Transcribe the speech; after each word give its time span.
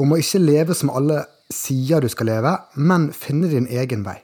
Om 0.00 0.14
å 0.14 0.20
ikke 0.20 0.40
leve 0.40 0.76
som 0.76 0.90
alle 0.92 1.24
sier 1.52 2.00
du 2.00 2.08
skal 2.08 2.30
leve, 2.30 2.52
men 2.76 3.10
finne 3.12 3.50
din 3.50 3.68
egen 3.68 4.04
vei. 4.06 4.18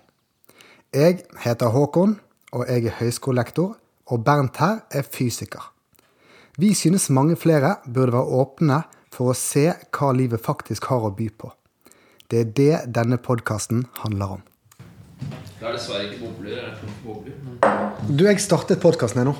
Jeg 0.96 1.26
heter 1.44 1.74
Håkon, 1.74 2.16
og 2.56 2.64
jeg 2.70 2.88
er 2.88 2.96
høyskolelektor, 3.02 3.74
og 4.08 4.24
Bernt 4.24 4.56
her 4.62 4.80
er 4.90 5.04
fysiker. 5.04 5.72
Vi 6.58 6.72
synes 6.74 7.10
mange 7.12 7.36
flere 7.36 7.76
burde 7.84 8.16
være 8.16 8.40
åpne 8.40 8.80
for 9.12 9.32
å 9.32 9.36
se 9.36 9.68
hva 9.92 10.10
livet 10.16 10.42
faktisk 10.42 10.88
har 10.90 11.04
å 11.04 11.12
by 11.14 11.28
på. 11.36 11.52
Det 12.28 12.40
er 12.40 12.50
det 12.56 12.72
denne 12.96 13.20
podkasten 13.20 13.86
handler 14.00 14.38
om. 14.38 14.42
Det 15.58 15.66
er 15.66 15.76
dessverre 15.76 16.08
ikke 16.08 16.24
bobler. 16.24 16.74
Bobler. 17.04 17.38
Du, 18.08 18.24
jeg 18.24 18.40
startet 18.40 18.80
podkasten 18.82 19.22
her 19.22 19.32
nå. 19.32 19.36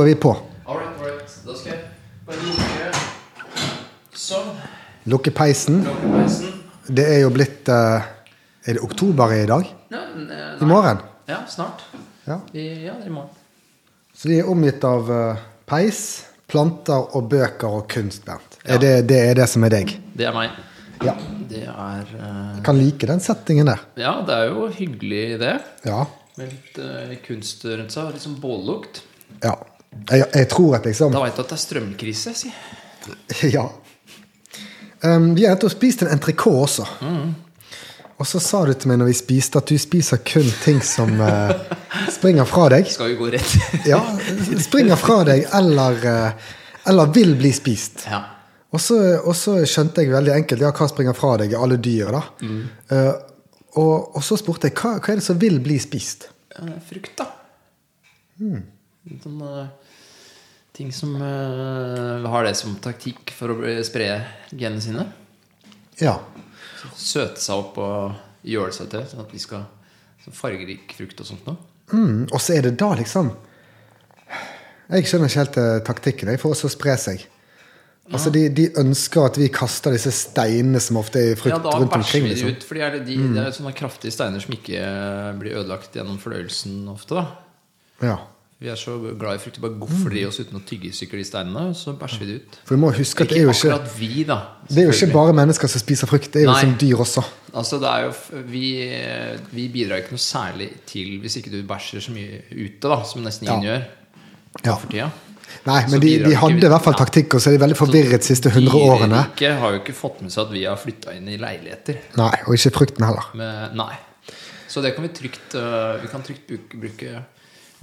Er 0.00 0.08
vi 0.12 0.16
på. 0.18 0.34
All 0.66 0.80
right, 0.80 0.92
all 0.98 1.06
right. 1.08 1.38
Da 1.46 1.56
skal 1.56 1.72
jeg 1.72 1.86
bare. 2.26 2.67
Lukke 5.08 5.30
peisen. 5.32 5.78
Det 6.84 7.04
er 7.04 7.22
jo 7.22 7.30
blitt 7.32 7.68
uh, 7.72 8.04
Er 8.68 8.76
det 8.76 8.82
oktober 8.84 9.32
i 9.32 9.46
dag? 9.48 9.70
Nei, 9.94 10.02
nei. 10.26 10.40
I 10.60 10.68
morgen? 10.68 11.00
Ja, 11.30 11.38
snart. 11.48 11.86
Ja. 12.26 12.36
I, 12.52 12.64
ja, 12.84 12.96
i 13.06 13.12
morgen. 13.12 13.32
Så 14.12 14.28
vi 14.28 14.36
er 14.42 14.50
omgitt 14.52 14.84
av 14.84 15.08
uh, 15.08 15.40
peis, 15.64 16.02
planter 16.50 17.16
og 17.16 17.30
bøker 17.32 17.78
og 17.78 17.88
kunst, 17.88 18.26
Bernt. 18.28 18.58
Ja. 18.66 18.74
Er 18.76 18.84
det, 18.84 18.92
det 19.08 19.22
er 19.30 19.40
det 19.40 19.48
som 19.48 19.64
er 19.64 19.72
deg? 19.78 19.96
Det 20.12 20.28
er 20.28 20.36
meg. 20.36 20.60
Ja. 21.00 21.16
Det 21.48 21.64
er 21.64 22.04
uh... 22.12 22.28
Jeg 22.58 22.66
kan 22.68 22.82
like 22.82 23.08
den 23.14 23.24
settingen 23.24 23.72
der. 23.72 23.88
Ja, 23.96 24.18
det 24.28 24.36
er 24.36 24.52
jo 24.52 24.68
hyggelig, 24.76 25.24
det. 25.40 25.56
Ja. 25.88 26.04
Med 26.36 26.52
litt 26.52 26.80
uh, 26.84 27.18
kunst 27.24 27.64
rundt 27.64 27.96
seg. 27.96 28.12
Litt 28.12 28.28
sånn 28.28 28.36
bållukt. 28.44 29.04
ja. 29.40 29.56
Jeg, 29.88 30.26
jeg 30.34 30.46
tror 30.52 30.74
at 30.76 30.84
liksom 30.84 31.14
Da 31.14 31.22
veit 31.24 31.32
du 31.32 31.40
at 31.40 31.48
det 31.48 31.56
er 31.56 31.60
strømkrise, 31.62 32.34
si. 32.36 32.50
Ja. 33.56 33.70
Um, 35.00 35.34
vi 35.34 35.44
har 35.46 35.54
nettopp 35.54 35.76
spist 35.76 36.02
en 36.02 36.10
entrecôte 36.10 36.64
også. 36.64 36.86
Mm. 37.02 37.34
Og 38.18 38.26
så 38.26 38.40
sa 38.42 38.64
du 38.66 38.72
til 38.74 38.90
meg 38.90 38.98
når 38.98 39.12
vi 39.12 39.18
spiste, 39.20 39.60
at 39.60 39.70
du 39.70 39.78
spiser 39.78 40.18
kun 40.26 40.48
ting 40.64 40.80
som 40.82 41.12
uh, 41.22 41.52
springer 42.16 42.48
fra 42.50 42.66
deg. 42.74 42.88
Skal 42.90 43.12
vi 43.12 43.18
gå 43.20 43.28
rett 43.36 43.86
Ja, 43.86 44.00
Springer 44.64 44.98
fra 44.98 45.20
deg 45.28 45.46
eller, 45.54 46.02
uh, 46.02 46.50
eller 46.90 47.14
vil 47.14 47.36
bli 47.38 47.52
spist. 47.54 48.08
Ja. 48.10 48.24
Og 48.74 48.82
så, 48.82 49.54
skjønte 49.64 50.02
jeg 50.02 50.12
veldig 50.12 50.34
enkelt 50.34 50.66
ja, 50.66 50.72
hva 50.74 50.88
springer 50.90 51.14
fra 51.16 51.36
deg, 51.40 51.54
alle 51.56 51.78
dyr. 51.80 52.10
da. 52.18 52.24
Mm. 52.42 52.58
Uh, 52.90 53.14
og, 53.78 54.16
og 54.18 54.24
så 54.26 54.36
spurte 54.40 54.68
jeg 54.68 54.76
hva, 54.80 54.96
hva 54.98 55.14
er 55.14 55.22
det 55.22 55.28
som 55.28 55.38
vil 55.38 55.62
bli 55.62 55.78
spist. 55.80 56.26
Frukt, 56.88 57.14
da. 57.20 57.28
Mm. 58.42 58.64
Sånn, 59.22 59.44
ting 60.78 60.92
som 60.94 61.16
uh, 61.18 62.22
har 62.30 62.46
det 62.46 62.54
som 62.58 62.76
taktikk 62.82 63.32
for 63.34 63.50
å 63.50 63.72
spre 63.86 64.06
genene 64.52 64.82
sine. 64.84 65.08
Ja. 65.98 66.20
Søte 66.94 67.42
seg 67.42 67.58
opp 67.64 67.80
og 67.82 68.46
gjøre 68.46 68.76
seg 68.76 68.92
til. 68.92 69.02
Sånn 69.10 69.24
at 69.24 69.34
vi 69.34 69.42
skal 69.42 69.66
så 70.22 70.34
Fargerik 70.34 70.94
frukt 70.98 71.18
og 71.24 71.28
sånt 71.32 71.48
noe. 71.48 71.58
Mm, 71.90 72.28
og 72.28 72.38
så 72.42 72.58
er 72.58 72.66
det 72.66 72.74
da 72.76 72.90
liksom 72.98 73.30
Jeg 74.92 75.06
skjønner 75.08 75.30
ikke 75.30 75.40
helt 75.42 75.58
uh, 75.60 75.74
taktikken 75.88 76.30
jeg, 76.32 76.40
for 76.42 76.52
å 76.54 76.70
spre 76.72 76.94
seg. 77.00 77.26
Altså 78.08 78.30
de, 78.32 78.46
de 78.56 78.64
ønsker 78.80 79.26
at 79.28 79.36
vi 79.36 79.50
kaster 79.52 79.92
disse 79.92 80.12
steinene 80.16 80.80
som 80.80 80.96
ofte 81.00 81.20
er 81.20 81.34
i 81.34 81.36
frukt 81.36 81.52
Ja, 81.52 81.58
da 81.60 81.74
rundt 81.76 81.92
omkring. 81.92 82.24
vi 82.24 82.30
det 82.30 82.38
Liksom. 82.38 82.54
ut. 82.56 82.64
For 82.64 82.78
det 82.78 82.84
er, 82.86 82.96
de, 83.04 83.16
det 83.34 83.42
er 83.42 83.52
sånne 83.52 83.74
kraftige 83.76 84.14
steiner 84.14 84.40
som 84.40 84.54
ikke 84.56 84.80
eh, 84.80 85.32
blir 85.36 85.58
ødelagt 85.60 85.96
gjennom 85.98 86.16
fordøyelsen 86.22 86.86
ofte. 86.88 87.18
da 87.20 88.06
Ja. 88.08 88.16
Vi 88.58 88.66
er 88.66 88.74
så 88.74 88.96
glad 89.14 89.36
i 89.36 89.38
frukt. 89.38 89.58
Vi 89.60 89.62
bare 89.62 89.76
gofler 89.78 90.16
i 90.18 90.24
oss 90.26 90.40
uten 90.42 90.56
å 90.58 90.60
tygge 90.66 90.88
tyggestykker 90.88 91.20
de 91.20 91.26
steinene. 91.28 91.60
Så 91.78 91.92
bæsjer 91.98 92.24
vi 92.24 92.26
det 92.26 92.38
ut. 92.40 92.56
For 92.66 92.74
vi 92.74 92.80
må 92.82 92.88
huske 92.96 93.22
at 93.22 93.30
det 93.30 93.38
er 93.38 93.44
jo 93.46 93.52
ikke, 93.54 93.76
vi, 94.00 94.24
da. 94.26 94.38
det 94.66 94.82
er 94.82 94.88
jo 94.88 94.94
ikke 94.96 95.10
bare 95.14 95.36
mennesker 95.38 95.70
som 95.70 95.82
spiser 95.84 96.10
frukt, 96.10 96.32
det 96.34 96.42
er 96.42 96.48
jo 96.48 96.56
Nei. 96.56 96.64
som 96.64 96.72
dyr 96.80 97.04
også. 97.04 97.22
Altså 97.62 97.78
det 97.78 97.92
er 97.92 98.08
jo, 98.08 98.42
vi, 98.50 98.64
vi 99.54 99.68
bidrar 99.76 100.02
ikke 100.02 100.16
noe 100.16 100.24
særlig 100.24 100.68
til 100.90 101.14
hvis 101.22 101.38
ikke 101.38 101.54
du 101.54 101.60
bæsjer 101.70 102.02
så 102.08 102.16
mye 102.16 102.42
ute, 102.50 102.82
da, 102.90 102.98
som 103.06 103.22
nesten 103.28 103.46
ingen 103.46 103.68
gjør 103.70 103.80
Ja. 104.66 104.74
for 104.74 104.90
tida. 104.90 105.06
Nei, 105.68 105.78
men 105.92 106.02
de, 106.02 106.12
de 106.26 106.34
hadde 106.36 106.66
i 106.66 106.74
hvert 106.74 106.84
fall 106.84 106.98
taktikk, 106.98 107.38
og 107.38 107.40
så 107.40 107.52
er 107.52 107.56
de 107.56 107.62
veldig 107.62 107.78
forvirret 107.78 108.26
de 108.26 108.26
siste 108.26 108.50
100 108.50 108.74
årene. 108.74 109.22
De 109.38 109.54
har 109.62 109.74
jo 109.76 109.80
ikke 109.84 109.94
fått 109.96 110.18
med 110.24 110.34
seg 110.34 110.48
at 110.48 110.52
vi 110.58 110.66
har 110.66 110.76
flytta 110.82 111.14
inn 111.14 111.30
i 111.30 111.38
leiligheter. 111.40 112.02
Nei, 112.18 112.34
Og 112.48 112.58
ikke 112.58 112.74
frukten 112.74 113.06
heller. 113.06 113.30
Men, 113.38 113.78
nei. 113.78 113.94
Så 114.68 114.82
det 114.84 114.96
kan 114.96 115.06
vi 115.06 115.08
trygt 115.16 115.54
øh, 115.56 116.02
Vi 116.02 116.10
kan 116.12 116.20
trygt 116.26 116.42
bruke, 116.50 116.76
bruke 116.82 117.22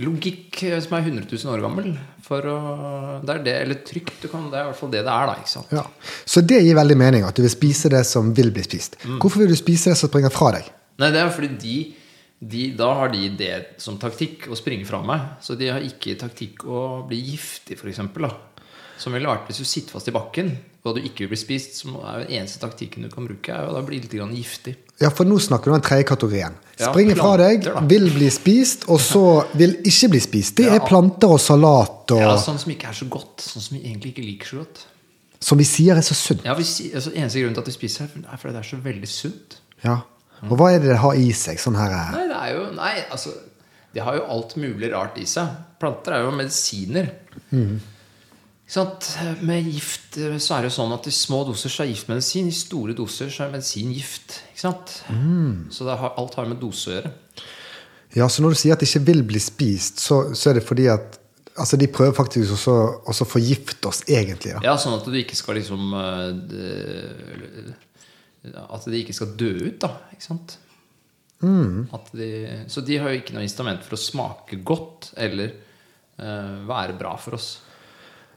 logikk 0.03 0.61
øh, 0.67 0.77
som 0.83 0.95
er 0.97 1.05
100 1.07 1.27
000 1.31 1.53
år 1.53 1.63
gammel. 1.63 1.91
For 2.25 2.47
å 2.49 2.57
Det 3.25 3.35
er 3.35 3.43
det, 3.45 3.55
eller 3.65 3.81
trygt. 3.87 4.15
Du 4.23 4.29
kan, 4.31 4.47
det 4.51 4.59
er 4.59 4.65
i 4.65 4.71
hvert 4.71 4.79
fall 4.79 4.93
det 4.93 5.03
det 5.05 5.13
er, 5.13 5.29
da. 5.29 5.35
Ikke 5.41 5.53
sant? 5.53 5.75
Ja. 5.75 5.85
Så 6.25 6.43
det 6.45 6.63
gir 6.65 6.79
veldig 6.79 6.97
mening, 6.99 7.27
at 7.27 7.37
du 7.37 7.43
vil 7.45 7.53
spise 7.53 7.91
det 7.93 8.03
som 8.09 8.33
vil 8.35 8.51
bli 8.55 8.65
spist. 8.65 8.97
Mm. 9.05 9.19
Hvorfor 9.21 9.43
vil 9.43 9.53
du 9.53 9.59
spise 9.59 9.93
det 9.93 9.99
som 9.99 10.11
springer 10.11 10.33
fra 10.33 10.55
deg? 10.57 10.71
Nei, 11.01 11.11
det 11.11 11.21
er 11.21 11.31
fordi 11.35 11.51
de, 11.61 11.77
de 12.39 12.65
Da 12.79 12.89
har 12.99 13.13
de 13.13 13.29
det 13.39 13.55
som 13.83 13.99
taktikk 14.01 14.49
å 14.51 14.57
springe 14.59 14.87
fra 14.87 15.01
meg. 15.05 15.37
Så 15.43 15.57
de 15.59 15.71
har 15.71 15.85
ikke 15.85 16.17
taktikk 16.19 16.65
å 16.67 17.05
bli 17.07 17.21
giftig, 17.31 17.79
f.eks. 17.79 18.03
Som 18.97 19.13
ville 19.13 19.27
vært 19.27 19.49
hvis 19.49 19.57
du 19.59 19.65
sitter 19.67 19.91
fast 19.91 20.07
i 20.07 20.13
bakken 20.15 20.53
og 20.85 20.93
du 20.95 21.01
ikke 21.01 21.25
vil 21.25 21.31
bli 21.33 21.39
spist. 21.39 21.79
Som 21.81 21.95
er 21.97 22.23
den 22.23 22.35
eneste 22.37 22.61
taktikken 22.61 23.03
du 23.03 23.09
kan 23.09 23.25
bruke, 23.27 23.51
er 23.51 23.65
jo 23.65 23.73
da 23.73 23.81
bli 23.85 23.97
litt 24.03 24.11
grann 24.13 24.33
giftig. 24.37 24.75
Ja, 25.01 25.09
for 25.09 25.25
nå 25.27 25.39
snakker 25.41 25.71
du 25.71 25.73
om 25.73 25.79
den 25.79 25.85
tredje 25.87 26.05
kategorien. 26.11 26.55
Ja, 26.77 26.91
Springer 26.91 27.17
fra 27.19 27.31
deg, 27.41 27.65
vil 27.89 28.05
bli 28.13 28.27
spist, 28.31 28.85
og 28.91 28.99
så 29.03 29.23
vil 29.57 29.77
ikke 29.87 30.11
bli 30.13 30.21
spist. 30.23 30.55
Det 30.59 30.67
Ja. 30.69 30.75
er 30.75 30.85
planter 30.85 31.33
og 31.33 31.39
salat 31.41 32.11
og 32.13 32.19
Ja, 32.21 32.35
Sånn 32.37 32.59
som 32.59 32.71
ikke 32.71 32.87
er 32.89 32.93
så 32.93 33.09
godt. 33.09 33.37
Sånn 33.41 33.61
som 33.61 33.77
vi 33.77 33.83
egentlig 33.83 34.13
ikke 34.13 34.25
liker 34.25 34.45
så 34.45 34.57
godt. 34.57 34.85
Som 35.41 35.57
vi 35.57 35.63
sier 35.63 35.97
er 35.97 36.01
så 36.01 36.13
sunt. 36.15 36.43
Ja, 36.45 36.53
vi, 36.53 36.63
altså, 36.63 37.11
Eneste 37.13 37.41
grunn 37.41 37.53
til 37.53 37.61
at 37.61 37.67
vi 37.67 37.71
spiser, 37.71 38.03
er 38.31 38.37
fordi 38.37 38.53
det 38.53 38.61
er 38.61 38.69
så 38.69 38.77
veldig 38.83 39.07
sunt. 39.07 39.57
Ja. 39.83 39.97
Og 40.43 40.57
hva 40.57 40.69
er 40.75 40.79
det 40.79 40.89
det 40.89 40.97
har 41.01 41.13
i 41.13 41.31
seg? 41.31 41.57
Sånn 41.57 41.75
her 41.75 41.91
eh, 41.91 42.11
Nei, 42.11 42.27
det 42.27 42.35
er 42.37 42.53
jo 42.55 42.71
Nei, 42.75 42.93
altså 43.09 43.29
Det 43.93 44.03
har 44.03 44.15
jo 44.15 44.23
alt 44.29 44.55
mulig 44.57 44.91
rart 44.93 45.17
i 45.17 45.25
seg. 45.25 45.47
Planter 45.79 46.11
er 46.13 46.23
jo 46.25 46.31
medisiner. 46.31 47.09
Sant? 47.49 47.81
Med 49.45 49.67
gift 49.69 50.17
så 50.17 50.55
er 50.55 50.65
det 50.65 50.71
jo 50.71 50.75
sånn 50.79 50.93
at 50.95 51.05
i 51.05 51.13
små 51.13 51.43
doser 51.45 51.69
så 51.69 51.83
er 51.83 51.91
gift 51.91 52.09
medisin. 52.09 52.47
I 52.49 52.55
store 52.55 52.95
doser 52.97 53.29
så 53.33 53.45
er 53.45 53.53
medisin 53.53 53.91
gift. 53.93 54.39
Ikke 54.51 54.63
sant? 54.63 54.95
Så 55.69 55.85
det 55.85 55.97
har, 56.01 56.15
alt 56.17 56.39
har 56.39 56.49
med 56.49 56.57
dose 56.63 56.89
å 56.89 56.95
gjøre. 56.95 57.11
Ja, 58.15 58.29
så 58.31 58.41
når 58.41 58.55
du 58.55 58.59
sier 58.61 58.73
at 58.73 58.81
det 58.81 58.87
ikke 58.89 59.05
vil 59.11 59.21
bli 59.27 59.41
spist, 59.43 59.99
så, 60.01 60.21
så 60.33 60.49
er 60.51 60.59
det 60.59 60.65
fordi 60.67 60.89
at 60.93 61.21
Altså, 61.55 61.77
de 61.79 61.87
prøver 61.87 62.11
faktisk 62.11 62.51
også 62.51 62.73
å 63.07 63.25
forgifte 63.31 63.87
oss, 63.87 64.01
egentlig. 64.11 64.57
da. 64.57 64.59
Ja, 64.65 64.73
sånn 64.75 64.97
at 64.97 65.05
du 65.07 65.15
ikke 65.15 65.37
skal 65.39 65.55
liksom 65.55 65.93
eh, 65.95 67.69
At 68.65 68.83
de 68.91 68.99
ikke 68.99 69.15
skal 69.15 69.31
dø 69.39 69.53
ut, 69.61 69.77
da. 69.79 69.93
Ikke 70.11 70.25
sant? 70.25 70.57
At 71.95 72.11
de, 72.11 72.27
så 72.71 72.83
de 72.83 72.97
har 72.99 73.11
jo 73.11 73.21
ikke 73.21 73.37
noe 73.37 73.45
instrument 73.47 73.83
for 73.87 73.95
å 73.95 74.01
smake 74.01 74.59
godt 74.67 75.13
eller 75.15 75.53
uh, 76.19 76.63
være 76.67 76.95
bra 76.99 77.15
for 77.21 77.37
oss. 77.39 77.49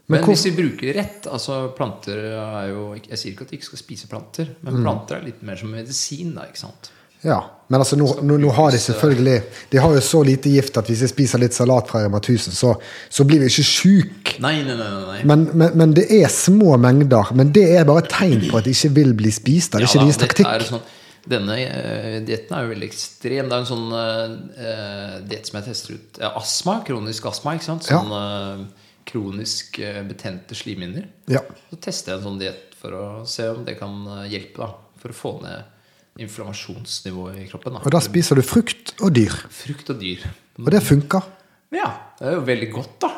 Men 0.09 0.23
Men, 0.23 0.29
hvis 0.31 0.47
vi 0.49 0.55
bruker 0.57 0.87
det 0.89 0.95
rett 0.97 1.27
altså 1.29 1.57
Planter 1.77 2.17
er 2.33 2.69
jo 2.71 2.95
Jeg 2.97 3.19
sier 3.21 3.35
ikke 3.35 3.45
at 3.45 3.51
vi 3.53 3.59
ikke 3.59 3.67
skal 3.67 3.81
spise 3.83 4.07
planter, 4.09 4.55
men 4.65 4.79
planter 4.81 5.19
er 5.19 5.27
litt 5.27 5.43
mer 5.45 5.59
som 5.61 5.69
medisin. 5.75 6.31
da, 6.37 6.47
ikke 6.49 6.63
sant? 6.63 6.89
Ja, 7.21 7.43
Men 7.69 7.81
altså, 7.83 7.97
nå, 7.99 8.07
nå, 8.23 8.37
nå 8.39 8.51
har 8.55 8.71
de 8.73 8.79
selvfølgelig 8.79 9.41
De 9.73 9.81
har 9.83 9.95
jo 9.97 10.01
så 10.07 10.23
lite 10.25 10.49
gift 10.55 10.77
at 10.79 10.87
hvis 10.89 11.01
jeg 11.05 11.11
spiser 11.13 11.43
litt 11.43 11.53
salat 11.57 11.91
fra 11.91 12.05
Rema 12.05 12.21
1000, 12.23 12.55
så, 12.57 12.73
så 13.11 13.25
blir 13.29 13.43
vi 13.43 13.51
ikke 13.51 13.65
sjuke. 13.67 14.37
Nei, 14.41 14.63
nei, 14.65 14.77
nei. 14.79 14.87
nei. 15.09 15.19
Men, 15.29 15.43
men, 15.53 15.75
men 15.83 15.93
det 15.99 16.07
er 16.15 16.31
små 16.33 16.79
mengder. 16.81 17.35
Men 17.35 17.51
det 17.53 17.67
er 17.75 17.85
bare 17.91 18.07
tegn 18.09 18.47
på 18.49 18.61
at 18.63 18.65
de 18.71 18.73
ikke 18.77 18.93
vil 19.01 19.13
bli 19.19 19.33
spist. 19.35 19.75
Det 19.75 19.81
er 19.83 19.85
Ja, 19.85 19.91
ikke 19.91 20.07
deres 20.07 20.21
taktikk. 20.23 20.47
er 20.55 20.65
sånn, 20.71 20.87
denne 21.29 21.59
uh, 21.59 22.15
dietten 22.25 22.55
er 22.57 22.65
jo 22.65 22.73
veldig 22.73 22.89
ekstrem. 22.89 23.51
Det 23.51 23.57
er 23.59 23.65
en 23.67 23.69
sånn 23.75 23.89
uh, 23.93 25.19
diett 25.29 25.51
som 25.51 25.59
jeg 25.59 25.67
tester 25.69 25.99
ut. 25.99 26.21
Ja, 26.23 26.31
astma, 26.39 26.79
kronisk 26.87 27.27
astma. 27.29 27.59
ikke 27.59 27.67
sant? 27.67 27.91
Ja. 27.91 27.99
Sånn 27.99 28.15
eh, 28.15 28.87
kronisk 29.09 29.79
eh, 29.83 30.03
betente 30.07 30.57
slimhinner. 30.59 31.09
Ja. 31.31 31.43
Så 31.71 31.81
tester 31.89 32.13
jeg 32.13 32.21
en 32.21 32.27
sånn 32.27 32.41
diett 32.43 32.77
for 32.79 32.95
å 32.95 33.07
se 33.29 33.49
om 33.51 33.65
det 33.67 33.79
kan 33.81 33.95
eh, 34.19 34.29
hjelpe. 34.35 34.67
da 34.67 35.01
For 35.03 35.15
å 35.15 35.19
få 35.19 35.35
ned 35.43 35.75
inflammasjonsnivået 36.19 37.45
i 37.45 37.49
kroppen. 37.51 37.79
Og 37.79 37.87
da 37.87 37.99
da 37.99 38.03
spiser 38.03 38.39
du 38.39 38.43
frukt 38.47 38.97
og 38.99 39.13
dyr. 39.15 39.35
Frukt 39.55 39.93
og 39.95 40.01
dyr. 40.03 40.25
Og 40.59 40.71
det 40.75 40.83
funker. 40.83 41.27
Ja, 41.75 41.93
det 42.19 42.31
er 42.33 42.39
jo 42.39 42.47
veldig 42.49 42.71
godt, 42.75 42.97
da. 43.05 43.13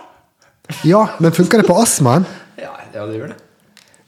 Ja, 0.87 1.01
men 1.19 1.33
funker 1.35 1.63
det 1.63 1.69
på 1.71 1.79
astmaen? 1.81 2.29
Ja, 2.61 2.75
ja 2.93 3.07
det 3.09 3.17
gjør 3.17 3.31
det. 3.33 3.39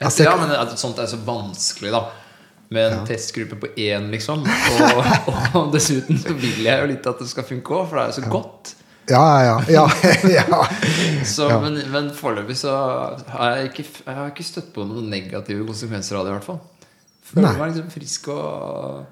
Altså, 0.03 0.27
ja, 0.27 0.33
men 0.37 0.77
sånt 0.77 0.99
er 1.01 1.07
så 1.09 1.17
vanskelig, 1.25 1.89
da. 1.95 2.03
med 2.73 2.91
en 2.91 3.07
testgruppe 3.07 3.57
på 3.61 3.69
én, 3.81 4.11
liksom. 4.13 4.43
Og, 4.45 4.99
og 5.57 5.71
dessuten 5.73 6.19
så 6.21 6.35
vil 6.37 6.61
jeg 6.67 6.83
jo 6.83 6.89
litt 6.91 7.09
at 7.09 7.21
det 7.23 7.29
skal 7.31 7.47
funke 7.47 7.73
òg, 7.73 7.87
for 7.89 7.97
det 7.97 8.03
er 8.03 8.11
jo 8.11 8.17
så 8.19 8.33
godt. 8.33 8.73
Ja, 9.09 9.43
ja, 9.43 9.55
ja. 9.67 9.83
ja. 10.37 10.59
Så, 11.27 11.47
Men, 11.61 11.79
men 11.91 12.11
foreløpig 12.15 12.55
så 12.59 12.71
har 13.33 13.57
jeg 13.57 13.71
ikke, 13.71 13.85
jeg 14.05 14.15
har 14.15 14.29
ikke 14.31 14.45
støtt 14.47 14.69
på 14.75 14.85
noen 14.87 15.09
negative 15.11 15.65
konsekvenser 15.67 16.19
av 16.19 16.25
det, 16.27 16.31
i 16.31 16.37
hvert 16.37 16.47
fall. 16.47 16.61
Føler 17.33 17.57
meg 17.59 17.73
liksom 17.73 17.89
frisk 17.91 18.27
og 18.33 19.03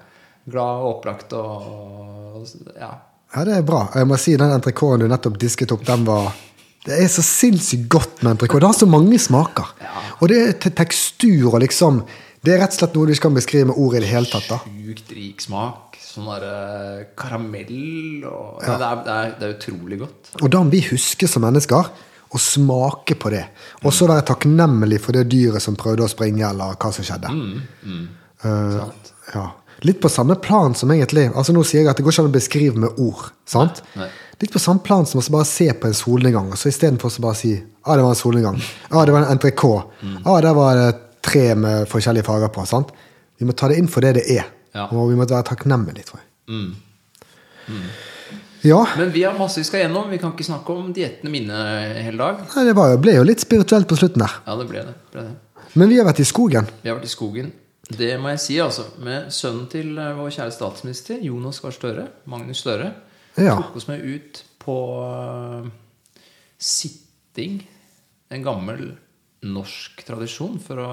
glad 0.52 0.80
og 0.82 0.88
opplagt 0.96 1.32
og 1.38 2.46
ja. 2.78 2.88
ja, 3.34 3.44
det 3.48 3.56
er 3.58 3.66
bra. 3.66 3.84
Jeg 3.94 4.08
må 4.10 4.16
si 4.20 4.34
den 4.40 4.52
entrecôten 4.54 5.04
du 5.04 5.08
nettopp 5.10 5.36
disket 5.42 5.72
opp, 5.74 5.84
den 5.88 6.04
var 6.08 6.32
Det 6.82 6.96
er 6.98 7.06
så 7.12 7.22
sinnssykt 7.22 7.84
godt 7.92 8.22
med 8.24 8.32
entrecôte. 8.36 8.60
Det 8.64 8.70
har 8.72 8.78
så 8.80 8.88
mange 8.90 9.18
smaker. 9.22 9.68
Og 10.20 10.28
det 10.32 10.38
er 10.42 10.52
te- 10.64 10.72
tekstur 10.74 11.52
og 11.54 11.60
liksom 11.62 12.02
Det 12.42 12.56
er 12.56 12.58
rett 12.64 12.74
og 12.74 12.78
slett 12.80 12.96
noe 12.96 13.06
du 13.06 13.12
ikke 13.14 13.28
kan 13.28 13.36
beskrive 13.38 13.68
med 13.70 13.76
ord 13.78 13.94
i 13.94 14.00
det 14.02 14.08
hele 14.10 14.26
tatt. 14.26 14.48
da. 14.50 14.58
Sjukt 14.66 15.12
rik 15.14 15.44
smak. 15.44 15.91
Sånn 16.12 16.26
derre 16.28 17.06
karamell 17.16 18.24
og 18.28 18.58
det, 18.60 18.72
er, 18.74 18.98
det, 19.06 19.12
er, 19.12 19.30
det 19.38 19.46
er 19.46 19.54
utrolig 19.54 19.96
godt. 20.02 20.32
Og 20.42 20.50
da 20.52 20.60
må 20.60 20.74
vi 20.74 20.82
huske 20.90 21.28
som 21.30 21.44
mennesker 21.46 21.88
å 22.32 22.40
smake 22.40 23.16
på 23.20 23.32
det. 23.32 23.46
Og 23.80 23.94
så 23.96 24.08
være 24.10 24.26
takknemlig 24.28 25.00
for 25.04 25.16
det 25.16 25.24
dyret 25.32 25.64
som 25.64 25.76
prøvde 25.78 26.04
å 26.04 26.12
springe, 26.12 26.44
eller 26.48 26.76
hva 26.76 26.90
som 26.92 27.06
skjedde. 27.06 27.32
Mm, 27.32 27.64
mm. 27.88 28.04
Uh, 28.44 28.84
ja. 29.32 29.46
Litt 29.88 30.02
på 30.02 30.10
samme 30.12 30.36
plan 30.42 30.76
som 30.78 30.90
egentlig 30.94 31.28
altså 31.30 31.54
Nå 31.54 31.62
sier 31.66 31.82
jeg 31.82 31.90
at 31.90 31.98
det 31.98 32.04
går 32.04 32.14
ikke 32.14 32.22
an 32.22 32.30
å 32.30 32.34
beskrive 32.36 32.82
med 32.84 33.00
ord. 33.02 33.24
sant? 33.48 33.80
Nei. 33.98 34.08
Litt 34.42 34.52
på 34.52 34.60
samme 34.62 34.82
plan 34.84 35.06
som 35.06 35.20
å 35.20 35.24
bare 35.32 35.46
se 35.48 35.68
på 35.72 35.88
en 35.88 35.96
solnedgang, 35.96 36.50
og 36.52 36.58
så 36.58 36.70
istedenfor 36.70 37.14
bare 37.22 37.38
si 37.38 37.54
ah, 37.56 37.94
det 37.96 38.04
var 38.04 38.12
en 38.12 38.18
solnedgang. 38.18 38.60
Ah, 38.90 39.04
det 39.06 39.14
var 39.14 39.24
en 39.24 39.32
entrecôte. 39.32 39.86
Ah, 40.24 40.40
der 40.42 40.56
var 40.58 40.78
det 40.78 40.88
tre 41.22 41.52
med 41.54 41.86
forskjellige 41.90 42.26
farger 42.26 42.50
på. 42.52 42.66
sant? 42.66 42.90
Vi 43.38 43.46
må 43.46 43.54
ta 43.56 43.70
det 43.70 43.78
inn 43.78 43.90
for 43.90 44.04
det 44.04 44.16
det 44.18 44.26
er. 44.34 44.48
Ja. 44.72 44.86
Og 44.90 45.10
vi 45.10 45.16
måtte 45.18 45.34
være 45.36 45.48
takknemlige, 45.50 46.06
tror 46.08 46.20
jeg. 46.22 46.28
Mm. 46.52 47.82
Ja. 48.62 48.86
Men 48.98 49.10
vi 49.14 49.24
har 49.26 49.34
masse 49.38 49.60
vi 49.60 49.66
skal 49.66 49.82
gjennom. 49.84 50.10
Vi 50.12 50.18
kan 50.22 50.32
ikke 50.34 50.46
snakke 50.46 50.74
om 50.74 50.92
diettene 50.94 51.32
mine 51.34 51.56
hele 52.06 52.18
dag. 52.20 52.44
Nei, 52.54 52.64
det 52.68 52.74
var 52.78 52.94
ble 53.02 53.16
jo 53.18 53.24
litt 53.26 53.42
spirituelt 53.42 53.88
på 53.90 53.98
slutten 53.98 54.22
der. 54.22 54.36
Ja, 54.46 54.54
det 54.60 54.68
ble 54.70 54.84
det. 54.86 54.94
ble 55.14 55.24
det. 55.26 55.66
Men 55.78 55.90
vi 55.90 55.98
har 55.98 56.06
vært 56.06 56.22
i 56.22 56.28
skogen. 56.28 56.68
Vi 56.84 56.90
har 56.90 56.98
vært 57.00 57.08
i 57.08 57.12
skogen. 57.12 57.50
Det 57.92 58.12
må 58.22 58.30
jeg 58.32 58.40
si, 58.44 58.56
altså. 58.62 58.84
Med 59.02 59.32
sønnen 59.34 59.66
til 59.72 59.96
eh, 59.98 60.12
vår 60.16 60.30
kjære 60.36 60.54
statsminister, 60.54 61.18
Jonas 61.26 61.58
Gahr 61.60 61.74
Støre, 61.74 62.06
Magnus 62.30 62.62
Støre, 62.62 62.92
Ja. 63.40 63.56
tok 63.58 63.76
oss 63.80 63.88
med 63.88 64.04
ut 64.06 64.42
på 64.62 64.76
eh, 65.02 65.68
sitting. 66.62 67.58
En 68.32 68.44
gammel 68.46 68.92
norsk 69.42 70.04
tradisjon 70.06 70.60
for 70.62 70.78
å 70.80 70.90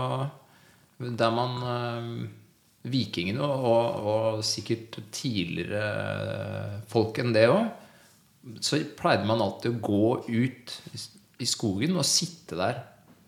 Der 1.00 1.32
man 1.32 1.54
eh, 1.64 2.10
Vikingene 2.88 3.44
og, 3.44 4.06
og, 4.08 4.44
sikkert 4.46 5.02
tidligere 5.12 6.80
folk 6.88 7.20
enn 7.20 7.34
det 7.36 7.50
òg, 7.52 7.66
så 8.64 8.80
pleide 8.98 9.28
man 9.28 9.44
alltid 9.44 9.74
å 9.74 9.82
gå 9.84 10.14
ut 10.30 10.76
i, 10.96 11.02
i 11.44 11.48
skogen 11.48 11.98
og 12.00 12.08
sitte 12.08 12.56
der. 12.60 12.80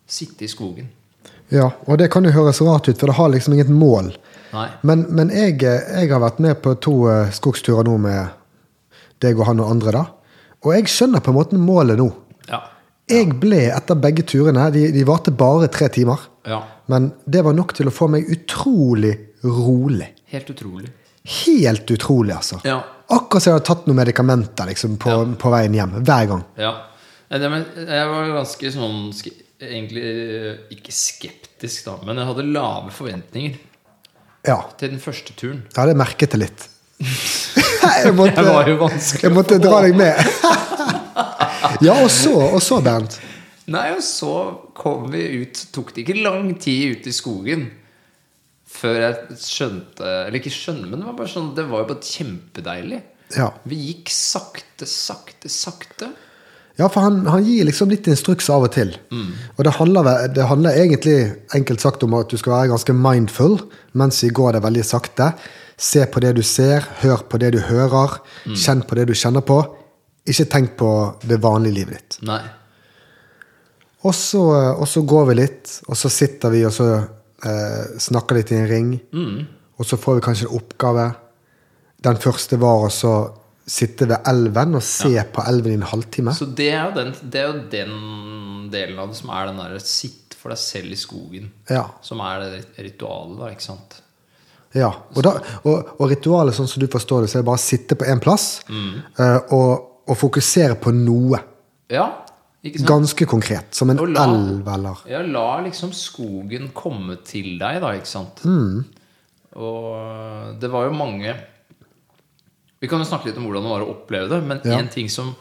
Sitte 0.07 0.47
i 0.47 0.51
skogen. 0.51 0.87
Ja, 1.51 1.67
og 1.83 1.99
det 1.99 2.07
kan 2.13 2.23
jo 2.23 2.31
høres 2.31 2.61
rart 2.63 2.87
ut, 2.87 2.95
for 2.95 3.11
det 3.11 3.17
har 3.17 3.31
liksom 3.33 3.57
inget 3.57 3.71
mål. 3.75 4.13
Nei. 4.55 4.67
Men, 4.87 5.03
men 5.11 5.31
jeg, 5.35 5.59
jeg 5.63 6.09
har 6.11 6.23
vært 6.23 6.39
med 6.43 6.59
på 6.63 6.77
to 6.83 6.95
eh, 7.11 7.31
skogsturer 7.35 7.87
nå 7.87 7.97
med 7.99 8.31
deg 9.23 9.39
og 9.39 9.47
han 9.49 9.63
og 9.63 9.73
andre, 9.75 9.93
da. 9.95 10.03
Og 10.63 10.75
jeg 10.75 10.91
skjønner 10.93 11.23
på 11.23 11.33
en 11.33 11.37
måte 11.37 11.59
målet 11.59 11.99
nå. 11.99 12.07
Ja. 12.47 12.63
Jeg 13.11 13.35
ble 13.41 13.65
etter 13.73 13.97
begge 13.99 14.23
turene 14.29 14.69
De, 14.71 14.85
de 14.93 15.01
varte 15.07 15.33
bare 15.35 15.67
tre 15.73 15.89
timer. 15.91 16.29
ja. 16.47 16.63
Men 16.91 17.11
det 17.23 17.43
var 17.45 17.55
nok 17.55 17.71
til 17.77 17.87
å 17.87 17.93
få 17.93 18.09
meg 18.11 18.27
utrolig 18.33 19.13
rolig. 19.43 20.07
Helt 20.31 20.49
utrolig. 20.49 20.91
Helt 21.45 21.91
utrolig, 21.91 22.33
altså. 22.35 22.59
Ja. 22.65 22.79
Akkurat 23.11 23.43
som 23.43 23.51
jeg 23.51 23.59
hadde 23.59 23.67
tatt 23.67 23.87
noen 23.89 23.99
medikamenter 23.99 24.69
liksom, 24.71 24.95
på, 25.01 25.13
på 25.37 25.51
veien 25.53 25.75
hjem. 25.77 25.99
Hver 26.01 26.31
gang. 26.33 26.47
ja. 26.61 26.73
Jeg 27.31 28.07
var 28.11 28.25
ganske 28.35 28.69
sånn 28.73 29.05
Egentlig 29.61 30.01
eh, 30.03 30.55
ikke 30.75 30.91
skeptisk, 30.91 31.85
da, 31.85 31.93
men 32.03 32.17
jeg 32.19 32.27
hadde 32.27 32.43
lave 32.49 32.91
forventninger 32.91 33.53
Ja, 34.49 34.57
til 34.75 34.91
den 34.91 34.99
første 34.99 35.35
turen. 35.37 35.61
ja 35.77 35.85
det 35.87 35.93
merket 35.95 36.33
jeg 36.33 36.41
litt. 36.41 36.65
jeg, 38.03 38.13
måtte, 38.17 38.41
Jeg 38.41 38.47
var 38.49 38.67
jo 38.67 38.77
vanskelig 38.81 39.27
jeg 39.29 39.35
måtte 39.37 39.59
dra 39.61 39.83
deg 39.85 39.95
med. 40.01 40.17
ja, 41.87 41.93
og 42.01 42.09
så, 42.11 42.33
og 42.49 42.59
så 42.65 42.81
Bernt. 42.83 43.19
Nei, 43.71 43.85
og 43.95 44.01
så 44.03 44.33
kom 44.75 45.05
vi 45.13 45.21
ut 45.43 45.61
Tok 45.71 45.93
det 45.95 46.03
ikke 46.03 46.17
lang 46.25 46.49
tid 46.59 46.97
ut 46.97 47.07
i 47.07 47.13
skogen 47.15 47.67
før 48.71 48.97
jeg 49.01 49.37
skjønte 49.41 50.09
Eller 50.25 50.39
ikke 50.39 50.53
skjønne, 50.53 50.87
men 50.87 51.01
det 51.01 51.07
var 51.09 51.17
bare 51.19 51.31
sånn 51.33 51.53
Det 51.57 51.67
var 51.69 51.83
jo 51.83 51.89
bare 51.91 52.11
kjempedeilig. 52.11 52.99
Ja. 53.35 53.51
Vi 53.69 53.77
gikk 53.87 54.11
sakte, 54.11 54.87
sakte, 54.89 55.51
sakte. 55.51 56.11
Ja, 56.79 56.87
for 56.89 57.03
han, 57.05 57.21
han 57.29 57.43
gir 57.45 57.67
liksom 57.67 57.91
litt 57.91 58.07
instruks 58.09 58.49
av 58.51 58.65
og 58.65 58.73
til. 58.75 58.93
Og 59.55 59.63
det 59.67 59.73
handler, 59.77 60.07
det 60.33 60.47
handler 60.49 60.79
egentlig 60.79 61.17
enkelt 61.55 61.83
sagt 61.83 62.03
om 62.03 62.15
at 62.17 62.31
du 62.31 62.39
skal 62.39 62.55
være 62.55 62.71
ganske 62.73 62.95
mindful 62.97 63.59
mens 63.99 64.21
vi 64.23 64.31
går 64.35 64.57
det 64.57 64.63
veldig 64.65 64.85
sakte. 64.87 65.31
Se 65.81 66.03
på 66.09 66.23
det 66.23 66.33
du 66.37 66.41
ser, 66.45 66.85
hør 67.03 67.23
på 67.29 67.39
det 67.41 67.53
du 67.55 67.59
hører, 67.65 68.19
kjenn 68.55 68.83
på 68.87 68.97
det 68.99 69.07
du 69.11 69.15
kjenner 69.17 69.45
på. 69.45 69.61
Ikke 70.29 70.47
tenk 70.49 70.75
på 70.79 70.89
det 71.27 71.39
vanlige 71.43 71.79
livet 71.79 71.97
ditt. 71.97 72.19
Nei. 72.29 72.41
Og 74.01 74.15
så, 74.17 74.41
og 74.73 74.87
så 74.89 75.03
går 75.05 75.27
vi 75.29 75.39
litt, 75.43 75.71
og 75.87 75.97
så 75.97 76.09
sitter 76.09 76.53
vi 76.53 76.63
og 76.65 76.73
så 76.73 76.89
eh, 77.45 77.99
snakker 77.99 78.39
litt 78.39 78.53
i 78.53 78.59
en 78.61 78.69
ring. 78.69 78.93
Og 79.81 79.87
så 79.87 79.97
får 79.97 80.19
vi 80.19 80.25
kanskje 80.27 80.47
en 80.49 80.57
oppgave. 80.59 81.07
Den 82.01 82.19
første 82.21 82.57
var 82.61 82.87
å 82.87 83.15
sitte 83.71 84.07
ved 84.09 84.27
elven 84.29 84.77
og 84.77 84.83
se 84.85 85.13
på 85.33 85.43
elven 85.47 85.75
i 85.75 85.79
en 85.79 85.89
halvtime. 85.89 86.33
Så 86.35 86.49
det 86.57 86.71
er, 86.73 86.91
den, 86.95 87.13
det 87.21 87.41
er 87.41 87.49
jo 87.49 87.59
den 87.71 87.97
delen 88.73 88.99
av 89.01 89.11
det 89.11 89.19
som 89.19 89.31
er 89.33 89.49
den 89.49 89.61
derre 89.61 89.81
sitt 89.83 90.35
for 90.37 90.53
deg 90.53 90.61
selv 90.61 90.93
i 90.93 90.97
skogen. 90.99 91.51
Ja. 91.69 91.85
Som 92.05 92.23
er 92.25 92.41
det 92.41 92.63
ritualet, 92.81 93.37
da, 93.39 93.51
ikke 93.53 93.67
sant? 93.67 93.99
Ja, 94.73 94.89
og, 95.11 95.21
da, 95.25 95.35
og, 95.67 95.95
og 95.99 96.09
ritualet 96.09 96.55
sånn 96.55 96.69
som 96.71 96.81
du 96.81 96.87
forstår 96.91 97.25
det, 97.25 97.31
så 97.31 97.37
er 97.39 97.43
det 97.43 97.49
bare 97.49 97.59
å 97.59 97.63
sitte 97.65 97.97
på 97.99 98.07
én 98.07 98.21
plass 98.23 98.45
eh, 98.71 99.39
og, 99.51 99.71
og 100.07 100.17
fokusere 100.17 100.77
på 100.81 100.93
noe. 100.95 101.41
Ja? 101.91 102.05
Ganske 102.63 103.25
konkret. 103.25 103.73
Som 103.73 103.89
en 103.89 103.97
la- 104.13 104.23
elv 104.27 104.67
eller 104.69 104.97
Ja, 105.09 105.21
la 105.25 105.61
liksom 105.65 105.91
skogen 105.97 106.69
komme 106.77 107.15
til 107.25 107.57
deg, 107.57 107.79
da, 107.81 107.93
ikke 107.97 108.05
sant? 108.11 108.43
Og 109.57 110.59
det 110.61 110.69
var 110.71 110.85
jo 110.87 110.93
mange 110.95 111.33
Vi 112.81 112.87
kan 112.89 112.99
jo 113.01 113.05
snakke 113.05 113.27
litt 113.29 113.37
om 113.37 113.45
hvordan 113.45 113.65
det 113.65 113.71
var 113.73 113.83
å 113.85 113.89
oppleve 113.93 114.29
det, 114.29 114.43
men 114.47 114.61
Ja. 114.65 114.77
en 114.79 114.87
ting 114.89 115.09
som 115.09 115.35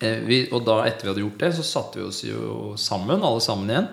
eh, 0.00 0.20
vi, 0.26 0.48
Og 0.52 0.64
da, 0.66 0.82
etter 0.84 1.02
vi 1.06 1.08
hadde 1.12 1.22
gjort 1.30 1.38
det, 1.38 1.52
så 1.54 1.62
satte 1.64 1.96
vi 2.00 2.06
oss 2.08 2.22
jo 2.24 2.74
sammen, 2.76 3.22
alle 3.22 3.40
sammen 3.40 3.68
igjen. 3.70 3.88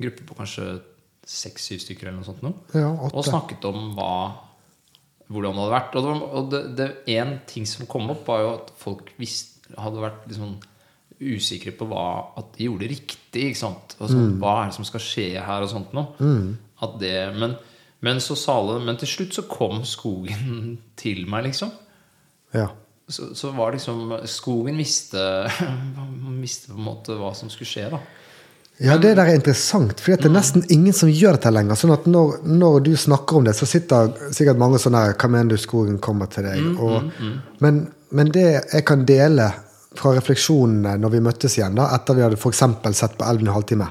En 0.00 0.06
gruppe 0.08 0.24
på 0.26 0.34
kanskje 0.38 0.80
seks-syv 1.26 1.78
stykker 1.84 2.08
eller 2.08 2.18
noe 2.18 2.24
sånt. 2.24 2.42
Nå, 2.42 2.52
Ja, 2.74 2.88
og 2.90 3.24
snakket 3.24 3.64
om 3.68 3.94
hva 3.94 4.32
hvordan 5.30 5.54
det 5.54 5.62
hadde 5.62 5.76
vært. 5.76 5.94
Og, 5.96 6.02
det, 6.04 6.32
og 6.32 6.50
det, 6.50 6.76
det, 6.76 6.88
en 7.18 7.40
ting 7.46 7.64
som 7.66 7.86
kom 7.86 8.10
opp, 8.10 8.26
var 8.26 8.40
jo 8.40 8.48
at 8.56 8.70
folk 8.76 9.12
visste, 9.18 9.60
hadde 9.78 10.02
vært 10.02 10.26
liksom 10.28 10.56
usikre 11.22 11.72
på 11.76 11.86
hva 11.90 12.04
At 12.40 12.54
de 12.56 12.68
gjorde 12.68 12.90
riktig. 12.90 13.48
ikke 13.48 13.58
sant? 13.58 13.96
Altså, 13.98 14.18
mm. 14.18 14.38
Hva 14.42 14.54
er 14.60 14.70
det 14.70 14.76
som 14.78 14.88
skal 14.88 15.04
skje 15.04 15.26
her, 15.38 15.64
og 15.64 15.70
sånt 15.70 15.94
noe. 15.96 16.32
At 16.82 16.98
det, 17.00 17.16
men, 17.38 17.56
men 18.02 18.20
så 18.20 18.36
sale, 18.38 18.80
Men 18.84 18.98
til 19.00 19.10
slutt 19.10 19.36
så 19.38 19.46
kom 19.50 19.84
skogen 19.86 20.78
til 21.02 21.26
meg, 21.30 21.50
liksom. 21.50 21.70
Ja. 22.52 22.68
Så, 23.08 23.32
så 23.34 23.50
var 23.50 23.72
liksom 23.74 24.12
Skogen 24.30 24.76
visste 24.78 25.20
Visste 26.42 26.72
på 26.72 26.78
en 26.78 26.86
måte 26.86 27.16
hva 27.18 27.32
som 27.36 27.50
skulle 27.52 27.68
skje, 27.68 27.88
da. 27.92 27.98
ja, 28.82 28.96
det 28.98 29.14
der 29.16 29.28
er 29.28 29.36
interessant, 29.36 30.00
for 30.00 30.14
det 30.16 30.28
er 30.28 30.32
nesten 30.34 30.64
ingen 30.74 30.94
som 30.96 31.10
gjør 31.10 31.36
dette 31.36 31.52
lenger. 31.52 31.78
sånn 31.78 31.92
at 31.94 32.06
når, 32.10 32.40
når 32.46 32.78
du 32.86 32.92
snakker 32.98 33.38
om 33.38 33.46
det, 33.46 33.54
så 33.58 33.68
sitter 33.68 34.10
sikkert 34.34 34.60
mange 34.60 34.80
sånn 34.82 34.96
her 34.98 35.14
Hva 35.14 35.30
mener 35.30 35.54
du 35.54 35.60
skogen 35.60 36.00
kommer 36.02 36.30
til 36.32 36.48
deg? 36.48 36.80
Og, 36.82 37.10
men, 37.62 37.84
men 38.10 38.32
det 38.34 38.46
jeg 38.54 38.86
kan 38.88 39.04
dele 39.08 39.50
fra 39.98 40.14
refleksjonene 40.16 40.96
når 41.00 41.14
vi 41.16 41.22
møttes 41.24 41.58
igjen, 41.58 41.78
da, 41.78 41.90
etter 41.96 42.18
vi 42.18 42.24
hadde 42.24 42.38
eksempel 42.38 42.94
sett 42.96 43.18
på 43.18 43.26
elven 43.28 43.50
i 43.50 43.56
halvtime, 43.56 43.88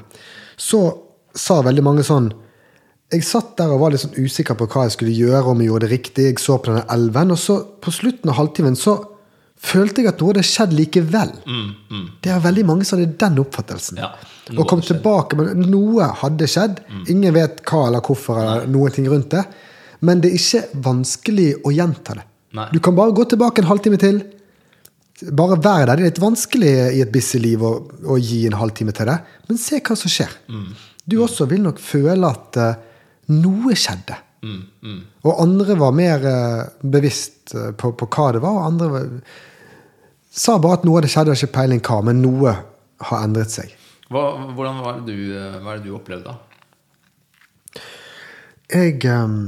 så 0.56 0.84
sa 1.32 1.62
veldig 1.64 1.84
mange 1.84 2.04
sånn 2.06 2.30
jeg 3.12 3.24
satt 3.28 3.56
der 3.58 3.72
og 3.74 3.82
var 3.82 3.92
litt 3.92 4.00
sånn 4.00 4.16
usikker 4.16 4.56
på 4.56 4.66
hva 4.72 4.86
jeg 4.86 4.94
skulle 4.94 5.12
gjøre, 5.12 5.50
om 5.52 5.60
jeg 5.60 5.68
gjorde 5.68 5.84
det 5.84 5.92
riktig. 5.92 6.24
Jeg 6.30 6.40
så 6.40 6.54
på 6.56 6.70
denne 6.70 6.86
elven, 6.94 7.34
og 7.34 7.40
så 7.40 7.58
på 7.84 7.92
slutten 7.92 8.30
av 8.32 8.38
halvtimen 8.38 8.78
så 8.78 8.94
følte 9.62 10.00
jeg 10.00 10.10
at 10.10 10.22
noe 10.22 10.32
hadde 10.32 10.44
skjedd 10.48 10.72
likevel. 10.78 11.34
Det 12.24 12.32
er 12.32 12.40
veldig 12.40 12.64
mange 12.70 12.86
som 12.88 12.96
hadde 12.96 13.18
den 13.20 13.42
oppfattelsen. 13.42 14.00
Ja, 14.00 14.14
og 14.56 14.64
kom 14.70 14.80
tilbake, 14.84 15.36
men 15.38 15.66
noe 15.68 16.08
hadde 16.22 16.48
skjedd. 16.48 16.80
Ingen 17.12 17.36
vet 17.36 17.60
hva 17.68 17.84
eller 17.90 18.00
hvorfor 18.06 18.40
eller 18.40 18.72
noen 18.72 18.96
ting 18.96 19.10
rundt 19.12 19.30
det. 19.36 19.44
Men 20.02 20.24
det 20.24 20.32
er 20.32 20.40
ikke 20.40 20.82
vanskelig 20.88 21.50
å 21.68 21.74
gjenta 21.74 22.16
det. 22.18 22.24
Nei. 22.56 22.66
Du 22.72 22.80
kan 22.84 22.96
bare 22.96 23.14
gå 23.16 23.28
tilbake 23.28 23.62
en 23.62 23.68
halvtime 23.68 24.00
til. 24.00 24.24
Bare 25.30 25.58
være 25.60 25.86
der. 25.86 25.96
Det 25.96 26.02
er 26.02 26.10
litt 26.10 26.22
vanskelig 26.22 26.72
i 26.96 27.02
et 27.04 27.12
busy 27.14 27.38
liv 27.42 27.62
å, 27.62 27.72
å 28.10 28.18
gi 28.18 28.44
en 28.48 28.58
halvtime 28.58 28.94
til 28.96 29.10
det, 29.10 29.18
men 29.48 29.60
se 29.60 29.78
hva 29.84 29.96
som 29.98 30.10
skjer. 30.10 30.32
Mm. 30.50 30.72
Du 31.04 31.18
også 31.22 31.46
vil 31.50 31.62
nok 31.66 31.80
føle 31.82 32.30
at 32.30 32.58
uh, 32.58 32.74
noe 33.34 33.76
skjedde. 33.78 34.18
Og 35.22 35.32
andre 35.38 35.76
var 35.78 35.94
mer 35.94 36.24
uh, 36.26 36.62
bevisst 36.82 37.52
eh, 37.54 37.70
på, 37.78 37.92
på 37.94 38.08
hva 38.10 38.24
det 38.34 38.40
var, 38.42 38.56
og 38.58 38.64
andre 38.72 38.88
var, 38.90 39.04
sa 40.34 40.56
bare 40.58 40.80
at 40.80 40.86
noe 40.88 40.98
av 40.98 41.06
det 41.06 41.12
skjedde, 41.12 41.36
ikke 41.38 41.54
peiling 41.60 41.82
hva, 41.86 42.00
men 42.08 42.22
noe 42.24 42.56
har 43.06 43.22
endret 43.22 43.54
seg. 43.54 43.70
Hva, 44.10 44.24
hvordan 44.56 44.80
var 44.82 44.98
det 45.06 45.14
du, 45.14 45.36
hva 45.62 45.76
er 45.76 45.78
det 45.78 45.86
du 45.86 45.94
opplevde, 45.94 46.32
da? 46.32 47.82
Jeg 48.72 49.04
ehm, 49.04 49.38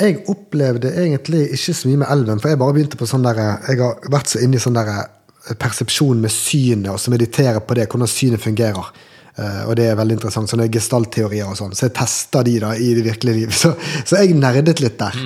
Jeg 0.00 0.24
opplevde 0.30 0.90
egentlig 0.90 1.44
ikke 1.54 1.74
så 1.78 1.88
mye 1.88 2.00
med 2.02 2.10
elven, 2.10 2.40
for 2.42 2.50
jeg 2.50 2.58
bare 2.58 2.74
begynte 2.74 2.98
på 2.98 3.06
sånn 3.06 3.26
der 3.26 3.38
Jeg 3.38 3.78
har 3.78 4.08
vært 4.10 4.32
så 4.32 4.40
inne 4.42 4.58
i 4.58 4.62
sånn 4.62 4.74
der 4.74 4.90
eh, 4.90 5.54
persepsjon 5.60 6.22
med 6.22 6.34
synet, 6.34 6.90
og 6.90 6.98
så 6.98 7.14
meditere 7.14 7.62
på 7.62 7.76
det, 7.78 7.86
hvordan 7.90 8.10
synet 8.10 8.42
fungerer. 8.42 8.90
Uh, 9.34 9.64
og 9.66 9.72
det 9.78 9.88
er 9.90 9.96
veldig 9.98 10.14
interessant. 10.14 10.50
Sånne 10.50 10.68
gestaltteorier 10.70 11.48
og 11.50 11.56
sånn. 11.58 11.72
Så 11.74 11.88
jeg 11.88 11.96
testa 11.98 12.44
de 12.46 12.52
da 12.62 12.70
i 12.78 12.92
det 12.94 13.02
virkelige 13.06 13.40
liv. 13.40 13.54
Så, 13.62 13.72
så 14.06 14.20
jeg 14.20 14.36
nerdet 14.38 14.78
litt 14.82 14.98
der. 15.00 15.16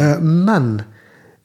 Uh, 0.00 0.18
men 0.48 0.72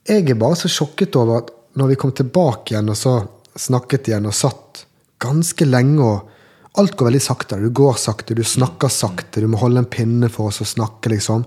jeg 0.10 0.26
er 0.26 0.40
bare 0.42 0.58
så 0.58 0.72
sjokket 0.74 1.18
over 1.20 1.44
at 1.44 1.54
når 1.78 1.92
vi 1.92 2.00
kom 2.02 2.14
tilbake 2.18 2.74
igjen 2.74 2.90
og 2.90 2.98
så 2.98 3.14
snakket 3.60 4.10
igjen 4.10 4.26
og 4.26 4.34
satt 4.34 4.84
ganske 5.22 5.68
lenge 5.70 6.06
og 6.06 6.36
Alt 6.78 6.94
går 6.96 7.08
veldig 7.10 7.20
sakte. 7.20 7.58
Du 7.60 7.72
går 7.76 7.96
sakte, 7.98 8.36
du 8.38 8.44
snakker 8.46 8.92
sakte, 8.94 9.42
du 9.42 9.50
må 9.50 9.58
holde 9.60 9.82
en 9.82 9.88
pinne 9.90 10.30
for 10.32 10.52
oss 10.52 10.62
å 10.62 10.68
snakke, 10.70 11.10
liksom. 11.12 11.42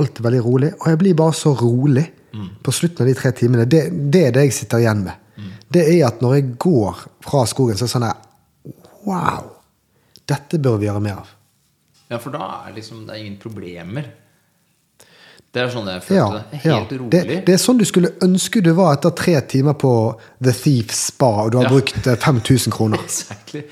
Alt 0.00 0.18
er 0.20 0.24
veldig 0.24 0.42
rolig. 0.44 0.70
Og 0.80 0.86
jeg 0.88 0.98
blir 1.02 1.14
bare 1.18 1.34
så 1.36 1.52
rolig 1.58 2.06
på 2.64 2.72
slutten 2.72 3.04
av 3.04 3.10
de 3.10 3.14
tre 3.18 3.32
timene. 3.36 3.66
Det, 3.68 3.82
det 4.12 4.22
er 4.28 4.32
det 4.38 4.46
jeg 4.46 4.54
sitter 4.62 4.80
igjen 4.80 5.02
med. 5.04 5.18
Det 5.72 5.82
er 5.88 6.06
at 6.06 6.20
når 6.24 6.34
jeg 6.38 6.46
går 6.60 7.02
fra 7.24 7.42
skogen, 7.48 7.76
så 7.76 7.84
er 7.84 7.88
det 7.88 7.92
sånn 7.96 8.06
her 8.08 8.18
Wow! 9.04 9.48
Dette 10.28 10.58
bør 10.62 10.76
vi 10.78 10.86
gjøre 10.86 11.00
mer 11.02 11.22
av. 11.24 11.30
Ja, 12.12 12.18
for 12.22 12.32
da 12.34 12.46
er 12.68 12.74
liksom, 12.76 13.06
det 13.08 13.16
er 13.16 13.22
ingen 13.24 13.38
problemer. 13.40 14.10
Det 15.52 15.60
er 15.60 15.72
sånn 15.72 15.88
jeg 15.90 16.16
Ja, 16.16 16.26
det. 16.32 16.60
Helt 16.62 16.92
ja. 16.92 16.98
Rolig. 16.98 17.10
Det, 17.12 17.38
det 17.48 17.54
er 17.56 17.60
sånn 17.60 17.80
du 17.80 17.84
skulle 17.88 18.12
ønske 18.24 18.62
du 18.64 18.70
var 18.76 18.94
etter 18.96 19.12
tre 19.16 19.34
timer 19.52 19.74
på 19.80 19.90
The 20.44 20.52
Thief 20.56 20.92
Spa, 20.96 21.32
og 21.44 21.50
du 21.52 21.58
har 21.60 21.66
Ja. 21.68 21.72
brukt 21.74 22.06
eh, 22.06 22.16
5000 22.16 22.72
kroner. 22.72 23.00
Exactly. 23.08 23.64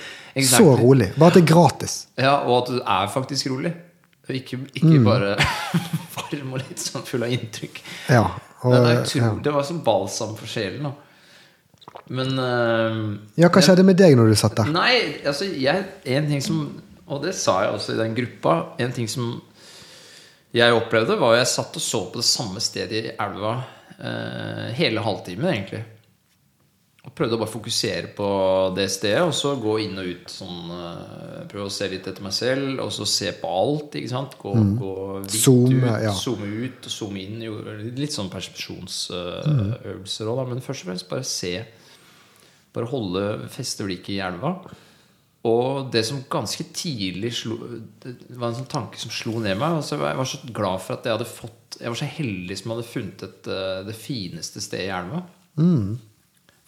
Så 0.44 0.74
rolig. 0.76 1.12
Bare 1.16 1.32
at 1.32 1.38
det 1.38 1.44
er 1.46 1.48
gratis. 1.54 1.94
Ja, 2.20 2.34
og 2.44 2.58
at 2.62 2.72
du 2.74 2.80
er 2.82 3.08
faktisk 3.12 3.48
rolig. 3.52 3.72
Ikke, 4.36 4.58
ikke 4.74 4.96
Mm. 4.98 5.04
bare 5.04 5.36
varm 6.16 6.54
og 6.56 6.62
litt 6.62 6.80
sånn 6.82 7.04
full 7.06 7.24
av 7.26 7.32
inntrykk. 7.34 7.80
Ja. 8.08 8.24
Og, 8.62 8.74
er 8.76 9.04
det 9.40 9.52
var 9.54 9.64
som 9.64 9.80
balsam 9.84 10.34
for 10.36 10.50
sjelen. 10.50 10.84
Da. 10.84 10.92
Men 12.12 12.34
uh, 12.38 12.98
ja, 13.40 13.48
hva 13.48 13.62
skjedde 13.64 13.84
med 13.86 13.96
deg 13.98 14.16
når 14.18 14.32
du 14.32 14.36
satt 14.38 14.58
der? 14.58 14.68
Nei, 14.74 15.22
altså 15.26 15.46
jeg, 15.48 15.86
en 16.04 16.28
ting 16.30 16.42
som 16.44 16.64
Og 17.10 17.24
det 17.24 17.32
sa 17.34 17.56
jeg 17.64 17.72
også 17.74 17.94
i 17.96 17.98
den 17.98 18.12
gruppa. 18.14 18.52
En 18.78 18.92
ting 18.94 19.08
som 19.10 19.32
jeg 20.54 20.74
opplevde, 20.74 21.16
var 21.18 21.34
at 21.34 21.40
jeg 21.40 21.48
satt 21.56 21.78
og 21.78 21.82
så 21.82 22.04
på 22.12 22.20
det 22.20 22.26
samme 22.28 22.60
stedet 22.62 23.00
i 23.00 23.14
elva 23.18 23.56
uh, 23.98 24.68
hele 24.76 25.02
halvtimen, 25.02 25.48
egentlig. 25.50 25.80
Og 27.00 27.14
prøvde 27.16 27.32
å 27.38 27.40
bare 27.40 27.48
fokusere 27.48 28.10
på 28.12 28.26
det 28.76 28.84
stedet, 28.92 29.22
og 29.24 29.32
så 29.32 29.54
gå 29.56 29.78
inn 29.86 29.96
og 30.02 30.08
ut 30.10 30.28
sånn 30.28 30.68
eh, 30.76 31.48
Prøve 31.48 31.64
å 31.70 31.72
se 31.72 31.88
litt 31.88 32.04
etter 32.06 32.22
meg 32.22 32.32
selv, 32.36 32.76
og 32.84 32.92
så 32.92 33.06
se 33.08 33.32
på 33.40 33.48
alt, 33.48 33.94
ikke 33.96 34.12
sant. 34.12 34.36
Gå, 34.38 34.52
gå 34.78 35.20
vidt 35.24 35.40
zoom, 35.40 35.72
ut, 35.72 35.84
ja. 36.04 36.12
zoome 36.14 36.46
ut 36.66 36.86
og 36.86 36.92
zoome 36.94 37.20
inn. 37.24 37.40
Litt 37.96 38.12
sånn 38.14 38.30
persepsjonsøvelser 38.30 40.28
òg. 40.30 40.48
Men 40.52 40.60
først 40.62 40.82
og 40.84 40.88
fremst 40.92 41.08
bare 41.10 41.24
se 41.26 41.64
bare 42.74 42.90
holde 42.90 43.24
feste 43.50 43.86
blikket 43.86 44.14
i 44.14 44.22
elva. 44.22 44.54
Og 45.48 45.88
det 45.92 46.02
som 46.04 46.20
ganske 46.30 46.66
tidlig 46.76 47.32
slo 47.38 47.56
var 47.64 48.50
en 48.50 48.58
sånn 48.58 48.68
tanke 48.70 49.00
som 49.00 49.12
slo 49.14 49.38
ned 49.40 49.56
meg. 49.56 49.78
Altså 49.80 49.96
jeg 49.96 50.20
var 50.20 50.28
så 50.28 50.40
glad 50.52 50.84
for 50.84 50.98
at 50.98 51.08
jeg 51.08 51.16
hadde 51.16 51.30
fått 51.30 51.78
Jeg 51.80 51.94
var 51.94 52.00
så 52.02 52.10
heldig 52.12 52.58
som 52.58 52.74
hadde 52.74 52.90
funnet 52.90 53.22
et, 53.24 53.48
eh, 53.48 53.78
det 53.86 53.96
fineste 53.96 54.60
stedet 54.60 54.90
i 54.90 54.92
elva. 54.92 55.22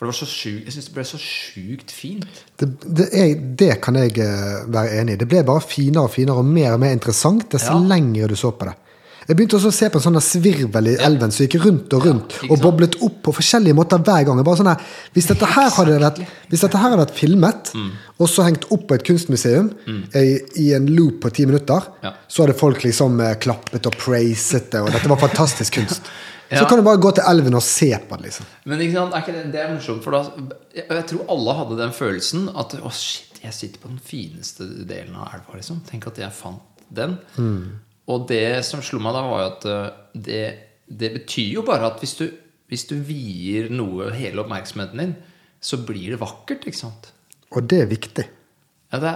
For 0.03 0.09
det 0.09 0.17
var 0.17 0.19
så 0.19 0.27
sjukt 0.27 0.65
Jeg 0.67 0.75
syns 0.75 0.87
det 0.89 0.95
ble 0.97 1.03
så 1.07 1.19
sjukt 1.23 1.93
fint. 1.95 2.39
Det, 2.59 2.67
det, 2.99 3.05
er, 3.15 3.35
det 3.61 3.69
kan 3.85 3.95
jeg 4.01 4.17
eh, 4.19 4.65
være 4.75 4.97
enig 4.99 5.15
i. 5.15 5.21
Det 5.21 5.29
ble 5.31 5.45
bare 5.47 5.63
finere 5.63 6.09
og 6.09 6.11
finere 6.11 6.43
og 6.43 6.49
mer 6.49 6.73
og 6.75 6.81
mer 6.83 6.97
interessant 6.97 7.47
dess 7.55 7.69
Ja. 7.71 7.77
lengre 7.79 8.27
du 8.27 8.35
så 8.35 8.51
på 8.51 8.67
det. 8.67 8.75
Jeg 9.29 9.37
begynte 9.39 9.55
også 9.55 9.71
å 9.71 9.77
se 9.77 9.87
på 9.95 10.01
en 10.01 10.03
sånn 10.03 10.19
svirvel 10.27 10.89
i 10.91 10.97
elven 11.07 11.31
som 11.31 11.45
gikk 11.47 11.61
rundt 11.63 11.93
og 11.95 12.03
rundt 12.09 12.35
ja, 12.43 12.49
og 12.51 12.59
boblet 12.65 12.97
opp 13.07 13.21
på 13.23 13.35
forskjellige 13.37 13.77
måter 13.79 14.03
hver 14.03 14.25
gang. 14.27 14.43
Bare 14.43 14.59
sånn 14.59 14.73
her, 14.73 14.83
hvis, 15.15 15.29
dette 15.31 15.47
her 15.47 15.71
hadde 15.77 16.01
vært, 16.03 16.19
hvis 16.51 16.65
dette 16.67 16.81
her 16.83 16.89
hadde 16.91 16.99
vært 17.05 17.15
filmet 17.21 17.71
Mm. 17.79 17.93
og 18.19 18.27
så 18.29 18.43
hengt 18.49 18.67
opp 18.75 18.89
på 18.91 18.99
et 18.99 19.05
kunstmuseum 19.07 19.71
i, 20.19 20.41
i 20.59 20.73
en 20.75 20.91
loop 20.91 21.21
på 21.23 21.31
ti 21.39 21.47
minutter, 21.47 21.87
Ja. 22.03 22.17
så 22.27 22.43
hadde 22.43 22.59
folk 22.59 22.83
liksom 22.83 23.21
eh, 23.23 23.37
klappet 23.39 23.87
og 23.87 23.95
praiset 24.03 24.73
det, 24.75 24.83
og 24.83 24.91
dette 24.91 25.07
var 25.15 25.23
fantastisk 25.23 25.79
kunst. 25.79 26.03
Så 26.59 26.65
kan 26.69 26.81
du 26.81 26.85
bare 26.85 27.01
gå 27.01 27.13
til 27.17 27.25
elven 27.29 27.57
og 27.57 27.65
se 27.65 27.89
på 28.09 28.19
det, 28.19 28.29
liksom. 28.29 28.49
Men 28.69 28.83
sant, 28.93 29.15
er 29.17 29.37
det, 29.37 29.45
det 29.55 29.63
er 29.63 29.71
morsomt, 29.73 30.03
for 30.05 30.17
da 30.17 30.21
jeg, 30.75 30.85
jeg 30.89 31.07
tror 31.13 31.31
alle 31.33 31.55
hadde 31.61 31.79
den 31.81 31.95
følelsen 31.97 32.51
at 32.61 32.77
Å, 32.77 32.93
shit, 32.93 33.41
jeg 33.43 33.57
sitter 33.57 33.83
på 33.83 33.91
den 33.91 34.03
fineste 34.05 34.67
delen 34.89 35.17
av 35.17 35.33
elva, 35.39 35.57
liksom. 35.59 35.81
Tenk 35.89 36.11
at 36.11 36.21
jeg 36.23 36.37
fant 36.37 36.85
den. 36.93 37.17
Og 38.13 38.29
det 38.29 38.63
som 38.69 38.83
slo 38.85 39.01
meg 39.03 39.17
da, 39.17 39.25
var 39.27 39.43
jo 39.43 39.51
at 39.51 39.67
eh, 39.71 39.91
det, 40.29 40.45
det 40.91 41.13
betyr 41.17 41.59
jo 41.61 41.67
bare 41.67 41.89
at 41.89 42.03
hvis 42.03 42.17
du, 42.19 42.27
hvis 42.73 42.87
du 42.91 42.97
vier 43.07 43.71
noe 43.73 44.11
hele 44.17 44.43
oppmerksomheten 44.43 45.03
din, 45.03 45.15
så 45.63 45.79
blir 45.87 46.15
det 46.15 46.21
vakkert, 46.21 46.67
ikke 46.67 46.81
sant? 46.81 47.13
Og 47.53 47.69
det 47.71 47.85
er 47.85 47.91
viktig. 47.91 48.25
Ja, 48.93 48.99
det, 49.01 49.13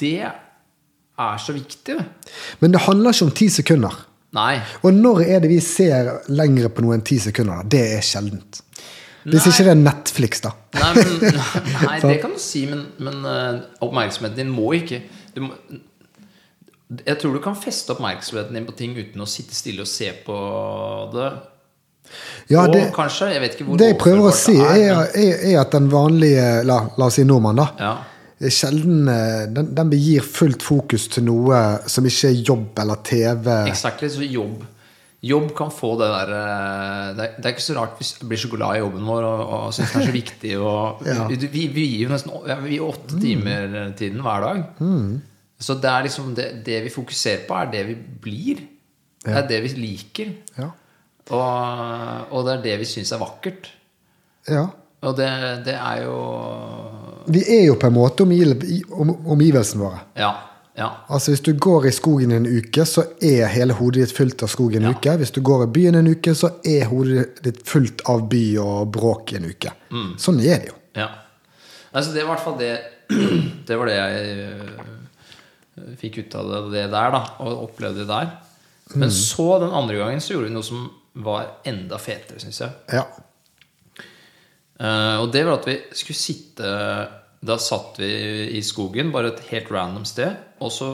det 0.00 0.14
er 0.28 1.42
så 1.42 1.54
viktig, 1.56 1.96
det. 1.98 2.34
Men 2.62 2.76
det 2.76 2.84
handler 2.86 3.12
ikke 3.12 3.28
om 3.28 3.34
ti 3.36 3.50
sekunder. 3.52 3.98
Nei. 4.36 4.60
Og 4.86 4.94
når 4.94 5.24
er 5.26 5.42
det 5.42 5.50
vi 5.50 5.60
ser 5.64 6.10
lengre 6.30 6.70
på 6.70 6.84
noe 6.84 6.96
enn 6.96 7.06
ti 7.06 7.18
sekunder? 7.22 7.64
Det 7.66 7.82
er 7.96 8.04
sjeldent. 8.04 8.62
Hvis 9.26 9.44
Nei. 9.44 9.52
ikke 9.52 9.64
det 9.66 9.72
er 9.72 9.80
Netflix, 9.82 10.40
da. 10.44 10.54
Nei, 10.78 10.90
men, 10.96 11.40
nei, 11.88 11.96
det 12.06 12.16
kan 12.22 12.32
du 12.32 12.40
si, 12.40 12.64
men, 12.70 12.86
men 13.04 13.26
eh, 13.28 13.58
oppmerksomheten 13.84 14.38
din 14.38 14.52
må 14.54 14.70
ikke 14.78 15.02
du 15.34 15.42
må, 15.44 15.56
Jeg 17.04 17.18
tror 17.20 17.34
du 17.36 17.40
kan 17.44 17.58
feste 17.58 17.92
oppmerksomheten 17.92 18.56
din 18.56 18.66
på 18.66 18.74
ting 18.78 18.96
uten 18.96 19.20
å 19.20 19.28
sitte 19.28 19.54
stille 19.54 19.84
og 19.84 19.90
se 19.90 20.08
på 20.24 20.38
det. 21.12 21.28
Ja, 22.50 22.64
og 22.64 22.72
det, 22.74 22.86
kanskje, 22.96 23.28
jeg 23.34 23.42
vet 23.44 23.58
ikke 23.58 23.66
hvor 23.68 23.78
det 23.78 23.90
jeg 23.92 23.98
prøver 24.00 24.30
å 24.30 24.34
si, 24.34 24.56
er, 24.56 25.04
er, 25.14 25.44
er 25.52 25.60
at 25.60 25.76
den 25.76 25.90
vanlige 25.92 26.46
la, 26.66 26.80
la 26.98 27.10
oss 27.10 27.20
si 27.20 27.26
nordmann, 27.28 27.60
da, 27.60 27.68
Ja. 27.78 27.92
Sjelden 28.48 29.08
eh, 29.12 29.42
den, 29.52 29.74
den 29.76 29.90
begir 29.92 30.24
fullt 30.24 30.62
fokus 30.64 31.08
til 31.12 31.26
noe 31.28 31.58
som 31.90 32.06
ikke 32.08 32.30
er 32.30 32.38
jobb 32.46 32.78
eller 32.80 33.02
TV. 33.04 33.48
Exactly, 33.68 34.08
så 34.08 34.24
jobb 34.24 34.62
Jobb 35.20 35.50
kan 35.52 35.68
få 35.68 35.90
det 36.00 36.06
der 36.08 36.30
eh, 36.32 37.08
Det 37.18 37.24
er, 37.26 37.32
det 37.36 37.44
er 37.44 37.52
ikke 37.52 37.64
så 37.66 37.74
rart 37.76 37.98
vi 38.00 38.06
blir 38.30 38.40
så 38.40 38.48
glad 38.48 38.78
i 38.78 38.80
jobben 38.80 39.04
vår 39.04 39.26
og, 39.28 39.42
og 39.52 39.74
syns 39.76 39.90
det 39.92 39.98
er 40.00 40.06
så 40.08 40.14
viktig. 40.14 40.52
Og, 40.56 41.02
Ja. 41.10 41.26
vi, 41.28 41.36
vi, 41.52 41.66
vi 41.74 41.84
gir 41.90 42.06
jo 42.06 42.12
nesten 42.14 42.32
vi 42.64 42.78
gir 42.78 42.86
åtte 42.86 43.18
timer 43.20 43.76
tiden 43.98 44.22
hver 44.24 44.46
dag. 44.46 44.62
Så 45.60 45.76
det 45.76 45.90
er 45.92 46.06
liksom 46.08 46.30
det, 46.38 46.46
det 46.64 46.78
vi 46.86 46.94
fokuserer 46.94 47.44
på, 47.44 47.52
er 47.60 47.68
det 47.74 47.82
vi 47.90 47.98
blir. 48.24 48.62
Det 49.20 49.36
er 49.42 49.44
det 49.50 49.60
vi 49.66 49.74
liker. 49.76 50.32
Ja. 50.56 50.70
Og, 51.36 52.32
og 52.32 52.46
det 52.48 52.54
er 52.56 52.64
det 52.70 52.78
vi 52.80 52.88
syns 52.88 53.12
er 53.12 53.20
vakkert. 53.20 53.68
ja. 54.48 54.64
Og 55.00 55.14
det, 55.16 55.28
det 55.64 55.72
er 55.76 56.02
jo 56.04 56.16
Vi 57.26 57.42
er 57.58 57.64
jo 57.66 57.74
på 57.80 57.86
en 57.90 57.94
måte 57.96 58.22
omgivelsene 58.24 59.82
våre. 59.82 60.00
Ja. 60.16 60.30
ja. 60.78 60.88
Altså 61.08 61.30
Hvis 61.34 61.42
du 61.46 61.52
går 61.58 61.86
i 61.86 61.92
skogen 61.94 62.32
en 62.32 62.46
uke, 62.46 62.84
så 62.88 63.04
er 63.22 63.46
hele 63.52 63.76
hodet 63.78 64.06
ditt 64.08 64.16
fullt 64.16 64.42
av 64.46 64.52
skog 64.52 64.74
en 64.78 64.82
Ja. 64.88 64.90
uke. 64.96 65.16
Hvis 65.20 65.30
du 65.36 65.40
går 65.44 65.64
i 65.64 65.70
byen 65.78 65.94
en 66.00 66.06
uke, 66.10 66.34
så 66.34 66.52
er 66.64 66.84
hodet 66.90 67.42
ditt 67.44 67.62
fullt 67.68 68.02
av 68.08 68.28
by 68.30 68.44
og 68.58 68.92
bråk 68.92 69.32
en 69.38 69.44
uke. 69.50 69.72
Mm. 69.90 70.14
Sånn 70.18 70.40
er 70.40 70.58
det 70.64 70.70
jo. 70.72 70.76
Ja. 70.96 71.08
Altså, 71.92 72.12
det 72.14 72.22
var 72.22 72.28
i 72.28 72.34
hvert 72.36 72.44
fall 72.44 72.58
det 72.58 72.72
Det 73.66 73.76
var 73.78 73.86
det 73.90 73.96
jeg 73.96 74.36
øh, 74.46 75.94
fikk 75.98 76.18
ut 76.18 76.34
av 76.38 76.70
det, 76.70 76.84
der, 76.92 77.10
da. 77.10 77.24
Og 77.42 77.64
opplevde 77.64 78.04
det 78.04 78.08
der. 78.08 78.30
Men 78.94 79.10
så, 79.10 79.58
den 79.62 79.70
andre 79.74 79.96
gangen, 79.98 80.20
så 80.22 80.34
gjorde 80.34 80.48
vi 80.48 80.54
noe 80.54 80.66
som 80.66 80.88
var 81.14 81.46
enda 81.66 81.98
fetere, 81.98 82.38
syns 82.42 82.60
jeg. 82.62 82.70
Ja. 82.94 83.04
Eh, 84.80 85.16
og 85.20 85.28
det 85.34 85.44
var 85.44 85.58
at 85.58 85.68
vi 85.68 85.76
skulle 85.92 86.16
sitte 86.16 86.68
Da 87.44 87.56
satt 87.60 88.00
vi 88.00 88.10
i 88.56 88.62
skogen, 88.64 89.12
bare 89.12 89.34
et 89.34 89.46
helt 89.50 89.70
random 89.72 90.06
sted. 90.08 90.36
Og 90.60 90.72
så 90.72 90.90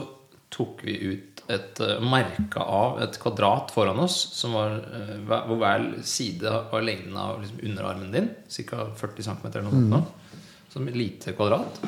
tok 0.53 0.83
vi 0.87 0.95
ut 1.11 1.41
et 1.51 1.79
uh, 1.79 1.99
merke 2.03 2.59
av 2.59 2.97
et 3.03 3.17
kvadrat 3.21 3.71
foran 3.71 3.99
oss, 4.03 4.15
som 4.35 4.55
var, 4.55 4.77
uh, 4.91 5.43
hvor 5.47 5.59
hver 5.59 5.85
side 6.07 6.51
var 6.71 6.83
lengden 6.83 7.15
av 7.19 7.41
liksom, 7.41 7.61
underarmen 7.69 8.13
din. 8.15 8.29
Ca. 8.51 8.87
40 8.99 9.27
cm 9.27 9.43
eller 9.49 9.67
noe 9.67 9.75
sånt. 9.75 9.91
nå. 9.91 10.41
Som 10.71 10.87
et 10.87 10.99
lite 10.99 11.35
kvadrat. 11.35 11.81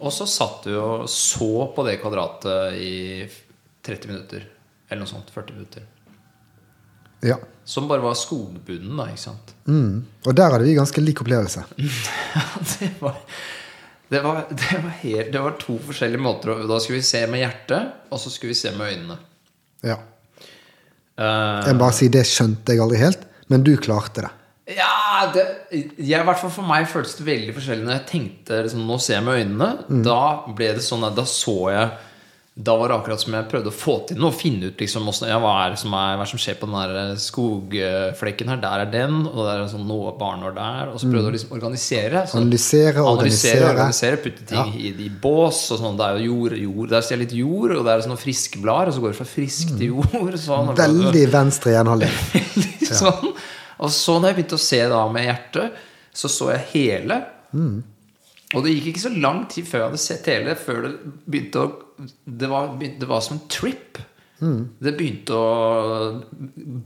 Og 0.00 0.14
så 0.14 0.26
satt 0.30 0.66
du 0.66 0.74
og 0.78 1.08
så 1.10 1.68
på 1.74 1.86
det 1.86 1.98
kvadratet 2.02 2.78
i 2.82 2.94
30 3.86 4.10
minutter. 4.10 4.46
Eller 4.88 5.02
noe 5.02 5.10
sånt. 5.10 5.30
40 5.34 5.58
minutter. 5.58 5.86
Ja. 7.26 7.38
Som 7.70 7.86
bare 7.90 8.02
var 8.02 8.16
skogbunnen, 8.18 8.96
da. 8.98 9.06
ikke 9.12 9.22
sant? 9.22 9.54
Mm. 9.70 10.02
Og 10.26 10.36
der 10.36 10.54
hadde 10.54 10.66
vi 10.66 10.76
ganske 10.78 11.02
lik 11.04 11.22
opplevelse. 11.22 11.64
Det 12.80 12.94
var 13.00 13.18
det 14.10 14.20
var, 14.24 14.40
det, 14.50 14.78
var 14.82 14.94
helt, 15.04 15.28
det 15.32 15.38
var 15.38 15.52
to 15.60 15.76
forskjellige 15.86 16.18
måter. 16.18 16.64
Da 16.66 16.80
skulle 16.82 16.98
vi 16.98 17.06
se 17.06 17.20
med 17.30 17.44
hjertet, 17.44 17.92
og 18.10 18.18
så 18.18 18.32
skulle 18.34 18.50
vi 18.50 18.58
se 18.58 18.72
med 18.74 18.88
øynene. 18.90 19.16
Ja. 19.86 20.00
Uh, 21.14 21.60
Jeg 21.68 21.76
bare 21.78 21.94
sier 21.94 22.10
det 22.16 22.24
skjønte 22.26 22.74
jeg 22.74 22.82
aldri 22.82 22.98
helt, 22.98 23.22
men 23.52 23.62
du 23.62 23.70
klarte 23.78 24.24
det. 24.26 24.32
Ja, 24.74 25.30
det, 25.30 25.44
jeg, 25.70 25.92
i 26.10 26.26
hvert 26.26 26.38
fall 26.38 26.52
For 26.54 26.66
meg 26.66 26.84
føltes 26.90 27.16
det 27.18 27.24
veldig 27.26 27.54
forskjellig 27.56 27.86
når 27.86 27.96
jeg 27.96 28.04
tenkte 28.06 28.60
liksom, 28.62 28.84
Nå 28.86 28.98
ser 29.02 29.16
jeg 29.16 29.26
med 29.26 29.40
øynene. 29.40 29.70
Mm. 29.86 30.02
Da 30.06 30.20
ble 30.58 30.68
det 30.76 30.84
sånn 30.86 31.06
at 31.06 31.16
da 31.18 31.24
så 31.26 31.56
jeg 31.70 31.88
Da 32.60 32.74
var 32.76 32.90
det 32.90 32.96
akkurat 32.98 33.22
som 33.22 33.32
jeg 33.32 33.46
prøvde 33.48 33.70
å 33.70 33.74
få 33.74 33.94
til 34.10 34.18
noe. 34.20 34.34
Finne 34.36 34.68
ut 34.68 34.80
liksom, 34.82 35.06
ja, 35.24 35.38
hva, 35.40 35.52
er 35.64 35.76
som 35.80 35.94
er, 35.96 36.18
hva 36.20 36.26
som 36.28 36.40
skjer 36.42 36.58
på 36.60 36.66
den 36.68 36.76
der 36.76 37.14
skogflekken 37.22 38.50
her. 38.52 38.58
Der 38.60 38.82
er 38.84 38.90
den, 38.92 39.20
og 39.30 39.38
der 39.46 39.62
er 39.62 39.70
sånn 39.70 39.86
noe 39.88 40.12
barnår 40.18 40.54
der. 40.56 40.90
Og 40.92 40.98
så 41.00 41.08
prøvde 41.08 41.22
jeg 41.24 41.32
å 41.32 41.36
liksom 41.36 41.54
organisere. 41.56 42.24
Så, 42.28 42.36
Mm. 42.40 42.46
Analysere, 42.50 43.04
organisere. 43.14 43.70
organisere 43.70 44.16
Putte 44.24 44.46
ting 44.50 44.74
i, 44.76 44.92
i 45.06 45.08
bås. 45.22 45.62
Og 45.72 45.80
sånn, 45.80 45.96
det 45.96 46.06
er 46.08 46.18
jo 46.18 46.34
jord, 46.34 46.56
jord 46.58 46.90
Der 46.90 47.00
ser 47.06 47.16
jeg 47.16 47.22
litt 47.26 47.36
jord, 47.38 47.76
og 47.78 47.84
det 47.86 47.92
er 47.94 48.04
sånne 48.08 48.20
friske 48.20 48.60
blader. 48.62 48.88
Og 48.92 48.94
så 48.98 49.00
går 49.06 49.14
det 49.14 49.20
fra 49.22 49.28
frisk 49.30 49.76
til 49.78 49.86
jord. 49.94 50.36
Sånn, 50.40 50.70
Mm. 50.70 50.76
Veldig 50.76 51.24
venstre 51.32 51.72
gjenholdning. 51.72 52.14
Sånn. 53.00 53.32
Og 53.80 53.90
så 53.94 54.18
når 54.20 54.32
jeg 54.34 54.36
begynte 54.42 54.58
å 54.58 54.64
se 54.66 54.82
da 54.90 55.00
med 55.08 55.24
hjertet, 55.30 55.72
så 56.12 56.28
så 56.28 56.50
jeg 56.52 56.66
hele. 56.74 57.22
Og 58.50 58.64
det 58.64 58.74
gikk 58.74 58.92
ikke 58.92 59.04
så 59.04 59.14
lang 59.14 59.44
tid 59.50 59.66
før 59.68 59.78
jeg 59.78 59.88
hadde 59.88 60.02
sett 60.02 60.30
hele, 60.30 60.56
før 60.58 60.86
det 60.86 60.94
begynte 61.26 61.62
å 61.62 61.68
Det 62.24 62.48
var, 62.50 62.72
det 62.80 63.08
var 63.08 63.20
som 63.22 63.36
en 63.36 63.48
trip. 63.52 64.00
Det 64.40 64.94
begynte 64.96 65.36
å 65.36 66.22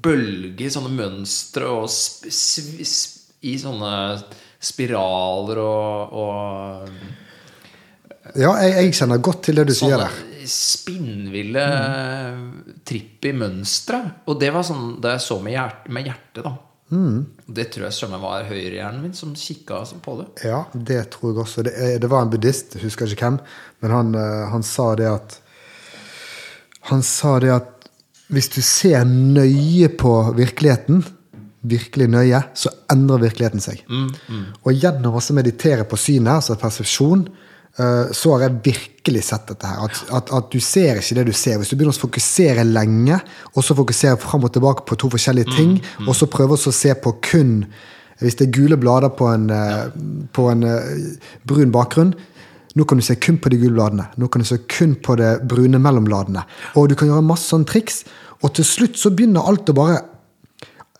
bølge 0.02 0.66
i 0.66 0.72
sånne 0.74 0.90
mønstre 0.90 1.68
og 1.70 1.86
sp 1.86 2.26
sp, 2.34 2.82
sp 2.82 3.22
i 3.44 3.54
sånne 3.60 3.92
spiraler 4.64 5.60
og, 5.60 6.14
og 6.16 6.88
Ja, 8.40 8.54
jeg, 8.64 8.72
jeg 8.72 8.94
kjenner 8.98 9.20
godt 9.22 9.42
til 9.46 9.60
det 9.60 9.66
du 9.68 9.74
sier 9.76 10.00
der. 10.00 10.14
Spinnville 10.48 11.64
mm. 11.68 12.46
tripp 12.88 13.28
i 13.28 13.34
mønstre. 13.36 14.00
Og 14.28 14.40
det 14.40 14.50
var 14.54 14.64
sånn 14.66 14.96
da 15.04 15.14
jeg 15.14 15.22
så 15.26 15.36
med, 15.44 15.52
hjert, 15.54 15.84
med 15.92 16.08
hjertet, 16.08 16.42
da. 16.46 16.54
Det 17.46 17.66
tror 17.72 17.88
jeg 17.88 17.96
søren 17.96 18.14
meg 18.14 18.22
var 18.24 18.46
høyrehjernen 18.48 19.02
min 19.04 19.16
som 19.16 19.34
kikka 19.38 19.82
på 20.04 20.16
det. 20.20 20.26
Ja, 20.46 20.64
det 20.72 21.00
tror 21.14 21.32
jeg 21.32 21.42
også. 21.44 21.64
Det, 21.66 21.74
det 22.02 22.10
var 22.10 22.24
en 22.24 22.32
buddhist, 22.32 22.76
jeg 22.76 22.86
husker 22.86 23.10
ikke 23.10 23.28
hvem, 23.28 23.40
men 23.84 23.94
han, 23.94 24.14
eh, 24.18 24.44
han 24.52 24.66
sa 24.66 24.92
det 24.98 25.10
at 25.12 25.40
Han 26.84 27.00
sa 27.00 27.38
det 27.40 27.48
at 27.48 27.86
hvis 28.28 28.50
du 28.52 28.58
ser 28.60 29.06
nøye 29.08 29.88
på 29.88 30.10
virkeligheten, 30.36 30.98
virkelig 31.64 32.08
nøye, 32.12 32.40
så 32.52 32.68
endrer 32.92 33.22
virkeligheten 33.22 33.62
seg. 33.64 33.80
Og 34.64 34.72
gjennom 34.76 35.16
å 35.16 35.22
meditere 35.32 35.86
på 35.88 35.96
synet, 35.96 36.34
altså 36.34 36.58
persepsjon, 36.60 37.24
så 37.74 38.34
har 38.34 38.44
jeg 38.44 38.58
virkelig 38.68 39.24
sett 39.26 39.48
dette 39.50 39.66
her. 39.66 39.80
At, 39.88 40.02
at, 40.14 40.28
at 40.36 40.52
du 40.52 40.60
ser 40.62 41.00
ikke 41.00 41.16
det 41.18 41.24
du 41.26 41.32
ser. 41.34 41.56
Hvis 41.58 41.72
du 41.72 41.74
begynner 41.74 41.96
å 41.96 42.04
fokusere 42.04 42.62
lenge, 42.68 43.18
og 43.54 43.66
så 43.66 43.74
fokusere 43.74 44.20
fram 44.22 44.46
og 44.46 44.52
tilbake 44.54 44.86
på 44.86 44.98
to 45.00 45.10
forskjellige 45.10 45.56
ting, 45.56 45.72
og 46.06 46.14
så 46.14 46.30
prøve 46.30 46.54
å 46.54 46.74
se 46.74 46.94
på 46.94 47.16
kun 47.24 47.64
Hvis 48.22 48.36
det 48.38 48.44
er 48.46 48.52
gule 48.54 48.76
blader 48.78 49.10
på 49.10 49.26
en, 49.26 49.48
ja. 49.50 49.88
på 50.32 50.44
en 50.46 50.62
eh, 50.62 51.00
brun 51.50 51.72
bakgrunn, 51.74 52.12
nå 52.78 52.84
kan 52.86 52.98
du 52.98 53.02
se 53.02 53.16
kun 53.18 53.40
på 53.42 53.50
de 53.50 53.58
gule 53.58 53.74
bladene. 53.74 54.06
Nå 54.22 54.28
kan 54.30 54.42
du 54.42 54.46
se 54.46 54.60
kun 54.70 54.94
på 55.02 55.16
det 55.18 55.32
brune 55.50 55.80
mellombladene. 55.82 56.44
Og 56.78 56.88
du 56.88 56.94
kan 56.94 57.10
gjøre 57.10 57.26
masse 57.26 57.50
sånne 57.50 57.66
triks, 57.66 58.04
og 58.42 58.54
til 58.54 58.66
slutt 58.68 58.98
så 59.00 59.10
begynner 59.10 59.46
alt 59.50 59.70
å 59.70 59.76
bare 59.76 59.98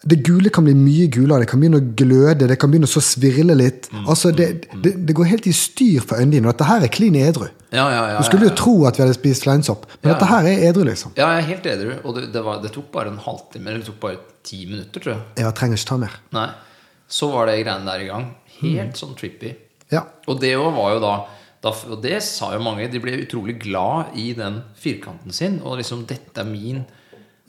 det 0.05 0.19
gule 0.27 0.51
kan 0.53 0.67
bli 0.67 0.75
mye 0.77 1.07
gulere, 1.13 1.45
det 1.45 1.49
kan 1.49 1.61
begynne 1.63 1.81
å 1.81 1.87
gløde, 1.97 2.49
det 2.51 2.59
kan 2.61 2.73
begynne 2.73 2.89
å 2.89 3.03
svirle 3.05 3.57
litt. 3.57 3.89
Altså, 4.05 4.33
det, 4.37 4.49
det, 4.85 4.93
det 5.09 5.17
går 5.17 5.31
helt 5.31 5.47
i 5.49 5.55
styr 5.57 6.05
for 6.05 6.21
øynene 6.21 6.37
dine. 6.37 6.49
Og 6.49 6.53
dette 6.53 6.69
her 6.69 6.85
er 6.85 6.93
klin 6.93 7.17
edru. 7.17 7.47
Ja, 7.75 7.87
ja, 7.91 8.03
ja, 8.13 8.19
Du 8.21 8.29
skulle 8.29 8.47
ja, 8.47 8.53
jo 8.53 8.59
tro 8.61 8.75
at 8.89 8.99
vi 8.99 9.05
hadde 9.05 9.17
spist 9.17 9.47
fleinsopp, 9.47 9.87
men 10.03 10.11
Ja. 10.11 10.15
dette 10.15 10.29
her 10.31 10.49
er 10.51 10.67
edru, 10.69 10.85
liksom. 10.87 11.15
Ja, 11.17 11.31
jeg 11.35 11.43
er 11.43 11.49
helt 11.49 11.69
edru. 11.73 11.95
Og 12.05 12.19
det, 12.19 12.27
det, 12.35 12.43
var, 12.45 12.61
det 12.63 12.73
tok 12.75 12.91
bare 12.93 13.11
en 13.11 13.21
halvtime, 13.25 13.71
eller 13.71 13.81
det 13.81 13.89
tok 13.89 14.01
bare 14.03 14.21
ti 14.47 14.61
minutter, 14.69 15.01
tror 15.01 15.15
jeg. 15.15 15.23
Jeg 15.41 15.55
trenger 15.59 15.81
ikke 15.81 15.91
ta 15.91 15.99
mer. 16.05 16.19
Nei. 16.37 16.49
Så 17.09 17.31
var 17.33 17.49
det 17.49 17.57
greiene 17.63 17.89
der 17.89 18.05
i 18.05 18.11
gang. 18.11 18.27
Helt 18.61 19.01
sånn 19.01 19.17
trippy. 19.19 19.55
Ja. 19.93 20.05
Og 20.29 20.41
det 20.43 20.55
var 20.59 20.95
jo 20.97 21.01
da 21.05 21.15
Og 21.65 22.03
det 22.03 22.19
sa 22.21 22.51
jo 22.53 22.61
mange. 22.61 22.91
De 22.93 23.01
ble 23.01 23.15
utrolig 23.23 23.55
glad 23.63 24.13
i 24.21 24.35
den 24.37 24.59
firkanten 24.77 25.33
sin. 25.33 25.63
Og 25.65 25.79
liksom 25.81 26.05
'Dette 26.05 26.43
er 26.43 26.45
min'. 26.45 26.85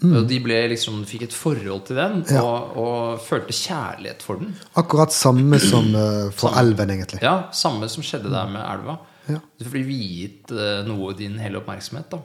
Og 0.03 0.25
de 0.27 0.39
liksom 0.43 1.05
fikk 1.07 1.21
et 1.29 1.33
forhold 1.33 1.85
til 1.87 1.95
den 1.95 2.23
Ja. 2.29 2.41
og, 2.43 2.75
og 2.77 3.19
følte 3.23 3.53
kjærlighet 3.55 4.21
for 4.21 4.35
den. 4.41 4.53
Akkurat 4.75 5.13
samme 5.15 5.59
som 5.59 5.87
uh, 5.95 6.31
for 6.35 6.51
elven, 6.59 6.89
egentlig. 6.91 7.21
Ja, 7.23 7.47
Samme 7.55 7.87
som 7.89 8.03
skjedde 8.03 8.29
der 8.29 8.49
med 8.51 8.61
elva. 8.61 8.97
Ja. 9.29 9.39
Du 9.59 9.69
blir 9.71 9.85
viet 9.87 10.51
uh, 10.51 10.83
noe 10.85 11.13
din 11.17 11.39
hele 11.39 11.57
oppmerksomhet. 11.61 12.11
da 12.11 12.19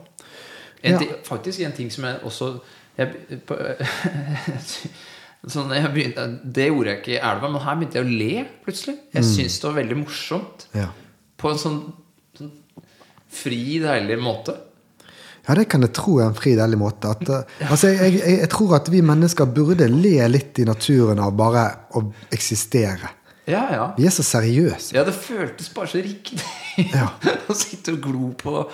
en 0.83 0.91
Ja. 0.93 0.97
ting, 0.99 1.09
Faktisk 1.23 1.59
en 1.61 1.71
ting 1.77 1.89
som 1.91 2.03
jeg 2.03 2.19
også 2.25 2.59
jeg, 2.97 3.39
på, 3.47 3.55
sånn, 5.47 5.71
jeg 5.73 5.91
begynte, 5.93 6.25
Det 6.43 6.67
gjorde 6.67 6.89
jeg 6.91 6.99
ikke 7.01 7.13
i 7.15 7.21
elva, 7.21 7.49
men 7.49 7.61
her 7.63 7.77
begynte 7.79 7.99
jeg 8.01 8.05
å 8.07 8.17
le 8.19 8.45
plutselig. 8.65 8.97
Jeg 9.15 9.23
syntes 9.27 9.59
det 9.61 9.69
var 9.69 9.77
veldig 9.79 9.97
morsomt. 10.01 10.67
Ja. 10.77 10.89
På 11.41 11.53
en 11.53 11.61
sånn, 11.61 11.79
sånn 12.37 12.51
fri, 13.31 13.79
deilig 13.81 14.19
måte. 14.21 14.57
Ja, 15.47 15.55
det 15.57 15.65
kan 15.71 15.81
jeg 15.81 15.93
tro 15.97 16.19
er 16.21 16.27
en 16.29 16.35
fri, 16.37 16.53
deilig 16.55 16.77
måte. 16.77 17.09
At, 17.15 17.23
eh, 17.29 17.65
altså, 17.71 17.89
jeg, 17.89 18.19
jeg, 18.19 18.37
jeg 18.43 18.49
tror 18.53 18.75
at 18.77 18.91
vi 18.93 19.01
mennesker 19.01 19.49
burde 19.55 19.87
le 19.89 20.15
litt 20.29 20.59
i 20.61 20.67
naturen 20.69 21.19
av 21.19 21.33
bare 21.39 21.65
å 21.97 22.03
eksistere. 22.31 23.09
Ja, 23.49 23.63
ja. 23.73 23.85
Vi 23.97 24.05
er 24.05 24.13
så 24.13 24.23
seriøse. 24.23 24.93
Ja, 24.95 25.01
det 25.07 25.15
føltes 25.17 25.71
bare 25.73 25.89
så 25.89 26.01
riktig 26.05 26.37
Ja. 26.93 27.07
å 27.49 27.55
sitte 27.57 27.95
og 27.97 28.03
glo 28.05 28.29
på. 28.37 28.67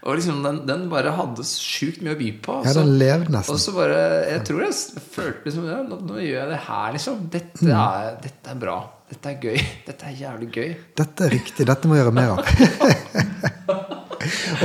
Og 0.00 0.16
liksom 0.16 0.38
den, 0.44 0.62
den 0.68 0.84
bare 0.92 1.10
hadde 1.12 1.44
sjukt 1.44 2.00
mye 2.04 2.14
å 2.14 2.18
by 2.20 2.28
på. 2.44 2.54
Ja, 2.64 2.72
så- 2.72 2.84
den 2.84 2.94
levde 3.00 3.32
nesten. 3.34 3.52
Og 3.56 3.60
så 3.60 3.74
bare 3.76 3.98
Jeg 4.30 4.44
tror 4.48 4.62
jeg 4.64 5.02
følte 5.16 5.44
liksom 5.48 5.66
ja, 5.68 5.80
nå, 5.88 5.98
nå 6.08 6.20
gjør 6.20 6.38
jeg 6.38 6.48
det 6.52 6.60
her, 6.68 6.92
liksom. 6.96 7.26
Dette 7.32 7.64
Mm. 7.66 7.74
er, 7.76 8.14
dette 8.22 8.54
er 8.54 8.60
bra. 8.62 8.78
Dette 9.10 9.32
er 9.32 9.40
gøy. 9.42 9.58
Dette 9.88 10.06
er 10.12 10.16
jævlig 10.20 10.50
gøy. 10.54 10.70
Dette 11.00 11.26
er 11.26 11.34
riktig. 11.36 11.66
Dette 11.68 11.88
må 11.90 11.96
jeg 11.98 12.04
gjøre 12.04 12.16
mer 12.16 12.36
av. 12.36 13.76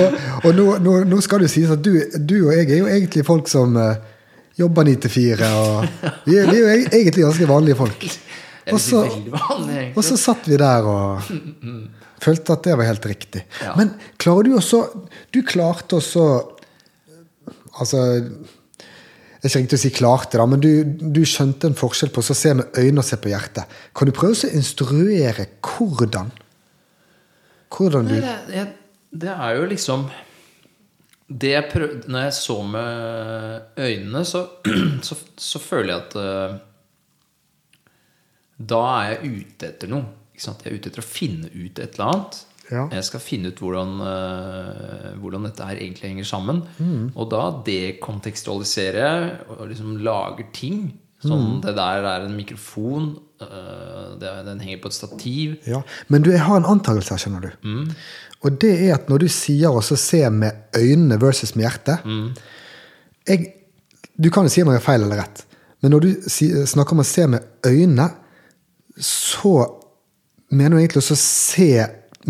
og 0.02 0.18
og 0.46 0.52
nå, 0.56 0.66
nå, 0.84 0.96
nå 1.10 1.22
skal 1.24 1.46
det 1.46 1.52
sies 1.54 1.72
at 1.74 1.82
du, 1.84 1.94
du 2.18 2.36
og 2.46 2.54
jeg 2.54 2.70
er 2.70 2.82
jo 2.82 2.90
egentlig 2.92 3.26
folk 3.26 3.50
som 3.52 3.76
uh, 3.80 3.96
jobber 4.60 4.88
ni 4.88 4.96
til 5.02 5.12
fire. 5.12 5.52
Vi, 6.28 6.38
er, 6.40 6.52
jo 6.54 6.72
e- 6.72 6.90
egentlig 6.90 7.26
ganske 7.26 7.50
vanlige 7.50 7.80
folk. 7.80 8.08
Og 8.74 8.82
så, 8.82 9.04
og 9.94 10.02
så 10.06 10.18
satt 10.18 10.48
vi 10.50 10.58
der 10.58 10.88
og 10.90 11.22
følte 12.24 12.56
at 12.56 12.66
det 12.66 12.78
var 12.80 12.90
helt 12.90 13.06
riktig. 13.06 13.46
Ja. 13.62 13.76
Men 13.78 13.94
klarer 14.22 14.48
du 14.48 14.56
også 14.58 14.80
Du 15.34 15.44
klarte 15.46 16.00
også 16.00 16.24
Altså 17.76 18.02
det 19.46 19.52
er 19.52 19.60
ikke 19.60 19.62
riktig 19.62 19.78
å 19.78 19.82
si 19.84 19.90
klarte, 19.94 20.38
da, 20.40 20.46
men 20.50 20.62
du, 20.64 20.70
du 21.14 21.20
skjønte 21.30 21.70
en 21.70 21.76
forskjell 21.78 22.10
på 22.10 22.24
å 22.24 22.34
se 22.34 22.54
med 22.58 22.80
øynene 22.82 23.04
og 23.04 23.06
se 23.06 23.20
på 23.22 23.30
hjertet. 23.30 23.76
Kan 23.94 24.10
du 24.10 24.14
prøve 24.18 24.34
å 24.34 24.50
instruere 24.58 25.46
hvordan? 25.62 26.32
Hvordan 27.76 28.10
du 28.10 28.16
Nei, 28.16 28.24
det, 28.24 28.56
jeg, 28.56 28.72
det 29.22 29.34
er 29.34 29.60
jo 29.60 29.68
liksom 29.72 30.08
det 31.26 31.52
jeg 31.56 31.70
prøvde, 31.72 32.12
Når 32.12 32.20
jeg 32.28 32.34
så 32.38 32.58
med 32.64 33.62
øynene, 33.82 34.26
så, 34.26 34.48
så, 35.08 35.16
så 35.38 35.60
føler 35.60 35.94
jeg 35.94 36.02
at 36.04 36.16
uh, 36.16 36.58
Da 38.60 38.82
er 39.00 39.16
jeg 39.16 39.32
ute 39.40 39.72
etter 39.72 39.90
noe. 39.92 40.06
Ikke 40.36 40.46
sant? 40.46 40.62
Jeg 40.66 40.72
er 40.72 40.78
ute 40.78 40.92
etter 40.92 41.02
å 41.02 41.08
finne 41.08 41.50
ut 41.50 41.80
et 41.80 41.98
eller 41.98 42.12
annet. 42.12 42.38
Ja. 42.66 42.84
Jeg 42.94 43.06
skal 43.06 43.22
finne 43.22 43.52
ut 43.54 43.62
hvordan, 43.62 43.98
uh, 44.02 45.10
hvordan 45.22 45.50
dette 45.50 45.66
her 45.70 45.82
egentlig 45.82 46.12
henger 46.12 46.30
sammen. 46.30 46.62
Mm. 46.78 47.10
Og 47.14 47.30
da 47.34 47.44
dekontekstualiserer 47.66 49.02
jeg 49.02 49.34
og 49.58 49.68
liksom 49.72 49.98
lager 50.06 50.50
ting. 50.56 50.88
Mm. 51.24 51.28
Sånn, 51.30 51.62
Det 51.64 51.74
der 51.78 52.06
er 52.06 52.26
en 52.28 52.38
mikrofon. 52.38 53.16
Uh, 53.42 54.16
det, 54.22 54.30
den 54.48 54.62
henger 54.64 54.80
på 54.86 54.94
et 54.94 54.96
stativ. 54.96 55.58
Ja, 55.68 55.82
Men 56.08 56.24
du, 56.24 56.32
jeg 56.32 56.46
har 56.46 56.62
en 56.62 56.70
antakelse 56.70 57.16
her, 57.16 57.22
skjønner 57.26 57.50
du. 57.50 57.52
Og 58.46 58.60
det 58.62 58.72
er 58.86 58.94
at 59.00 59.08
når 59.10 59.24
du 59.26 59.28
sier 59.32 59.74
også 59.74 59.98
se 59.98 60.22
med 60.30 60.52
øynene 60.78 61.18
versus 61.22 61.56
med 61.58 61.66
hjertet 61.66 62.06
jeg, 63.28 63.48
Du 64.22 64.30
kan 64.30 64.46
jo 64.46 64.52
si 64.54 64.62
om 64.62 64.70
jeg 64.72 64.78
har 64.80 64.86
feil 64.86 65.02
eller 65.04 65.18
rett, 65.24 65.42
men 65.82 65.92
når 65.92 66.06
du 66.06 66.10
snakker 66.70 66.94
om 66.96 67.02
å 67.04 67.08
se 67.08 67.26
med 67.28 67.44
øynene, 67.68 68.06
så 69.02 69.66
mener 70.56 70.78
du 70.78 70.82
egentlig 70.84 71.02
også 71.04 71.18
se 71.20 71.68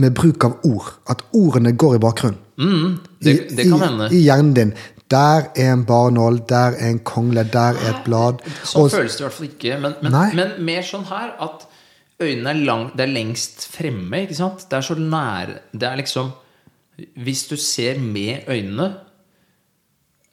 med 0.01 0.15
bruk 0.17 0.43
av 0.47 0.56
ord. 0.65 0.88
At 1.08 1.21
ordene 1.38 1.71
går 1.78 1.95
i 1.95 2.01
bakgrunnen. 2.04 2.39
Mm, 2.58 2.95
det, 3.23 3.36
det 3.56 3.67
kan 3.69 3.84
hende. 3.86 4.08
I, 4.10 4.17
I 4.17 4.23
hjernen 4.25 4.54
din. 4.58 4.73
Der 5.13 5.45
er 5.56 5.73
en 5.75 5.84
barnål, 5.86 6.41
der 6.49 6.73
er 6.80 6.89
en 6.89 6.99
kongle, 7.06 7.43
der 7.54 7.78
er 7.78 7.91
et 7.93 8.01
blad. 8.08 8.41
Sånn 8.65 8.82
Og- 8.88 8.91
føles 8.95 9.15
det 9.15 9.21
i 9.21 9.28
hvert 9.28 9.38
fall 9.38 9.47
ikke. 9.51 9.78
Men, 9.84 9.93
men, 10.01 10.17
men 10.41 10.56
mer 10.65 10.82
sånn 10.88 11.06
her 11.12 11.36
at 11.45 11.67
øynene 12.21 12.51
er, 12.51 12.62
lang, 12.67 12.86
det 12.95 13.06
er 13.06 13.13
lengst 13.13 13.67
fremme. 13.73 14.23
Ikke 14.25 14.38
sant? 14.38 14.67
Det 14.69 14.78
er 14.78 14.86
så 14.86 14.95
nære 14.99 15.60
Det 15.73 15.88
er 15.89 15.99
liksom 15.99 16.32
Hvis 17.19 17.47
du 17.49 17.58
ser 17.60 17.99
med 17.99 18.47
øynene, 18.47 18.93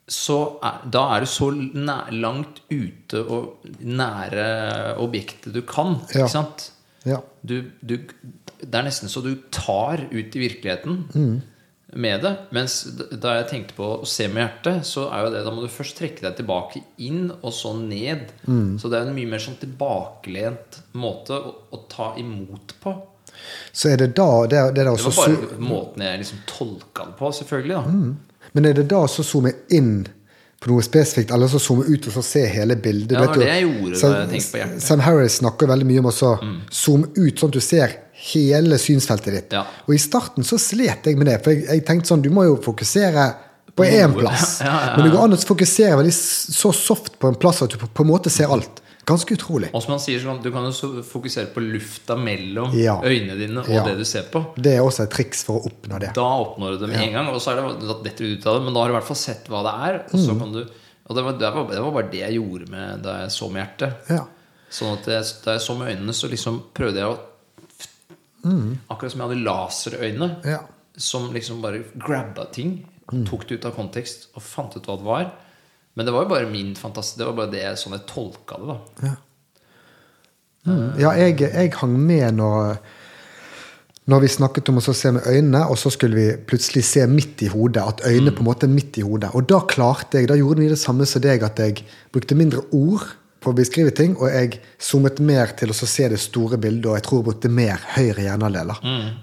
så 0.07 0.59
er, 0.63 0.83
da 0.91 1.01
er 1.15 1.23
du 1.23 1.27
så 1.31 1.49
nær, 1.51 2.11
langt 2.11 2.61
ute 2.71 3.23
og 3.23 3.65
nære 3.79 4.95
objektet 4.99 5.53
du 5.55 5.61
kan. 5.67 5.97
Ikke 6.07 6.29
sant? 6.31 6.71
ja. 7.05 7.19
Du, 7.43 7.61
du, 7.81 7.97
det 8.63 8.75
er 8.79 8.85
nesten 8.85 9.11
så 9.11 9.23
du 9.23 9.33
tar 9.51 10.05
ut 10.11 10.35
i 10.35 10.39
virkeligheten. 10.39 11.03
Mm. 11.13 11.41
Med 11.95 12.21
det. 12.25 12.31
Mens 12.55 12.79
da 13.11 13.35
jeg 13.39 13.47
tenkte 13.49 13.75
på 13.77 13.89
å 13.99 14.07
se 14.09 14.27
med 14.31 14.41
hjertet, 14.43 14.85
så 14.87 15.07
er 15.13 15.25
jo 15.25 15.31
det 15.33 15.43
Da 15.45 15.51
må 15.53 15.63
du 15.63 15.71
først 15.71 15.97
trekke 15.99 16.21
deg 16.25 16.35
tilbake 16.39 16.81
inn, 16.97 17.31
og 17.41 17.53
så 17.53 17.73
ned. 17.77 18.31
Så 18.79 18.89
det 18.89 18.99
er 18.99 19.07
en 19.07 19.15
mye 19.15 19.29
mer 19.29 19.43
sånn 19.43 19.59
tilbakelent 19.61 20.81
måte 20.93 21.37
å, 21.37 21.53
å 21.71 21.83
ta 21.91 22.13
imot 22.21 22.75
på. 22.83 22.95
Så 23.73 23.89
er 23.89 23.97
det 23.97 24.11
da 24.15 24.45
Det, 24.47 24.57
er- 24.57 24.71
det 24.71 24.83
er 24.85 24.91
Det 24.95 25.03
var 25.03 25.15
bare 25.17 25.59
måten 25.59 26.03
jeg 26.05 26.19
liksom 26.19 26.43
tolka 26.47 27.05
det 27.05 27.15
på, 27.17 27.31
selvfølgelig. 27.31 27.75
da 27.75 28.51
Men 28.53 28.65
er 28.65 28.73
det 28.73 28.87
da 28.89 29.07
så 29.07 29.23
zoome 29.23 29.53
inn 29.69 30.05
på 30.63 30.69
noe 30.71 30.83
spesifikt, 30.85 31.31
eller 31.31 31.47
så 31.51 31.59
zoome 31.59 31.83
ut 31.89 32.07
og 32.07 32.13
så 32.13 32.21
se 32.23 32.45
hele 32.47 32.75
bildet? 32.75 33.11
Ja, 33.11 33.21
det 33.21 33.27
var 33.27 33.35
det 33.41 33.47
jeg 33.47 33.63
gjorde 33.67 33.99
Sam- 33.99 34.13
jeg 34.13 34.27
på 34.51 34.57
hjertet. 34.61 34.77
Mm. 34.77 34.79
Sam 34.79 34.99
Harris 34.99 35.39
snakker 35.41 35.67
veldig 35.67 35.87
mye 35.89 35.99
om 35.99 36.05
å 36.05 36.13
mm. 36.43 36.61
zoome 36.71 37.07
ut, 37.17 37.39
sånn 37.39 37.49
at 37.49 37.57
du 37.57 37.59
ser 37.59 37.97
hele 38.33 38.77
synsfeltet 38.79 39.33
ditt. 39.35 39.55
Ja. 39.57 39.65
Og 39.87 39.95
i 39.95 40.01
starten 40.01 40.45
så 40.47 40.59
slet 40.61 41.09
jeg 41.09 41.17
med 41.19 41.27
det, 41.27 41.39
for 41.43 41.51
jeg, 41.51 41.65
jeg 41.67 41.85
tenkte 41.87 42.07
sånn, 42.13 42.21
du 42.23 42.29
må 42.33 42.45
jo 42.47 42.55
fokusere 42.63 43.25
på 43.75 43.83
én 43.89 44.13
plass. 44.15 44.59
Ja, 44.63 44.69
ja, 44.69 44.85
ja. 44.91 44.95
Men 44.97 45.07
det 45.09 45.15
går 45.15 45.25
an 45.27 45.35
å 45.35 45.41
fokusere 45.49 45.97
veldig 45.99 46.13
så 46.15 46.71
soft 46.77 47.17
på 47.19 47.27
en 47.31 47.35
plass 47.41 47.63
at 47.65 47.73
du 47.73 47.77
på, 47.81 47.89
på 47.89 48.05
en 48.05 48.11
måte 48.13 48.31
ser 48.33 48.51
alt. 48.53 48.79
Ganske 49.03 49.35
utrolig. 49.35 49.67
Og 49.75 49.81
som 49.83 49.91
han 49.97 49.99
sier 49.99 50.21
sånn, 50.23 50.37
Du 50.39 50.47
kan 50.53 50.63
jo 50.69 51.01
fokusere 51.03 51.49
på 51.51 51.59
lufta 51.59 52.15
mellom 52.15 52.71
Ja. 52.79 52.93
øynene 53.03 53.35
dine 53.35 53.59
og 53.59 53.67
Ja. 53.67 53.81
det 53.83 53.97
du 53.99 54.05
ser 54.07 54.29
på. 54.31 54.45
Det 54.55 54.77
er 54.77 54.79
også 54.85 55.03
et 55.03 55.11
triks 55.11 55.41
for 55.43 55.59
å 55.59 55.67
oppnå 55.67 55.99
det. 55.99 56.13
Da 56.15 56.23
oppnår 56.45 56.77
du 56.77 56.85
det 56.85 56.89
med 56.93 57.01
en 57.09 57.11
gang. 57.17 57.27
Og 57.33 57.41
så 57.43 57.51
er 57.51 57.59
det 57.59 57.81
da 57.89 57.97
detter 58.05 58.23
du 58.23 58.37
ut 58.37 58.47
av 58.47 58.55
det, 58.55 58.63
men 58.63 58.73
da 58.73 58.79
har 58.79 58.87
du 58.87 58.93
i 58.93 58.97
hvert 59.01 59.09
fall 59.09 59.19
sett 59.19 59.49
hva 59.51 59.59
det 59.67 59.73
er. 59.89 59.99
Og 60.13 60.15
Mm. 60.21 60.25
så 60.29 60.39
kan 60.39 60.53
du 60.55 60.61
Og 61.09 61.17
det 61.17 61.23
var, 61.25 61.33
det, 61.35 61.49
var, 61.53 61.65
det 61.67 61.81
var 61.83 61.91
bare 61.91 62.11
det 62.13 62.19
jeg 62.21 62.35
gjorde 62.39 62.69
med 62.71 63.01
da 63.03 63.17
jeg 63.25 63.31
så 63.35 63.49
med 63.51 63.59
hjertet. 63.67 63.93
Ja. 64.09 64.21
Sånn 64.71 64.93
at 64.95 65.05
jeg, 65.11 65.23
da 65.43 65.51
jeg 65.57 65.61
så 65.65 65.75
med 65.77 65.89
øynene, 65.91 66.13
så 66.15 66.29
liksom 66.31 66.61
prøvde 66.73 66.95
jeg 67.03 67.09
å 67.11 67.17
Akkurat 68.43 69.11
som 69.11 69.21
jeg 69.21 69.29
hadde 69.29 69.43
laserøyne 69.45 70.27
Mm. 70.43 70.49
Ja. 70.51 70.59
som 70.97 71.31
liksom 71.33 71.61
bare 71.61 71.83
grabba 71.97 72.45
ting. 72.51 72.85
Mm. 73.11 73.25
Tok 73.25 73.47
det 73.47 73.55
ut 73.59 73.65
av 73.65 73.73
kontekst 73.75 74.27
og 74.35 74.41
fant 74.43 74.75
ut 74.77 74.85
hva 74.85 74.97
det 74.97 75.05
var. 75.05 75.31
Men 75.95 76.05
det 76.05 76.13
var 76.13 76.23
jo 76.23 76.29
bare 76.29 76.49
min 76.51 76.75
fantasi. 76.75 77.17
Det 77.17 77.25
var 77.25 77.33
bare 77.33 77.51
det, 77.51 77.63
sånn 77.77 77.93
jeg 77.93 78.05
tolka 78.07 78.57
det. 78.59 78.67
da 79.01 79.15
Mm. 80.65 80.93
Ja, 80.97 81.11
jeg, 81.19 81.39
jeg 81.41 81.73
hang 81.75 81.97
med 81.99 82.37
når, 82.37 82.77
når 84.07 84.21
vi 84.23 84.27
snakket 84.31 84.69
om 84.71 84.77
å 84.79 84.83
se 84.95 85.11
med 85.11 85.25
øynene, 85.27 85.65
og 85.69 85.75
så 85.77 85.91
skulle 85.91 86.15
vi 86.15 86.37
plutselig 86.47 86.85
se 86.87 87.03
midt 87.07 87.43
i 87.43 87.49
hodet. 87.51 87.83
At 87.83 88.05
øynene 88.07 88.31
på 88.31 88.39
en 88.39 88.47
måte 88.47 88.63
er 88.63 88.71
midt 88.71 88.97
i 88.97 89.03
hodet. 89.03 89.33
Og 89.35 89.43
da 89.49 89.59
klarte 89.67 90.21
jeg, 90.21 90.29
da 90.31 90.37
gjorde 90.39 90.63
vi 90.63 90.69
det 90.71 90.79
samme 90.79 91.05
som 91.05 91.21
deg, 91.21 91.43
at 91.43 91.59
jeg 91.59 91.83
brukte 92.15 92.35
mindre 92.39 92.63
ord 92.71 93.03
på 93.43 93.51
å 93.51 93.57
beskrive 93.57 93.91
ting, 93.95 94.15
og 94.17 94.31
jeg 94.31 94.59
zoomet 94.81 95.19
mer 95.23 95.51
til 95.59 95.73
å 95.73 95.75
se 95.77 96.07
det 96.09 96.19
store 96.23 96.57
bildet, 96.61 96.87
og 96.89 96.97
jeg 96.97 97.05
tror 97.05 97.19
jeg 97.19 97.27
brukte 97.27 97.51
mer 97.51 97.83
høyre 97.97 98.25
hjernedeler. 98.25 98.79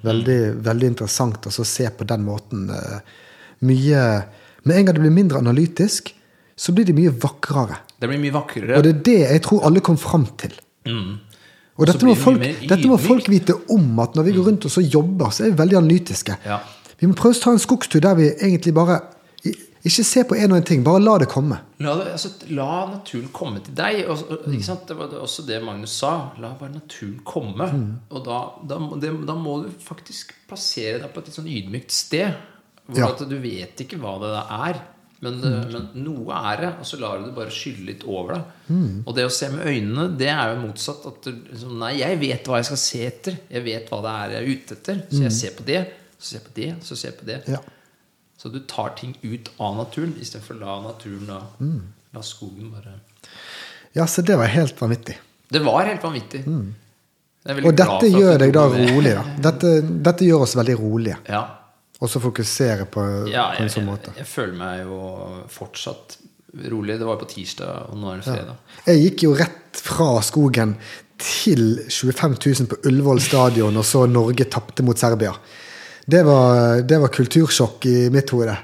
Veldig, 0.06 0.38
veldig 0.66 0.90
interessant 0.92 1.48
å 1.48 1.52
se 1.64 1.88
på 1.90 2.06
den 2.08 2.24
måten. 2.28 2.68
eh, 2.70 3.00
Mye 3.60 4.04
Med 4.64 4.76
en 4.76 4.84
gang 4.86 4.94
det 4.94 5.00
blir 5.00 5.12
mindre 5.16 5.38
analytisk, 5.40 6.14
så 6.56 6.72
blir 6.76 6.84
det 6.84 6.92
mye 6.92 7.10
vakrere. 7.16 7.78
Det 7.96 8.08
blir 8.08 8.20
mye 8.20 8.34
vakrere. 8.34 8.76
Og 8.76 8.84
det 8.84 8.90
er 8.92 9.02
det 9.06 9.18
jeg 9.20 9.42
tror 9.46 9.64
alle 9.64 9.80
kom 9.80 9.96
fram 9.96 10.26
til. 10.36 10.52
Og 11.80 11.86
dette 11.88 12.04
må, 12.04 12.12
folk, 12.14 12.42
dette 12.68 12.88
må 12.88 12.98
folk 13.00 13.28
vite 13.32 13.56
om, 13.72 13.86
at 14.04 14.18
når 14.18 14.26
vi 14.26 14.34
går 14.36 14.50
rundt 14.50 14.66
og 14.68 14.74
så 14.74 14.82
jobber, 14.84 15.32
så 15.32 15.46
er 15.46 15.54
vi 15.54 15.60
veldig 15.62 15.78
analytiske. 15.80 16.36
Ja. 16.44 16.58
Vi 17.00 17.08
må 17.08 17.16
prøve 17.16 17.38
å 17.38 17.40
ta 17.40 17.54
en 17.56 17.62
skogstur 17.62 18.02
der 18.04 18.18
vi 18.18 18.26
egentlig 18.28 18.74
bare 18.76 18.98
Ikke 19.86 20.04
se 20.04 20.22
på 20.28 20.36
en 20.36 20.52
og 20.52 20.58
en 20.60 20.66
ting, 20.68 20.82
bare 20.84 21.00
la 21.00 21.14
det 21.22 21.30
komme. 21.32 21.56
La, 21.80 21.94
det, 21.96 22.10
altså, 22.12 22.30
la 22.52 22.68
naturen 22.90 23.30
komme 23.32 23.62
til 23.64 23.76
deg. 23.78 24.02
Og, 24.12 24.26
sant? 24.60 24.84
Det 24.90 24.96
var 24.98 25.14
også 25.16 25.46
det 25.48 25.62
Magnus 25.64 25.94
sa. 26.02 26.12
La 26.42 26.52
bare 26.58 26.74
naturen 26.74 27.18
komme. 27.24 27.68
Og 28.10 28.24
da, 28.26 28.40
da, 28.68 28.80
det, 29.00 29.14
da 29.28 29.36
må 29.40 29.62
du 29.64 29.70
faktisk 29.84 30.34
plassere 30.50 31.00
deg 31.00 31.12
på 31.14 31.22
et 31.22 31.30
litt 31.30 31.40
sånn 31.40 31.48
ydmykt 31.48 31.96
sted. 31.96 32.36
Hvor 32.90 33.04
Ja. 33.06 33.12
at 33.14 33.22
du 33.30 33.36
vet 33.40 33.80
ikke 33.80 34.00
hva 34.02 34.18
det 34.20 34.34
er. 34.36 34.82
Men, 35.20 35.34
mm. 35.40 35.72
men 35.72 35.88
noe 36.00 36.36
er 36.48 36.62
det, 36.62 36.68
og 36.80 36.86
så 36.88 36.96
lar 37.00 37.18
du 37.20 37.26
det 37.28 37.34
bare 37.36 37.52
skylle 37.52 37.90
litt 37.90 38.06
over 38.08 38.38
deg. 38.38 38.78
Og 39.04 39.16
det 39.16 39.26
å 39.28 39.32
se 39.32 39.50
med 39.52 39.66
øynene, 39.68 40.06
det 40.20 40.30
er 40.32 40.54
jo 40.54 40.62
motsatt. 40.62 41.04
At 41.08 41.24
du, 41.24 41.42
liksom, 41.50 41.74
nei, 41.80 41.94
jeg 42.00 42.20
vet 42.20 42.48
hva 42.48 42.60
jeg 42.60 42.70
skal 42.70 42.80
se 42.84 43.02
etter. 43.08 43.36
Jeg 43.52 43.64
vet 43.64 43.92
hva 43.92 44.04
det 44.04 44.14
er 44.14 44.32
jeg 44.36 44.40
er 44.40 44.54
ute 44.54 44.78
etter. 44.78 45.04
Så 45.08 45.24
jeg 45.24 45.36
ser 45.40 45.56
på 45.56 45.68
det, 45.68 45.82
så 46.16 46.26
ser 46.28 46.40
jeg 46.40 46.48
på 46.48 46.56
det, 46.60 46.70
så 46.84 46.96
ser 46.96 47.12
jeg 47.12 47.20
på 47.20 47.28
det. 47.28 47.42
Ja. 47.52 47.60
Så 48.40 48.48
du 48.48 48.62
tar 48.64 48.94
ting 48.96 49.12
ut 49.20 49.50
av 49.60 49.76
naturen 49.76 50.14
istedenfor 50.16 50.56
å 50.56 50.60
la 50.64 50.76
naturen 50.86 51.26
la, 51.28 51.40
la 52.16 52.22
skogen 52.24 52.70
bare 52.72 52.96
ja, 53.92 54.06
så 54.06 54.22
det 54.22 54.36
var 54.38 54.46
helt 54.46 54.80
vanvittig. 54.80 55.16
Det 55.48 55.58
var 55.58 55.82
helt 55.84 56.02
vanvittig. 56.02 56.44
Mm. 56.46 56.74
Og 57.64 57.72
dette 57.74 58.06
gjør 58.06 58.36
deg 58.38 58.52
da 58.54 58.66
rolig, 58.70 59.14
da. 59.16 59.24
Dette, 59.48 59.72
dette 59.82 60.26
gjør 60.28 60.44
oss 60.44 60.54
veldig 60.58 60.76
rolige. 60.78 61.16
Ja. 61.26 61.40
Og 62.00 62.08
så 62.08 62.20
fokusere 62.22 62.86
på, 62.88 63.02
ja 63.32 63.48
på 63.56 63.64
en 63.64 63.68
sånn 63.68 63.74
sånn 63.74 63.82
jeg, 63.82 63.88
måte. 63.90 64.12
jeg 64.16 64.28
føler 64.28 64.54
meg 64.56 64.82
jo 64.84 65.00
fortsatt 65.52 66.20
rolig. 66.70 67.00
Det 67.00 67.08
var 67.08 67.18
på 67.20 67.28
tirsdag, 67.32 67.90
og 67.90 67.98
nå 68.00 68.12
er 68.12 68.20
det 68.20 68.28
fredag. 68.28 68.76
Jeg 68.86 69.02
gikk 69.02 69.24
jo 69.26 69.32
rett 69.40 69.82
fra 69.90 70.10
skogen 70.24 70.76
til 71.20 71.82
25 71.90 72.38
000 72.38 72.70
på 72.70 72.78
Ullevål 72.88 73.20
stadion, 73.24 73.76
og 73.76 73.84
så 73.84 74.06
Norge 74.08 74.46
tapte 74.52 74.86
mot 74.86 75.00
Serbia. 75.00 75.34
Det 76.06 76.22
var, 76.26 76.82
det 76.82 76.98
var 77.02 77.12
kultursjokk 77.14 77.86
i 77.86 77.96
mitt 78.12 78.30
hode. 78.34 78.56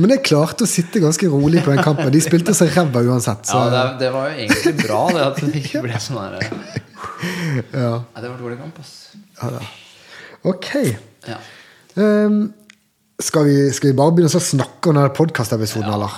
Men 0.00 0.14
jeg 0.14 0.22
klarte 0.24 0.64
å 0.64 0.68
sitte 0.70 1.02
ganske 1.02 1.28
rolig 1.28 1.60
på 1.64 1.74
den 1.74 1.82
kampen. 1.84 2.08
De 2.12 2.20
spilte 2.24 2.54
så 2.56 2.68
ræva 2.70 3.02
uansett. 3.04 3.44
Så, 3.48 3.58
Ja, 3.60 3.72
det, 3.72 3.82
det 4.04 4.12
var 4.14 4.30
jo 4.30 4.44
egentlig 4.46 4.74
bra, 4.80 5.00
det 5.12 5.24
at 5.26 5.40
det 5.42 5.62
ikke 5.62 5.82
ble 5.84 6.00
sånn 6.00 6.20
her 6.22 6.38
ja. 6.40 6.52
ja. 7.72 7.90
det 8.20 8.28
var 8.28 8.38
dårlig 8.40 8.56
kamp, 8.60 8.78
ass. 8.80 8.94
Ok. 10.46 10.70
Ja. 11.28 11.36
Um, 11.96 12.54
skal, 13.20 13.46
vi, 13.48 13.58
skal 13.72 13.92
vi 13.92 13.98
bare 13.98 14.16
begynne 14.16 14.32
å 14.32 14.48
snakke 14.48 14.90
om 14.90 14.98
denne 14.98 15.12
podkastepisoden, 15.16 15.92
eller? 15.92 16.16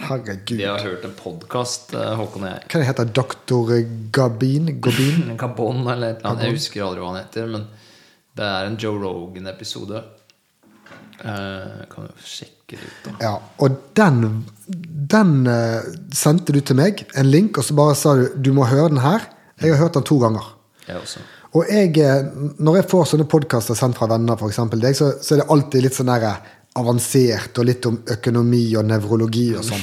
Herregud. 0.00 0.56
Vi 0.56 0.64
har 0.64 0.80
hørt 0.80 1.04
en 1.04 1.12
podkast, 1.16 1.92
Håkon 1.92 2.46
og 2.46 2.48
jeg. 2.48 2.64
Hva 2.64 2.80
det 2.80 2.88
heter 2.88 3.12
Doktor 3.20 3.72
Gabin? 4.14 4.72
Gabin? 4.80 5.34
Gabon 5.40 5.84
eller 5.84 6.14
et 6.14 6.22
eller 6.22 6.32
annet. 6.32 6.46
Jeg 6.48 6.56
husker 6.56 6.86
aldri 6.86 7.04
hva 7.04 7.12
han 7.12 7.20
heter. 7.20 7.50
Men 7.52 7.66
det 8.38 8.46
er 8.46 8.68
en 8.68 8.78
Joe 8.80 9.00
Rogan-episode. 9.02 10.02
Uh, 11.20 11.82
kan 11.90 12.06
jo 12.06 12.24
sjekke 12.24 12.78
det 12.78 12.86
ut, 12.86 13.00
da. 13.04 13.12
Ja, 13.20 13.34
og 13.60 13.82
den, 13.98 14.44
den 15.12 15.34
uh, 15.44 15.84
sendte 16.16 16.54
du 16.56 16.62
til 16.64 16.78
meg, 16.78 17.04
en 17.18 17.28
link, 17.28 17.58
og 17.60 17.66
så 17.66 17.76
bare 17.76 17.98
sa 17.98 18.14
du 18.16 18.24
du 18.40 18.54
må 18.56 18.68
høre 18.70 18.88
den 18.92 19.02
her. 19.04 19.28
Jeg 19.60 19.74
har 19.74 19.82
hørt 19.84 19.98
den 19.98 20.06
to 20.08 20.16
ganger. 20.22 20.46
Jeg 20.86 20.96
også. 21.02 21.20
Og 21.58 21.66
jeg, 21.66 21.96
eh, 21.98 22.28
når 22.62 22.78
jeg 22.78 22.88
får 22.92 23.08
sånne 23.10 23.26
podkaster 23.30 23.74
sendt 23.78 23.98
fra 23.98 24.06
venner, 24.12 24.38
f.eks. 24.38 24.60
deg, 24.76 24.94
så, 24.96 25.10
så 25.18 25.34
er 25.34 25.42
det 25.42 25.48
alltid 25.50 25.82
litt 25.86 25.96
sånn 25.96 26.12
avansert 26.80 27.58
og 27.58 27.66
litt 27.66 27.86
om 27.90 27.96
økonomi 28.14 28.62
og 28.78 28.86
nevrologi 28.86 29.48
og 29.58 29.66
sånn. 29.66 29.82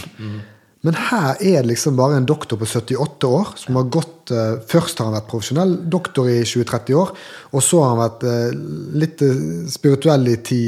Men 0.85 0.93
her 1.09 1.39
er 1.41 1.61
det 1.63 1.71
liksom 1.71 1.95
bare 1.97 2.19
en 2.19 2.25
doktor 2.29 2.59
på 2.61 2.67
78 2.69 3.27
år 3.27 3.53
som 3.57 3.79
har 3.79 3.87
gått 3.91 4.31
eh, 4.31 4.59
Først 4.69 4.99
har 4.99 5.09
han 5.09 5.15
vært 5.17 5.29
profesjonell 5.31 5.71
doktor 5.89 6.29
i 6.29 6.41
20-30 6.45 6.93
år, 6.99 7.13
og 7.51 7.63
så 7.65 7.79
har 7.81 7.93
han 7.95 8.01
vært 8.03 8.25
eh, 8.29 8.59
litt 9.01 9.23
eh, 9.25 9.39
spirituell 9.73 10.27
i 10.29 10.37
10 10.37 10.59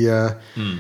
mm. 0.56 0.80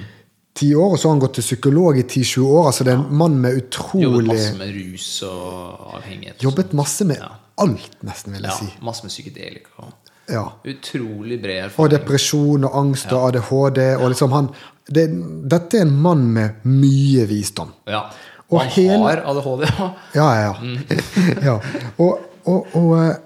10 0.59 0.73
år, 0.75 0.91
og 0.91 0.99
så 0.99 1.07
har 1.07 1.13
han 1.15 1.21
gått 1.23 1.37
til 1.39 1.45
psykolog 1.45 1.97
i 1.99 2.03
10-20 2.03 2.47
år. 2.49 2.65
Altså 2.71 2.83
det 2.83 2.91
er 2.91 2.99
en 2.99 3.17
mann 3.21 3.37
med 3.39 3.61
utrolig 3.61 4.03
Jobbet 4.03 4.27
masse 4.27 4.57
med 4.59 4.73
rus 4.75 5.07
og 5.29 5.93
avhengighet. 5.99 6.43
Jobbet 6.43 6.73
masse 6.75 7.07
med 7.07 7.21
Ja. 7.21 7.29
alt, 7.63 7.95
nesten, 8.03 8.33
vil 8.33 8.43
jeg 8.43 8.51
Ja, 8.51 8.57
si. 8.57 8.83
masse 8.83 9.05
med 9.05 9.13
psykedelika. 9.13 9.87
Ja. 10.29 10.43
Utrolig 10.65 11.41
bred 11.41 11.63
erfaring. 11.63 11.85
Og 11.85 11.93
depresjon 11.93 12.67
og 12.67 12.75
angst 12.77 13.11
og 13.11 13.29
ADHD. 13.29 13.79
Og 14.01 14.09
liksom 14.11 14.31
han, 14.35 14.49
det, 14.89 15.07
dette 15.49 15.79
er 15.79 15.87
en 15.87 15.95
mann 16.01 16.27
med 16.33 16.65
mye 16.65 17.25
visdom. 17.29 17.71
Ja. 17.87 18.09
Og 18.49 18.62
han 18.63 18.71
hel... 18.73 18.97
har 19.03 19.21
ADHD, 19.29 19.65
ja. 19.67 19.88
Ja, 20.15 20.27
ja, 20.33 20.45
ja. 20.49 20.99
ja. 21.49 21.55
Og, 22.01 22.19
og, 22.49 22.71
og 22.73 22.93
eh, 22.97 23.17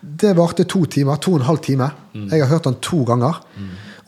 det 0.00 0.32
varte 0.38 0.64
to 0.64 0.84
timer. 0.88 1.20
To 1.20 1.34
og 1.34 1.42
en 1.42 1.48
halv 1.50 1.60
time. 1.64 1.90
Jeg 2.14 2.40
har 2.40 2.48
hørt 2.48 2.68
han 2.68 2.78
to 2.80 3.02
ganger. 3.08 3.42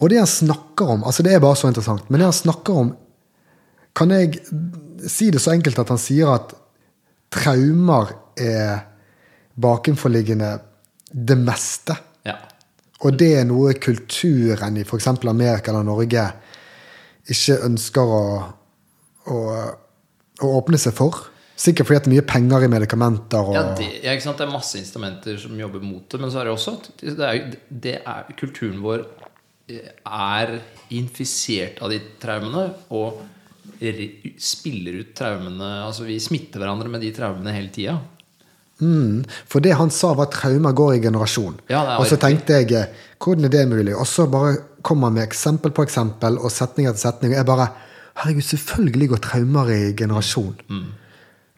Og 0.00 0.10
det 0.10 0.18
han 0.18 0.26
snakker 0.26 0.88
om 0.96 1.04
altså 1.06 1.22
Det 1.22 1.34
er 1.34 1.42
bare 1.42 1.56
så 1.56 1.68
interessant. 1.68 2.08
Men 2.10 2.20
det 2.20 2.26
han 2.26 2.34
snakker 2.34 2.78
om 2.80 2.94
Kan 3.94 4.10
jeg 4.10 4.40
si 5.06 5.28
det 5.30 5.42
så 5.42 5.52
enkelt 5.52 5.78
at 5.78 5.90
han 5.92 6.00
sier 6.00 6.32
at 6.32 6.54
traumer 7.32 8.14
er 8.40 8.86
bakenforliggende 9.60 10.54
det 11.12 11.36
meste? 11.36 11.96
ja. 12.24 12.38
Og 13.02 13.18
det 13.18 13.32
er 13.40 13.44
noe 13.44 13.74
kulturen 13.82 14.78
i 14.78 14.84
f.eks. 14.86 15.08
Amerika 15.28 15.72
eller 15.72 15.84
Norge 15.84 16.24
ikke 17.32 17.58
ønsker 17.66 18.12
å, 18.14 18.22
å, 19.26 19.38
å 20.48 20.60
åpne 20.60 20.80
seg 20.80 20.94
for. 20.96 21.28
Sikkert 21.62 21.86
fordi 21.86 21.98
det 22.00 22.08
er 22.08 22.14
mye 22.16 22.26
penger 22.26 22.64
i 22.64 22.70
medikamenter. 22.72 23.50
Og, 23.50 23.54
Ja, 23.54 23.66
det, 23.78 23.88
ja, 24.02 24.14
ikke 24.16 24.24
sant? 24.24 24.40
det 24.40 24.46
er 24.48 24.54
masse 24.54 24.78
instrumenter 24.80 25.36
som 25.38 25.58
jobber 25.60 25.84
mot 25.84 26.06
det. 26.10 26.20
Men 26.22 26.32
så 26.32 26.40
er 26.40 26.48
det 26.48 26.54
også 26.56 26.78
det 27.02 27.26
er, 27.28 27.42
det 27.68 27.98
er, 28.00 28.32
kulturen 28.38 28.80
vår 28.82 29.04
eh, 29.70 29.92
er 30.06 30.56
infisert 30.96 31.82
av 31.84 31.92
de 31.92 32.00
traumene. 32.22 32.70
Og 32.90 33.20
spiller 34.38 35.00
ut 35.00 35.08
traumene 35.18 35.68
Altså 35.82 36.04
vi 36.06 36.18
smitter 36.22 36.62
hverandre 36.62 36.90
med 36.92 37.02
de 37.02 37.08
traumene 37.14 37.54
hele 37.54 37.72
tida. 37.74 37.96
mm, 38.78 39.24
for 39.46 39.60
det 39.60 39.72
han 39.78 39.90
sa, 39.90 40.12
var 40.14 40.28
at 40.28 40.36
traumer 40.36 40.72
går 40.72 40.94
i 40.96 41.00
generasjon. 41.02 41.60
Ja, 41.70 41.98
og 41.98 42.06
så 42.06 42.16
tenkte 42.16 42.60
jeg 42.60 42.72
eh, 42.78 43.00
hvordan 43.22 43.46
er 43.46 43.54
det 43.54 43.68
mulig? 43.70 43.94
Og 43.94 44.06
så 44.06 44.26
bare 44.26 44.56
kommer 44.82 45.10
han 45.10 45.18
med 45.18 45.28
eksempel 45.28 45.70
på 45.70 45.84
eksempel 45.86 46.38
og 46.38 46.50
setning 46.50 46.88
etter 46.90 46.98
setning. 46.98 47.34
Og 47.34 47.38
jeg 47.38 47.46
bare 47.46 47.68
Herregud, 48.20 48.42
selvfølgelig 48.44 49.08
går 49.08 49.22
traumer 49.24 49.70
i 49.72 49.92
generasjon. 49.96 50.56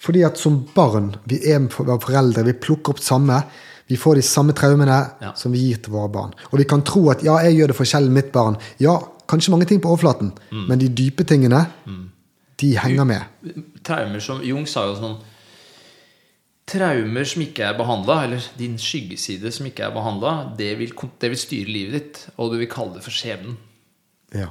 Fordi 0.05 0.23
at 0.27 0.39
som 0.39 0.61
barn, 0.75 1.15
vi 1.27 1.39
er 1.49 1.65
foreldre, 1.73 2.45
vi 2.45 2.53
plukker 2.53 2.95
opp 2.95 3.01
samme. 3.03 3.41
Vi 3.89 3.97
får 4.01 4.15
de 4.17 4.23
samme 4.23 4.53
traumene 4.57 4.99
Ja. 5.21 5.33
som 5.37 5.53
vi 5.53 5.59
gir 5.59 5.77
til 5.83 5.93
våre 5.93 6.09
barn. 6.09 6.33
Og 6.53 6.59
vi 6.59 6.65
kan 6.65 6.83
tro 6.83 7.11
at 7.11 7.23
ja, 7.25 7.37
jeg 7.45 7.57
gjør 7.59 7.67
det 7.73 7.77
forskjellig 7.77 8.11
med 8.11 8.23
mitt 8.25 8.33
barn. 8.33 8.57
Ja, 8.81 8.99
kanskje 9.29 9.51
mange 9.51 9.67
ting 9.67 9.81
på 9.81 9.89
overflaten, 9.89 10.33
men 10.53 10.79
de 10.79 10.89
dype 10.89 11.25
tingene, 11.25 11.67
de 12.61 12.77
henger 12.79 13.05
med. 13.05 13.23
Traumer 13.85 14.21
som 14.21 14.43
Jung 14.43 14.67
sa 14.67 14.87
jo 14.87 14.95
sånn 14.97 15.17
Traumer 16.67 17.25
som 17.29 17.43
ikke 17.45 17.61
er 17.69 17.75
behandla, 17.77 18.23
eller 18.25 18.45
din 18.57 18.79
skyggeside 18.81 19.51
som 19.53 19.67
ikke 19.69 19.85
er 19.85 19.91
behandla, 19.93 20.55
det, 20.57 20.71
det 21.21 21.31
vil 21.31 21.37
styre 21.37 21.69
livet 21.69 21.93
ditt. 21.93 22.21
Og 22.39 22.53
du 22.55 22.59
vil 22.63 22.71
kalle 22.73 22.95
det 22.97 23.03
for 23.05 23.13
skjebnen. 23.13 23.59
Ja. 24.33 24.49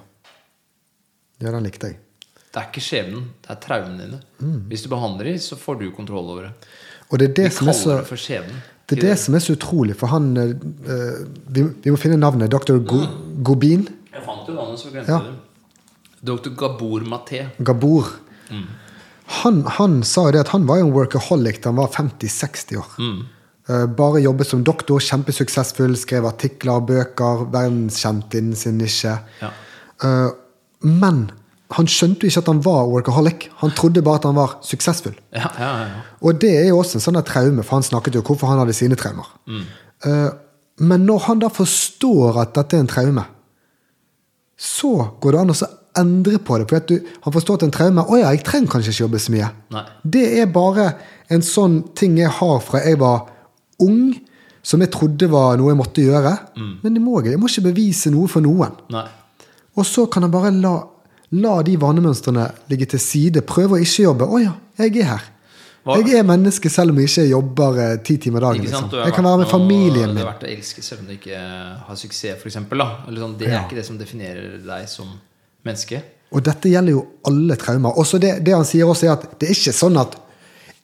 Ja, 1.43 1.51
den 1.51 1.65
likte 1.67 1.91
jeg. 1.91 1.99
Det 2.53 2.61
er 2.61 2.67
ikke 2.69 2.83
skjebnen, 2.85 3.23
det 3.43 3.49
er 3.49 3.59
traumene 3.63 4.05
dine. 4.05 4.19
Hvis 4.69 4.83
du 4.85 4.89
behandler 4.91 5.31
dem, 5.31 5.39
så 5.41 5.57
får 5.57 5.79
du 5.79 5.87
kontroll 5.95 6.27
over 6.35 6.47
det. 6.49 6.69
Og 7.09 7.19
det 7.19 7.29
er 7.29 7.33
det 7.39 7.47
som 7.55 7.69
er 7.71 7.77
så 7.77 7.97
det 8.01 8.19
skjebnen. 8.21 8.59
Det 8.89 8.97
er 8.99 9.01
det 9.07 9.15
som 9.21 9.35
er 9.37 9.41
så 9.41 9.55
utrolig, 9.55 9.95
for 9.97 10.11
han 10.11 10.27
uh, 10.37 10.53
vi, 11.55 11.63
vi 11.81 11.93
må 11.93 11.97
finne 11.97 12.19
navnet. 12.19 12.51
Dr. 12.51 12.77
Go, 12.83 12.99
Gobin 13.47 13.87
Jeg 14.11 14.21
fant 14.25 14.49
jo 14.49 14.57
navnet, 14.57 14.81
så 14.81 14.91
glemte 14.93 15.11
Ja. 15.13 15.21
det. 15.23 15.33
Dr. 16.23 16.53
Gabor 16.59 17.03
Maté. 17.09 17.45
Gabor. 17.59 18.11
Han, 19.41 19.63
han 19.79 20.03
sa 20.07 20.27
jo 20.27 20.35
det 20.35 20.43
at 20.45 20.51
han 20.53 20.67
var 20.67 20.79
jo 20.79 20.85
en 20.87 20.93
workaholic 20.95 21.61
da 21.63 21.71
han 21.71 21.79
var 21.81 21.89
50-60 21.95 22.77
år. 22.79 22.93
Eh, 23.71 23.85
bare 23.97 24.21
jobbet 24.21 24.47
som 24.47 24.63
doktor, 24.67 25.01
kjempesuksessfull, 25.03 25.95
skrev 25.99 26.27
artikler, 26.27 26.83
bøker, 26.87 27.45
verdenskjent 27.51 28.35
innen 28.39 28.55
sin 28.59 28.77
nisje. 28.79 29.15
Ja. 29.41 29.51
Men 30.83 31.25
han 31.73 31.89
skjønte 31.89 32.25
jo 32.25 32.29
ikke 32.29 32.43
at 32.43 32.49
han 32.51 32.61
var 32.65 32.89
workaholic. 32.91 33.47
Han 33.63 33.73
trodde 33.73 34.03
bare 34.05 34.21
at 34.21 34.27
han 34.27 34.37
var 34.37 34.57
suksessfull. 34.65 35.15
Ja, 35.33 35.49
ja, 35.57 35.69
ja. 35.87 36.01
Og 36.21 36.37
det 36.41 36.51
er 36.59 36.67
jo 36.69 36.79
også 36.81 36.99
en 36.99 37.05
sånn 37.05 37.21
traume, 37.25 37.65
for 37.65 37.79
han 37.79 37.85
snakket 37.87 38.19
jo 38.19 38.25
hvorfor 38.25 38.51
han 38.51 38.61
hadde 38.61 38.75
sine 38.77 38.99
traumer. 38.99 39.29
Mm. 39.47 39.63
men 40.83 41.05
når 41.05 41.19
han 41.27 41.39
da 41.39 41.47
forstår 41.53 42.41
at 42.41 42.55
dette 42.57 42.75
er 42.75 42.83
en 42.83 42.89
traume, 42.91 43.23
så 44.57 44.91
går 45.21 45.35
det 45.35 45.41
an 45.41 45.53
å 45.53 45.57
endre 46.01 46.39
på 46.41 46.57
det. 46.59 46.67
For 46.69 46.85
du, 46.89 46.95
han 47.23 47.35
forstår 47.35 47.57
at 47.57 47.63
det 47.63 47.67
er 47.67 47.71
en 47.71 47.77
traume 47.77 48.05
Å 48.05 48.19
ja, 48.19 48.31
jeg 48.33 48.43
trenger 48.47 48.71
kanskje 48.73 48.93
ikke 48.93 49.03
jobbe 49.05 49.21
så 49.21 49.33
mye. 49.33 49.49
Nei. 49.75 49.83
Det 50.15 50.25
er 50.41 50.51
bare 50.53 50.87
en 51.33 51.45
sånn 51.45 51.79
ting 51.97 52.17
jeg 52.19 52.33
har 52.39 52.61
fra 52.65 52.83
jeg 52.83 52.99
var 53.01 53.27
ung, 53.83 54.13
som 54.63 54.81
jeg 54.83 54.93
trodde 54.93 55.27
var 55.31 55.57
noe 55.59 55.73
jeg 55.73 55.79
måtte 55.79 56.05
gjøre. 56.05 56.33
Men 56.83 56.97
det 56.97 57.03
må 57.03 57.19
jeg, 57.21 57.33
jeg 57.33 57.41
må 57.41 57.49
ikke 57.51 57.67
bevise 57.69 58.13
noe 58.13 58.29
for 58.31 58.45
noen. 58.45 58.77
Nei. 58.93 59.07
Og 59.75 59.85
så 59.85 60.05
kan 60.11 60.21
han 60.23 60.31
bare 60.31 60.51
la, 60.51 60.73
la 61.31 61.61
de 61.65 61.75
vanemønstrene 61.81 62.47
ligge 62.69 62.85
til 62.93 62.99
side. 63.01 63.41
Prøve 63.41 63.77
å 63.79 63.81
ikke 63.81 64.03
jobbe. 64.05 64.27
Å 64.29 64.41
ja, 64.43 64.51
jeg 64.77 64.97
er 65.01 65.03
her. 65.15 65.29
Hva- 65.83 65.97
Jeg 65.99 66.15
er 66.15 66.23
menneske 66.23 66.69
selv 66.71 66.91
om 66.93 66.99
jeg 67.01 67.09
ikke 67.09 67.25
jobber 67.29 67.77
eh, 67.83 67.95
ti 68.07 68.15
timer 68.17 68.39
dagen. 68.45 68.61
Liksom. 68.63 68.85
Jeg 69.03 69.13
kan 69.13 69.25
være 69.25 69.37
med 69.41 69.47
noe- 69.47 69.51
familien 69.51 70.09
Du 70.09 70.15
Det 70.15 70.23
har 70.23 70.33
vært 70.33 70.45
å 70.47 70.51
elske 70.57 70.81
selv 70.83 71.01
om 71.01 71.07
du 71.07 71.13
ikke 71.17 71.39
har 71.87 71.95
suksess, 71.95 72.39
for 72.41 72.47
Eller 73.07 73.19
sånn, 73.19 73.37
det 73.37 73.47
er 73.47 73.51
Ja. 73.51 73.63
ikke 73.65 73.75
det 73.75 73.85
som 73.85 73.97
definerer 73.97 74.63
deg 74.65 74.87
som 74.87 75.07
menneske. 75.65 76.01
Og 76.31 76.41
dette 76.43 76.69
gjelder 76.69 76.91
jo 76.91 77.07
alle 77.27 77.55
traumer. 77.57 77.91
Også 77.97 78.17
det, 78.19 78.43
det 78.45 78.53
han 78.53 78.63
sier 78.65 78.85
også, 78.85 79.03
er 79.07 79.11
at 79.11 79.39
det 79.39 79.49
er 79.49 79.53
ikke 79.53 79.73
sånn 79.73 79.99
at 79.99 80.15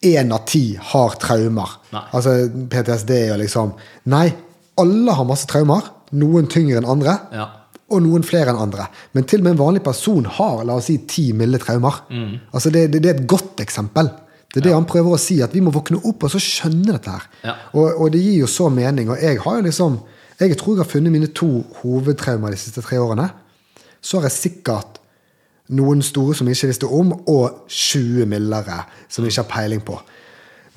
én 0.03 0.31
av 0.33 0.45
ti 0.45 0.75
har 0.75 1.09
traumer. 1.15 1.69
Nei. 1.93 2.03
Altså 2.13 2.49
PTSD 2.69 3.31
og 3.31 3.39
liksom 3.39 3.73
Nei, 4.05 4.33
alle 4.77 5.11
har 5.13 5.25
masse 5.25 5.47
traumer. 5.47 5.81
Noen 6.11 6.47
tyngre 6.47 6.77
enn 6.77 6.85
andre. 6.89 7.19
Ja. 7.31 7.47
Og 7.89 8.03
noen 8.05 8.25
flere 8.25 8.53
enn 8.53 8.61
andre. 8.61 8.85
Men 9.17 9.25
til 9.29 9.41
og 9.41 9.47
med 9.47 9.55
en 9.55 9.61
vanlig 9.63 9.83
person 9.85 10.27
har 10.37 10.63
la 10.67 10.77
oss 10.77 10.89
si, 10.91 10.99
ti 11.09 11.29
milde 11.37 11.61
traumer. 11.61 12.03
Mm. 12.09 12.33
Altså 12.53 12.71
det, 12.73 12.87
det, 12.93 13.03
det 13.03 13.11
er 13.11 13.17
et 13.17 13.29
godt 13.29 13.63
eksempel. 13.63 14.11
Det 14.49 14.61
er 14.61 14.69
det 14.69 14.75
han 14.75 14.87
prøver 14.89 15.13
å 15.13 15.21
si, 15.21 15.39
at 15.45 15.53
vi 15.53 15.61
må 15.61 15.73
våkne 15.73 16.01
opp 16.09 16.25
og 16.25 16.31
så 16.33 16.41
skjønne 16.41 16.95
dette 16.95 17.13
her. 17.13 17.27
Ja. 17.45 17.57
Og, 17.73 17.87
og 17.89 18.13
det 18.13 18.21
gir 18.23 18.39
jo 18.43 18.49
så 18.49 18.69
mening. 18.73 19.11
Og 19.13 19.21
jeg 19.21 19.41
har 19.43 19.59
jo 19.59 19.67
liksom 19.67 19.99
Jeg 20.39 20.55
tror 20.55 20.77
jeg 20.77 20.85
har 20.85 20.87
funnet 20.87 21.11
mine 21.11 21.27
to 21.35 21.49
hovedtraumer 21.81 22.53
de 22.53 22.57
siste 22.57 22.79
tre 22.79 22.95
årene. 22.95 23.25
Så 23.99 24.17
har 24.17 24.29
jeg 24.29 24.37
sikkert 24.37 25.01
noen 25.75 25.99
store 26.01 26.37
som 26.37 26.47
jeg 26.47 26.55
ikke 26.55 26.69
visste 26.71 26.87
om, 26.87 27.11
og 27.27 27.65
20 27.67 28.23
mildere 28.31 28.85
som 29.11 29.25
jeg 29.25 29.33
ikke 29.33 29.43
har 29.43 29.49
peiling 29.51 29.81
på. 29.83 29.97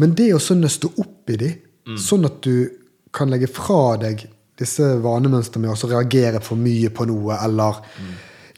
Men 0.03 0.16
det 0.18 0.33
å 0.35 0.40
så 0.42 0.57
nøste 0.59 0.90
opp 0.98 1.31
i 1.31 1.38
de, 1.38 1.53
sånn 1.94 2.27
at 2.27 2.40
du 2.42 2.66
kan 3.14 3.31
legge 3.31 3.46
fra 3.53 3.94
deg 4.01 4.27
disse 4.61 4.85
vanemønstrene 5.03 5.67
med 5.67 5.73
å 5.73 5.91
reagere 5.91 6.43
for 6.45 6.61
mye 6.61 6.91
på 6.93 7.07
noe, 7.09 7.38
eller 7.41 7.81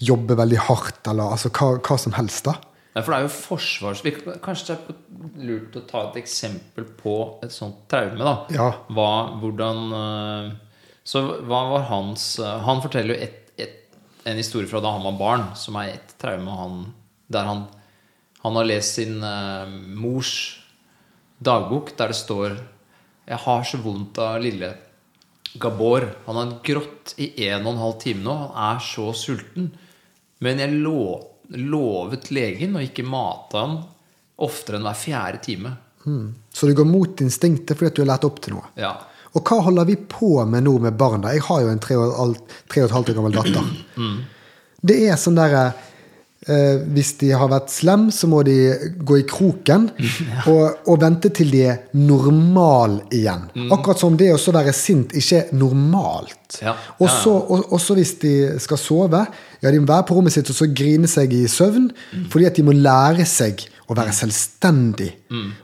jobbe 0.04 0.37
veldig 0.38 0.62
hardt, 0.66 1.02
eller 1.11 1.37
altså 1.37 1.50
hva, 1.54 1.76
hva 1.78 1.98
som 2.00 2.16
helst, 2.16 2.48
da. 2.48 2.57
Ja, 2.94 3.02
for 3.02 3.11
det 3.11 3.16
er 3.16 3.24
jo 3.26 3.33
forsvars... 3.35 4.02
Kanskje 4.42 4.74
det 4.74 4.94
er 4.94 5.46
lurt 5.48 5.78
å 5.78 5.83
ta 5.88 6.04
et 6.09 6.20
eksempel 6.20 6.87
på 6.98 7.14
et 7.42 7.54
sånt 7.54 7.88
traume, 7.90 8.20
da. 8.22 8.35
Ja. 8.54 8.68
Hva, 8.94 9.09
hvordan 9.42 9.96
eh, 9.98 10.52
Så 11.02 11.24
hva 11.42 11.64
var 11.72 11.88
hans 11.90 12.37
eh, 12.38 12.61
Han 12.68 12.83
forteller 12.85 13.16
jo 13.16 13.26
et, 13.26 13.40
et, 13.59 13.96
en 14.30 14.38
historie 14.38 14.70
fra 14.70 14.83
da 14.85 14.94
han 14.94 15.07
var 15.09 15.18
barn, 15.18 15.48
som 15.59 15.80
er 15.80 15.96
et 15.96 16.14
traume 16.22 16.54
han, 16.54 16.85
der 17.35 17.50
han, 17.50 17.64
han 18.46 18.61
har 18.61 18.70
lest 18.70 19.00
sin 19.00 19.18
uh, 19.24 19.66
mors 19.98 20.37
dagbok, 21.44 21.96
der 21.98 22.14
det 22.14 22.20
står 22.20 22.54
'Jeg 23.24 23.40
har 23.40 23.62
så 23.64 23.78
vondt 23.83 24.18
av 24.20 24.38
lille 24.44 24.70
Gabor'. 25.60 26.08
Han 26.26 26.36
har 26.36 26.52
grått 26.64 27.14
i 27.18 27.46
en 27.48 27.66
og 27.66 27.72
en 27.74 27.80
halv 27.82 27.98
time 28.02 28.22
nå. 28.24 28.34
Han 28.54 28.76
er 28.76 28.80
så 28.82 29.12
sulten. 29.14 29.70
Men 30.40 30.58
jeg 30.58 30.80
lovet 31.54 32.30
legen 32.34 32.76
å 32.76 32.82
ikke 32.84 33.04
mate 33.06 33.58
han 33.60 33.78
oftere 34.44 34.76
enn 34.80 34.86
hver 34.88 34.98
fjerde 34.98 35.42
time. 35.44 35.76
Så 36.52 36.66
du 36.68 36.74
går 36.76 36.84
mot 36.88 37.20
instinktet 37.24 37.78
fordi 37.78 37.94
du 37.96 38.02
har 38.02 38.10
lært 38.16 38.26
opp 38.28 38.40
til 38.44 38.54
noe. 38.58 38.66
Ja. 38.76 38.96
Og 39.34 39.42
hva 39.48 39.62
holder 39.66 39.86
vi 39.88 39.96
på 39.96 40.44
med 40.46 40.66
nå 40.66 40.76
med 40.78 40.96
barn? 41.00 41.22
da? 41.24 41.32
Jeg 41.34 41.42
har 41.46 41.62
jo 41.62 41.68
en 41.72 41.78
tre 41.82 41.96
og 41.96 42.10
et 42.12 42.18
halvt- 42.18 43.10
år 43.10 43.14
gammel 43.14 43.32
datter. 43.32 43.64
Det 44.84 44.98
er 45.08 45.16
sånn 45.16 45.34
derre 45.38 45.72
eh, 46.48 46.83
Hvis 46.94 47.14
de 47.20 47.30
har 47.35 47.50
vært 47.52 47.72
slem, 47.72 48.09
så 48.14 48.28
må 48.30 48.42
de 48.46 48.57
gå 48.98 49.18
i 49.20 49.26
kroken 49.28 49.88
og, 50.52 50.85
og 50.90 51.00
vente 51.02 51.33
til 51.35 51.52
de 51.54 51.64
er 51.72 51.83
normal 51.98 53.00
igjen. 53.14 53.48
Akkurat 53.74 54.00
som 54.00 54.18
det 54.20 54.33
å 54.35 54.40
være 54.54 54.74
sint 54.76 55.14
ikke 55.18 55.42
er 55.42 55.52
normalt. 55.57 56.61
Ja. 56.62 56.76
Og 57.00 57.09
Ja, 57.09 57.14
ja. 57.14 57.37
og, 57.50 57.72
også 57.74 57.96
hvis 57.98 58.14
de 58.22 58.35
skal 58.62 58.78
sove, 58.80 59.24
ja, 59.61 59.70
de 59.70 59.80
må 59.80 59.88
være 59.88 60.07
på 60.09 60.16
rommet 60.18 60.35
sitt 60.35 60.50
og 60.52 60.57
så 60.57 60.68
grine 60.70 61.09
seg 61.11 61.33
i 61.35 61.46
søvn, 61.50 61.88
fordi 62.30 62.48
at 62.48 62.59
de 62.59 62.66
må 62.66 62.74
lære 62.76 63.26
seg 63.28 63.64
å 63.90 63.96
være 63.96 64.14
selvstendig. 64.16 65.11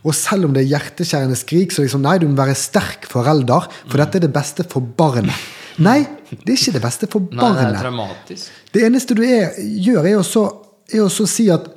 Og 0.05 0.13
selv 0.17 0.49
om 0.49 0.57
det 0.57 0.65
er 0.65 0.75
hjerteskjærende 0.75 1.39
skrik, 1.39 1.73
så 1.73 1.85
liksom, 1.85 2.03
nei, 2.05 2.19
du 2.21 2.29
må 2.29 2.37
være 2.41 2.57
sterk 2.59 3.09
forelder, 3.11 3.69
for 3.87 4.03
dette 4.03 4.21
er 4.21 4.27
det 4.27 4.35
beste 4.35 4.67
for 4.69 4.85
barnet. 4.85 5.49
Nei, 5.81 6.03
det 6.29 6.53
er 6.53 6.59
ikke 6.59 6.75
det 6.77 6.83
beste 6.85 7.09
for 7.11 7.25
Nei, 7.33 7.53
det 7.57 7.69
er 7.69 7.87
barnet. 7.89 8.49
Det 8.75 8.83
eneste 8.85 9.17
du 9.17 9.23
er, 9.25 9.57
gjør, 9.57 10.09
er 10.11 10.19
å 10.21 10.27
så, 10.27 10.45
er 10.95 11.05
å 11.07 11.11
si 11.11 11.49
at 11.53 11.69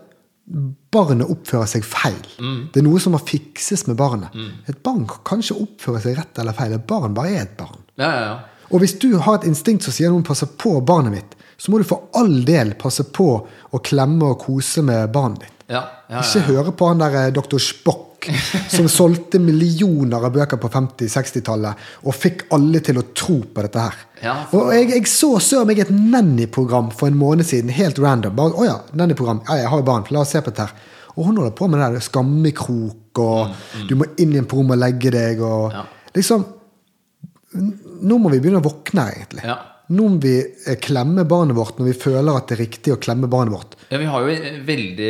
barnet 0.93 1.29
oppfører 1.31 1.69
seg 1.69 1.85
feil. 1.87 2.17
Det 2.73 2.81
er 2.81 2.85
noe 2.85 2.99
som 3.01 3.15
må 3.15 3.21
fikses 3.23 3.85
med 3.87 3.97
barnet. 3.99 4.33
Et 4.69 4.79
barn 4.85 5.05
kan 5.25 5.41
ikke 5.43 5.61
oppføre 5.63 6.01
seg 6.03 6.17
rett 6.19 6.41
eller 6.41 6.57
feil. 6.57 6.75
Et 6.77 6.87
barn 6.89 7.15
bare 7.17 7.31
er 7.31 7.45
et 7.45 7.55
barn. 7.57 7.79
Ja, 7.97 8.09
ja, 8.09 8.25
ja. 8.27 8.33
Og 8.73 8.81
hvis 8.81 8.95
du 8.97 9.11
har 9.21 9.37
et 9.37 9.47
instinkt 9.49 9.85
som 9.85 9.93
sier 9.93 10.09
noen 10.09 10.25
passer 10.25 10.49
på 10.49 10.75
barnet 10.81 11.13
mitt, 11.13 11.35
så 11.57 11.71
må 11.71 11.79
du 11.79 11.85
for 11.87 12.09
all 12.17 12.41
del 12.47 12.73
passe 12.79 13.05
på 13.13 13.27
å 13.45 13.81
klemme 13.85 14.33
og 14.33 14.39
kose 14.41 14.81
med 14.85 15.11
barnet 15.13 15.45
ditt. 15.45 15.59
Ikke 16.19 16.45
høre 16.49 16.73
på 16.75 16.89
han 16.89 17.01
der 17.03 17.29
doktor 17.35 17.61
Dr. 17.61 17.99
Som 18.71 18.87
solgte 18.91 19.39
millioner 19.41 20.23
av 20.27 20.31
bøker 20.35 20.59
på 20.61 20.69
50-60-tallet 20.73 21.75
og 22.07 22.15
fikk 22.15 22.45
alle 22.55 22.79
til 22.85 22.99
å 23.01 23.03
tro 23.17 23.39
på 23.43 23.65
dette 23.65 23.83
her. 23.83 23.97
Ja, 24.23 24.35
for- 24.51 24.67
Og 24.69 24.73
jeg, 24.77 24.89
jeg 24.95 25.07
så 25.11 25.33
søren 25.43 25.67
meg 25.67 25.79
et 25.83 25.91
Nanny-program 25.91 26.91
for 26.95 27.07
en 27.11 27.17
måned 27.19 27.45
siden, 27.49 27.69
helt 27.75 27.99
random. 27.99 28.35
Bare, 28.35 28.55
å 28.55 28.65
ja, 28.67 28.77
Nanny-program. 28.93 29.41
Ja, 29.49 29.55
jeg 29.63 29.71
har 29.73 29.77
jo 29.83 29.87
barn, 29.91 30.05
la 30.11 30.21
oss 30.23 30.31
se 30.35 30.41
på 30.41 30.53
dette 30.53 30.67
her. 30.69 30.73
Og 31.17 31.27
hun 31.27 31.37
holder 31.37 31.51
på 31.57 31.67
med 31.69 31.79
det 31.83 31.91
der 31.99 32.05
skammekrok, 32.07 33.19
og 33.21 33.51
du 33.89 33.95
må 33.99 34.07
inn 34.17 34.31
igjen 34.33 34.47
på 34.49 34.57
rommet 34.57 34.79
og 34.79 34.83
legge 34.87 35.11
deg, 35.13 35.41
og 35.45 35.71
Mm, 35.71 35.77
Ja. 35.77 35.83
liksom 36.15 36.45
Nå 38.03 38.17
må 38.17 38.31
vi 38.33 38.39
begynne 38.41 38.61
å 38.63 38.65
våkne, 38.65 39.03
egentlig. 39.13 39.43
Ja. 39.45 39.59
Nå 39.93 40.07
må 40.09 40.21
vi 40.23 40.31
eh, 40.41 40.77
klemme 40.81 41.21
barnet 41.29 41.55
vårt 41.55 41.77
når 41.77 41.85
vi 41.91 41.93
føler 42.01 42.35
at 42.39 42.47
det 42.49 42.55
er 42.57 42.63
riktig 42.63 42.93
å 42.95 42.97
klemme 43.03 43.27
barnet 43.29 43.53
vårt. 43.53 43.75
Ja, 43.91 43.99
vi 44.01 44.07
har 44.09 44.21
jo 44.25 44.37
veldig 44.65 45.09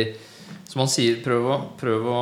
Som 0.74 0.80
man 0.82 0.88
sier, 0.90 1.20
prøv 1.22 1.44
å, 1.46 1.56
prøv 1.78 2.06
å 2.10 2.20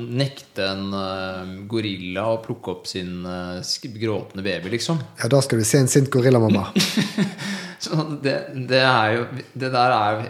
nekte 0.00 0.64
en 0.64 0.94
uh, 0.96 1.50
gorilla 1.68 2.22
å 2.32 2.38
plukke 2.40 2.72
opp 2.72 2.86
sin 2.88 3.18
uh, 3.28 3.60
gråtende 4.00 4.40
baby, 4.40 4.72
liksom. 4.78 5.02
Ja, 5.20 5.28
da 5.28 5.42
skal 5.44 5.60
du 5.60 5.66
se 5.68 5.82
en 5.82 5.92
sint 5.92 6.08
gorillamamma. 6.08 6.70
Så 7.82 7.98
det, 8.22 8.34
det 8.70 8.80
er 8.80 9.12
jo 9.16 9.22
Det 9.58 9.68
der 9.74 9.92
er 9.96 10.20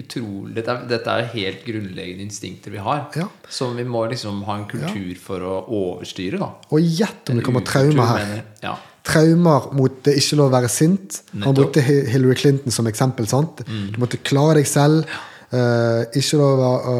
utrolig 0.00 0.54
Dette 0.56 0.72
er, 0.72 0.84
dette 0.88 1.14
er 1.14 1.26
helt 1.34 1.62
grunnleggende 1.66 2.24
instinkter 2.26 2.74
vi 2.74 2.82
har. 2.82 3.04
Ja. 3.14 3.28
Som 3.46 3.76
vi 3.78 3.86
må 3.86 4.06
liksom 4.10 4.42
ha 4.48 4.58
en 4.58 4.66
kultur 4.66 5.14
for 5.22 5.46
å 5.46 5.56
overstyre, 5.78 6.42
da. 6.42 6.50
Og 6.74 6.82
gjett 6.82 7.30
om 7.30 7.38
det 7.38 7.46
kommer 7.46 7.62
traumer 7.68 8.16
her. 8.16 8.38
Ja. 8.64 8.78
traumer 9.06 9.70
mot 9.78 10.02
det 10.08 10.18
ikke 10.18 10.40
lov 10.42 10.50
å 10.50 10.56
være 10.58 10.72
sint. 10.72 11.22
Han 11.44 11.54
brukte 11.54 11.86
Hillary 11.86 12.34
Clinton 12.42 12.74
som 12.74 12.90
eksempel. 12.90 13.30
sant? 13.30 13.62
Du 13.68 14.00
måtte 14.02 14.18
klare 14.18 14.58
deg 14.58 14.72
selv. 14.72 15.06
eh, 15.06 15.28
ikke 15.52 16.40
lov 16.40 16.60
å, 16.64 16.72
å, 16.72 16.98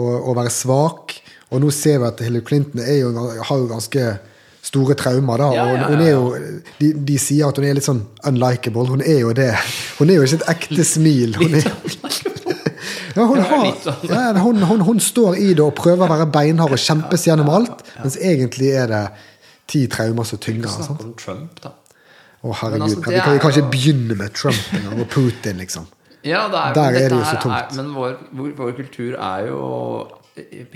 å, 0.00 0.10
å 0.32 0.36
være 0.38 0.52
svak. 0.52 1.16
Og 1.52 1.60
nå 1.60 1.72
ser 1.74 2.00
vi 2.00 2.08
at 2.08 2.20
Hillary 2.24 2.44
Clinton 2.48 2.80
er 2.80 3.02
jo, 3.02 3.10
har 3.44 3.58
jo 3.60 3.68
ganske 3.68 4.06
store 4.62 4.94
traumer. 4.94 5.36
da, 5.42 5.50
Ja, 5.54 5.64
og 5.66 5.76
ja, 5.76 5.88
hun 5.90 6.00
er 6.00 6.06
ja, 6.06 6.16
jo, 6.16 6.34
de, 6.78 6.92
de 7.10 7.18
sier 7.20 7.48
at 7.48 7.58
hun 7.58 7.66
er 7.66 7.76
litt 7.76 7.88
sånn 7.88 8.04
unlikable. 8.28 8.86
Hun 8.88 9.02
er 9.04 9.20
jo 9.24 9.34
det. 9.36 9.50
Hun 9.98 10.12
er 10.12 10.20
jo 10.20 10.28
ikke 10.28 10.40
et 10.40 10.48
ekte 10.54 10.86
smil. 10.86 11.36
Hun 11.36 11.58
er, 11.58 11.66
ja, 13.16 13.26
hun, 13.26 13.42
har, 13.42 13.68
sånn. 13.82 14.08
ja, 14.08 14.22
hun, 14.38 14.62
hun, 14.70 14.86
hun 14.86 15.02
står 15.02 15.36
i 15.42 15.50
det 15.52 15.64
og 15.66 15.74
prøver 15.78 16.06
å 16.06 16.12
være 16.14 16.30
beinhard 16.32 16.72
og 16.78 16.80
kjempes 16.80 17.26
gjennom 17.28 17.50
alt, 17.52 17.84
mens 18.00 18.16
egentlig 18.16 18.72
er 18.78 18.88
det 18.92 19.04
ti 19.68 19.84
traumer 19.90 20.28
som 20.28 20.40
tynger. 20.42 20.70
sant? 20.72 21.02
Om 21.04 21.16
Trump, 21.20 21.60
da. 21.64 21.74
Å, 22.42 22.54
herregud. 22.58 22.88
altså, 22.88 23.02
vi, 23.04 23.18
kan, 23.20 23.34
vi 23.36 23.42
kan 23.42 23.52
ikke 23.52 23.70
begynne 23.70 24.16
med 24.18 24.32
Trump 24.34 24.96
og 24.96 25.04
Putin, 25.12 25.60
liksom. 25.62 25.84
Ja, 26.24 26.48
det 26.48 26.58
er, 26.58 26.74
Der 26.74 26.98
er 27.00 27.08
det 27.08 27.18
jo 27.18 27.24
så 27.24 27.38
tungt. 27.42 27.76
Men 27.76 27.94
vår, 27.94 28.16
vår, 28.32 28.50
vår 28.56 28.72
kultur 28.76 29.14
er 29.18 29.46
jo 29.48 29.62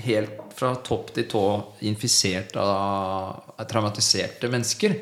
helt 0.05 0.31
fra 0.57 0.75
topp 0.85 1.13
til 1.17 1.25
tå 1.31 1.43
infisert 1.89 2.57
av 2.61 3.65
traumatiserte 3.71 4.51
mennesker. 4.53 4.97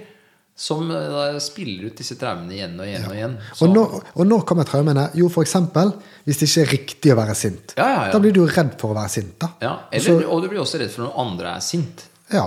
Som 0.57 0.87
eh, 0.95 1.39
spiller 1.43 1.89
ut 1.89 1.97
disse 1.99 2.15
traumene 2.15 2.55
igjen 2.55 2.77
og 2.79 2.87
igjen 2.87 3.07
og 3.09 3.15
igjen. 3.17 3.33
Så- 3.59 3.67
Og 3.67 3.73
når, 3.75 3.95
og 4.15 4.27
når 4.31 4.45
kommer 4.47 4.65
traumene? 4.69 5.09
Jo, 5.19 5.27
eksempel 5.43 5.91
hvis 6.25 6.39
det 6.39 6.47
ikke 6.49 6.63
er 6.63 6.71
riktig 6.77 7.11
å 7.13 7.17
være 7.19 7.35
sint. 7.35 7.75
Ja, 7.77 7.89
ja, 7.89 8.03
ja. 8.07 8.13
Da 8.13 8.21
blir 8.23 8.33
du 8.37 8.45
redd 8.47 8.77
for 8.79 8.93
å 8.95 8.95
være 9.01 9.11
sint. 9.11 9.35
da. 9.41 9.49
ja, 9.61 9.73
eller, 9.91 10.21
også, 10.21 10.29
og 10.31 10.43
du 10.43 10.49
blir 10.53 10.61
også 10.63 10.79
redd 10.79 10.91
for 10.95 11.03
når 11.09 11.19
andre 11.25 11.57
er 11.57 11.61
sint. 11.61 12.05
Ja. 12.31 12.47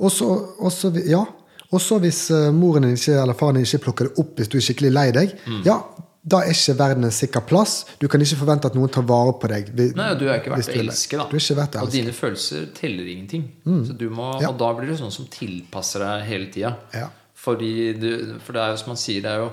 Og 0.00 0.10
så 0.10 0.26
og 0.58 0.72
så 0.72 0.90
vi- 0.90 1.06
ja. 1.10 1.24
Også 1.72 2.00
hvis 2.02 2.30
eh, 2.34 2.50
moren 2.50 2.82
din 2.82 2.96
ikke, 2.96 3.14
eller 3.22 3.34
faren 3.38 3.54
din 3.54 3.62
ikke 3.64 3.78
plukker 3.84 4.08
det 4.08 4.18
opp 4.18 4.34
hvis 4.36 4.48
du 4.50 4.56
er 4.58 4.62
skikkelig 4.66 4.92
lei 4.92 5.10
deg, 5.12 5.36
Mm. 5.46 5.62
ja, 5.64 5.78
da 6.22 6.42
er 6.44 6.52
ikke 6.52 6.74
verden 6.76 7.06
en 7.08 7.14
sikker 7.14 7.44
plass. 7.48 7.86
Du 8.00 8.04
kan 8.12 8.20
ikke 8.20 8.36
forvente 8.42 8.68
at 8.68 8.74
noen 8.76 8.90
tar 8.92 9.06
vare 9.08 9.32
på 9.40 9.48
deg. 9.48 9.70
Nei, 9.96 10.08
Du 10.20 10.26
er 10.28 10.42
ikke 10.42 10.52
verdt 10.52 10.68
å 10.68 10.82
elske, 10.82 11.16
da. 11.16 11.24
Du 11.30 11.36
er 11.38 11.40
ikke 11.40 11.56
verdt 11.56 11.78
å 11.80 11.84
og 11.86 11.94
dine 11.94 12.12
følelser 12.12 12.66
teller 12.76 13.08
ingenting. 13.08 13.46
Så 13.64 13.96
du 13.96 14.10
må, 14.12 14.34
Ja. 14.42 14.50
Og 14.52 14.58
da 14.60 14.72
blir 14.76 14.92
du 14.92 14.96
sånn 15.00 15.14
som 15.14 15.28
tilpasser 15.32 16.04
deg 16.04 16.26
hele 16.28 16.50
tida. 16.52 16.76
Ja. 16.92 17.08
Fordi 17.40 17.72
du, 17.96 18.10
for 18.44 18.52
det 18.52 18.60
er 18.62 18.74
jo 18.74 18.80
som 18.82 18.92
man 18.92 19.00
sier, 19.00 19.22
det 19.24 19.32
er 19.32 19.46
jo 19.46 19.50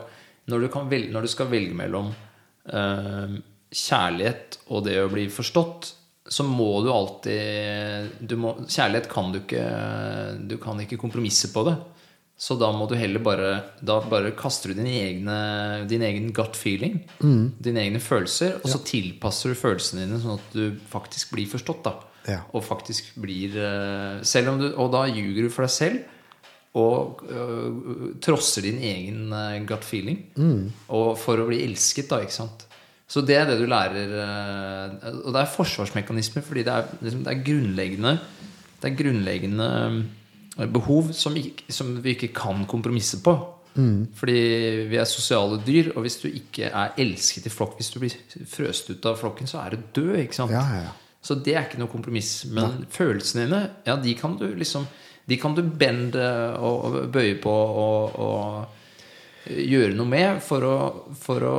når 0.51 0.65
du, 0.65 0.67
kan 0.71 0.89
velge, 0.91 1.11
når 1.11 1.21
du 1.27 1.31
skal 1.31 1.47
velge 1.51 1.75
mellom 1.75 2.11
eh, 2.67 3.37
kjærlighet 3.71 4.59
og 4.71 4.83
det 4.87 4.97
å 5.03 5.09
bli 5.11 5.27
forstått, 5.31 5.93
så 6.27 6.43
må 6.43 6.81
du 6.83 6.89
alltid 6.91 8.17
du 8.27 8.35
må, 8.35 8.57
Kjærlighet 8.67 9.05
kan 9.07 9.29
du 9.31 9.37
ikke 9.39 9.61
Du 10.43 10.57
kan 10.59 10.75
ikke 10.83 10.99
kompromisse 10.99 11.53
på 11.53 11.63
det. 11.63 11.77
Så 12.37 12.53
da 12.61 12.69
må 12.75 12.85
du 12.85 12.93
heller 12.97 13.21
bare 13.25 13.53
Da 13.81 13.97
bare 14.05 14.29
kaster 14.37 14.69
du 14.69 14.77
din, 14.77 14.89
egne, 14.91 15.37
din 15.89 16.03
egen 16.05 16.29
gut 16.35 16.57
feeling. 16.57 16.99
Mm. 17.17 17.55
Dine 17.57 17.81
egne 17.87 18.01
følelser. 18.03 18.59
Og 18.61 18.69
så 18.69 18.81
tilpasser 18.85 19.53
du 19.53 19.57
følelsene 19.57 20.05
dine 20.05 20.19
sånn 20.21 20.37
at 20.37 20.53
du 20.53 20.77
faktisk 20.91 21.33
blir 21.33 21.49
forstått. 21.49 21.81
da 21.87 21.95
Ja. 22.27 22.43
Og 22.53 22.61
faktisk 22.67 23.15
blir 23.23 23.57
eh, 23.57 24.21
selv 24.21 24.53
om 24.53 24.61
du, 24.61 24.67
Og 24.75 24.91
da 24.93 25.07
ljuger 25.09 25.47
du 25.47 25.49
for 25.49 25.65
deg 25.65 25.73
selv. 25.73 26.13
Og 26.77 27.23
øh, 27.25 28.13
trosser 28.21 28.67
din 28.67 28.77
egen 28.85 29.33
øh, 29.33 29.65
gut 29.65 29.83
feeling. 29.87 30.21
Mm. 30.37 30.69
Og 30.93 31.17
for 31.17 31.41
å 31.41 31.47
bli 31.49 31.63
elsket, 31.65 32.11
da. 32.11 32.21
ikke 32.21 32.37
sant? 32.37 32.67
Så 33.07 33.23
det 33.25 33.37
er 33.39 33.47
det 33.47 33.57
du 33.57 33.65
lærer. 33.65 34.13
og 35.23 35.31
det 35.31 35.41
er 35.41 35.53
forsvarsmekanismer, 35.55 36.43
fordi 36.43 36.65
det 36.67 36.73
er, 36.73 36.89
liksom, 37.01 37.21
det 37.23 37.31
er 37.33 37.43
grunnleggende 37.49 38.17
Det 38.81 38.91
er 38.91 38.97
grunnleggende 38.99 39.67
behov 40.57 41.11
som, 41.13 41.37
som 41.69 41.93
vi 42.01 42.15
ikke 42.15 42.31
kan 42.35 42.65
kompromisse 42.69 43.21
på. 43.23 43.35
Mm. 43.77 44.07
Fordi 44.17 44.37
vi 44.89 44.97
er 44.97 45.09
sosiale 45.09 45.59
dyr, 45.65 45.91
og 45.95 46.05
hvis 46.05 46.17
du 46.23 46.29
ikke 46.31 46.71
er 46.71 46.95
elsket 46.97 47.45
i 47.45 47.53
flokk, 47.53 47.75
hvis 47.77 47.91
du 47.93 47.99
blir 48.01 48.15
frøst 48.49 48.89
ut 48.89 49.05
av 49.05 49.19
flokken, 49.19 49.49
så 49.49 49.61
er 49.61 49.75
du 49.75 49.83
død. 49.99 50.15
ikke 50.23 50.39
sant? 50.39 50.55
Ja, 50.55 50.63
ja, 50.73 50.87
ja. 50.87 50.95
Så 51.21 51.35
det 51.43 51.53
er 51.57 51.67
ikke 51.67 51.81
noe 51.81 51.91
kompromiss. 51.91 52.45
Men 52.53 52.85
følelsene 52.93 53.45
dine, 53.45 53.61
ja, 53.85 53.97
de 54.01 54.15
kan 54.17 54.37
du 54.39 54.47
liksom 54.55 54.87
De 55.27 55.35
kan 55.35 55.51
du 55.51 55.59
bende 55.59 56.23
og, 56.55 56.85
og 56.87 57.09
bøye 57.11 57.33
på 57.43 57.51
og, 57.51 58.13
og 58.15 59.49
gjøre 59.51 59.95
noe 59.97 60.07
med 60.07 60.37
for 60.39 60.63
å, 60.63 60.75
for 61.19 61.43
å, 61.43 61.57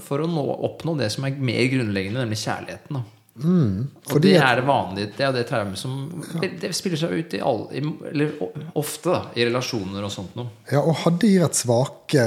for 0.00 0.24
å 0.24 0.28
nå, 0.28 0.44
oppnå 0.64 0.94
det 0.96 1.10
som 1.12 1.26
er 1.28 1.36
mer 1.36 1.66
grunnleggende, 1.68 2.22
nemlig 2.22 2.40
kjærligheten. 2.40 2.96
Da. 2.96 3.19
Og 3.38 3.44
Mm, 3.44 3.86
fordi 4.10 4.32
det 4.34 4.40
er 4.42 4.56
det 4.58 4.64
vanlige. 4.66 5.10
Det 5.16 5.24
er 5.24 5.32
det 5.32 5.44
traumet 5.48 5.78
som 5.78 6.22
Det 6.42 6.74
spiller 6.74 6.98
seg 6.98 7.12
ut 7.14 7.34
i 7.34 7.40
all, 7.40 7.68
i- 7.72 8.08
Eller 8.10 8.32
ofte, 8.74 9.04
da, 9.14 9.20
i 9.36 9.44
relasjoner 9.46 10.02
og 10.04 10.10
sånt 10.12 10.34
noe. 10.36 10.48
Ja, 10.70 10.80
og 10.82 10.96
hadde 11.04 11.20
de 11.22 11.38
vært 11.40 11.54
svake 11.56 12.24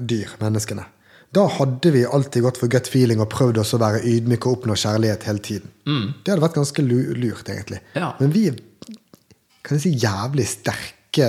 dyr, 0.00 0.32
menneskene, 0.40 0.84
da 1.32 1.46
hadde 1.46 1.92
vi 1.92 2.04
alltid 2.06 2.42
gått 2.42 2.56
for 2.58 2.66
gut 2.72 2.88
feeling 2.88 3.20
og 3.20 3.28
prøvd 3.30 3.58
oss 3.60 3.74
å 3.74 3.78
være 3.78 4.00
ydmyke 4.02 4.46
og 4.48 4.56
oppnå 4.62 4.74
kjærlighet 4.74 5.22
hele 5.28 5.38
tiden. 5.38 5.68
Det 6.24 6.32
hadde 6.32 6.42
vært 6.42 6.56
ganske 6.56 6.82
lurt, 6.82 7.44
egentlig. 7.52 7.80
Ja. 7.94 8.14
Men 8.18 8.30
vi 8.32 8.48
er 8.48 8.56
kan 9.62 9.76
jeg 9.76 9.82
si, 9.82 10.06
jævlig 10.06 10.46
sterke 10.48 11.28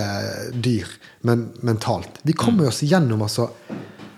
dyr 0.64 0.88
men, 1.28 1.50
mentalt. 1.62 2.22
Vi 2.24 2.32
kommer 2.34 2.68
oss 2.70 2.80
gjennom, 2.82 3.22
altså. 3.22 3.50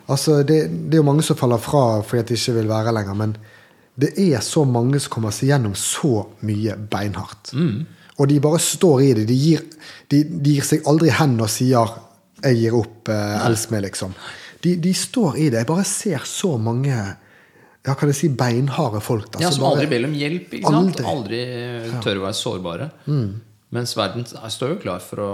altså 0.08 0.44
det, 0.46 0.68
det 0.92 0.94
er 0.94 1.02
jo 1.02 1.08
mange 1.10 1.24
som 1.26 1.36
faller 1.40 1.58
fra 1.58 2.02
fordi 2.06 2.28
de 2.30 2.38
ikke 2.38 2.54
vil 2.60 2.68
være 2.70 2.94
lenger, 2.94 3.16
men 3.18 3.36
det 4.00 4.14
er 4.20 4.40
så 4.46 4.64
mange 4.66 5.00
som 5.00 5.12
kommer 5.14 5.34
seg 5.36 5.52
gjennom 5.52 5.74
så 5.76 6.28
mye 6.48 6.78
beinhardt. 6.92 7.52
Og 8.18 8.28
de 8.30 8.38
bare 8.44 8.60
står 8.62 9.02
i 9.02 9.14
det. 9.18 9.26
De 9.30 9.36
gir, 9.36 9.64
de, 10.12 10.24
de 10.24 10.56
gir 10.58 10.68
seg 10.68 10.88
aldri 10.88 11.10
hen 11.10 11.40
og 11.42 11.50
sier 11.50 11.98
'jeg 12.42 12.58
gir 12.58 12.74
opp, 12.74 13.10
eh, 13.10 13.46
els 13.46 13.70
meg', 13.70 13.84
liksom. 13.84 14.14
De, 14.62 14.76
de 14.76 14.94
står 14.94 15.38
i 15.38 15.50
det. 15.50 15.62
Jeg 15.62 15.68
bare 15.68 15.86
ser 15.86 16.22
så 16.26 16.58
mange 16.58 16.96
ja, 17.86 17.94
kan 17.96 18.10
jeg 18.10 18.16
si 18.16 18.30
beinharde 18.30 19.02
folk. 19.02 19.32
da, 19.34 19.40
Ja, 19.42 19.52
som 19.52 19.66
aldri 19.66 19.88
ber 19.90 20.06
om 20.06 20.14
hjelp. 20.14 20.54
Aldri. 20.70 21.06
Aldri, 21.06 21.40
tør 22.02 22.22
å 22.22 22.26
være 22.28 22.38
sårbare. 22.38 22.90
Mens 23.72 23.94
verden 23.96 24.26
er- 24.28 24.50
står 24.52 24.74
jo 24.74 24.78
klar 24.82 25.00
for 25.00 25.22
å, 25.24 25.28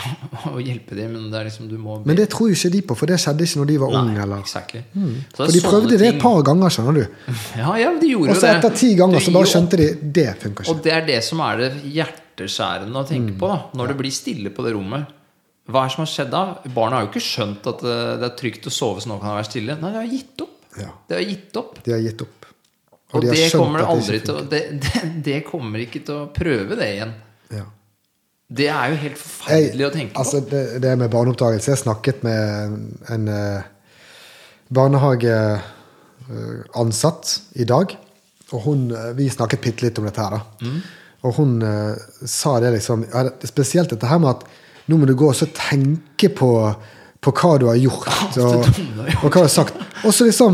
å 0.56 0.60
hjelpe 0.64 0.96
dem, 0.96 1.10
men 1.12 1.26
det 1.32 1.40
er 1.42 1.48
liksom 1.50 1.66
du 1.68 1.74
må 1.76 1.98
be. 2.00 2.08
Men 2.08 2.16
det 2.16 2.30
tror 2.32 2.48
jo 2.48 2.56
ikke 2.56 2.70
de 2.72 2.80
på, 2.88 2.96
for 2.96 3.10
det 3.10 3.18
skjedde 3.20 3.44
ikke 3.44 3.60
når 3.60 3.68
de 3.70 3.76
var 3.82 3.96
unge. 4.00 4.22
eller... 4.22 4.38
exactly. 4.40 4.80
Det 4.94 5.02
er 5.04 5.34
For 5.36 5.52
de 5.52 5.60
prøvde 5.66 5.90
det 5.92 5.98
ting- 6.00 6.14
et 6.16 6.22
par 6.22 6.40
ganger, 6.48 6.72
skjønner 6.78 6.96
du. 7.00 7.34
Ja, 7.60 7.74
ja, 7.82 7.90
de 8.00 8.08
gjorde 8.14 8.32
Og 8.32 8.40
så 8.40 8.48
etter 8.54 8.78
ti 8.80 8.94
ganger 8.96 9.20
så 9.20 9.34
bare 9.36 9.50
skjønte 9.52 9.80
de 9.82 9.88
det 10.20 10.30
funker 10.40 10.64
ikke. 10.64 10.72
Og 10.72 10.80
det 10.86 10.94
er 10.96 11.04
det 11.10 11.18
som 11.28 11.42
er 11.44 11.60
det 11.60 11.68
hjerteskjærende 11.98 13.02
å 13.04 13.08
tenke 13.10 13.36
på. 13.42 13.50
da 13.52 13.60
Når 13.76 13.92
det 13.92 13.98
blir 14.00 14.16
stille 14.16 14.54
på 14.56 14.64
det 14.64 14.72
rommet. 14.78 15.12
Hva 15.68 15.84
er 15.84 15.88
det 15.88 15.94
som 15.94 16.02
har 16.04 16.10
skjedd 16.12 16.32
da? 16.32 16.40
Barna 16.76 16.98
har 16.98 17.06
jo 17.06 17.12
ikke 17.12 17.24
skjønt 17.24 17.68
at 17.70 17.84
eh, 17.88 18.16
det 18.20 18.26
er 18.30 18.34
trygt 18.40 18.66
å 18.68 18.72
sove, 18.72 19.00
så 19.00 19.08
nå 19.08 19.16
kan 19.20 19.30
det 19.32 19.36
være 19.38 19.48
stille. 19.48 19.76
Nei, 19.80 19.92
de 19.94 20.00
har 20.02 20.10
gitt 20.12 20.42
opp. 20.44 20.56
Ja. 20.80 20.90
De 21.08 21.16
har 21.16 21.22
gitt 21.24 21.56
opp. 21.60 21.78
De 21.86 21.92
har 21.94 22.02
gitt 22.04 22.24
opp. 22.26 22.48
Og, 23.14 23.22
de 23.22 23.28
har 23.30 23.38
det 23.38 23.52
kommer 23.54 23.84
det 23.84 24.18
til 24.26 24.40
det, 24.50 24.60
det, 24.84 25.02
det 25.24 25.38
kommer 25.46 25.84
ikke 25.84 26.02
til 26.04 26.18
å 26.18 26.26
prøve 26.36 26.76
det 26.80 26.88
igjen. 26.96 27.14
Ja. 27.52 27.64
Det 28.54 28.68
er 28.70 28.90
jo 28.92 28.96
helt 29.02 29.18
forferdelig 29.18 29.86
å 29.86 29.90
tenke 29.92 30.14
på. 30.14 30.18
altså, 30.20 30.40
det, 30.50 30.62
det 30.84 30.98
med 31.00 31.10
barneoppdragelse 31.10 31.70
Jeg 31.72 31.78
snakket 31.80 32.18
med 32.26 32.40
en 33.10 33.28
uh, 33.28 33.60
barnehageansatt 34.74 37.24
i 37.60 37.64
dag. 37.68 37.86
Og 38.52 38.60
hun, 38.68 38.80
uh, 38.92 38.98
vi 39.16 39.30
snakket 39.32 39.60
bitte 39.64 39.84
litt 39.86 39.98
om 39.98 40.06
dette 40.08 40.22
her. 40.22 40.30
da. 40.36 40.40
Mm. 40.62 40.80
Og 41.24 41.30
hun 41.38 41.50
eh, 41.64 41.94
sa 42.28 42.60
det 42.60 42.70
liksom 42.74 42.98
ja, 43.08 43.20
Spesielt 43.48 43.90
dette 43.94 44.08
her 44.10 44.18
med 44.22 44.30
at 44.34 44.42
nå 44.90 44.94
må 45.00 45.04
du 45.08 45.14
gå 45.16 45.26
og 45.30 45.38
så 45.38 45.46
tenke 45.56 46.28
på, 46.36 46.50
på 47.24 47.30
hva 47.32 47.52
du 47.56 47.64
har 47.70 47.78
gjort, 47.80 48.08
og, 48.44 48.60
og 49.22 49.28
hva 49.30 49.32
du 49.32 49.46
har 49.46 49.52
sagt. 49.52 49.74
Og 50.04 50.12
så 50.12 50.22
liksom 50.28 50.52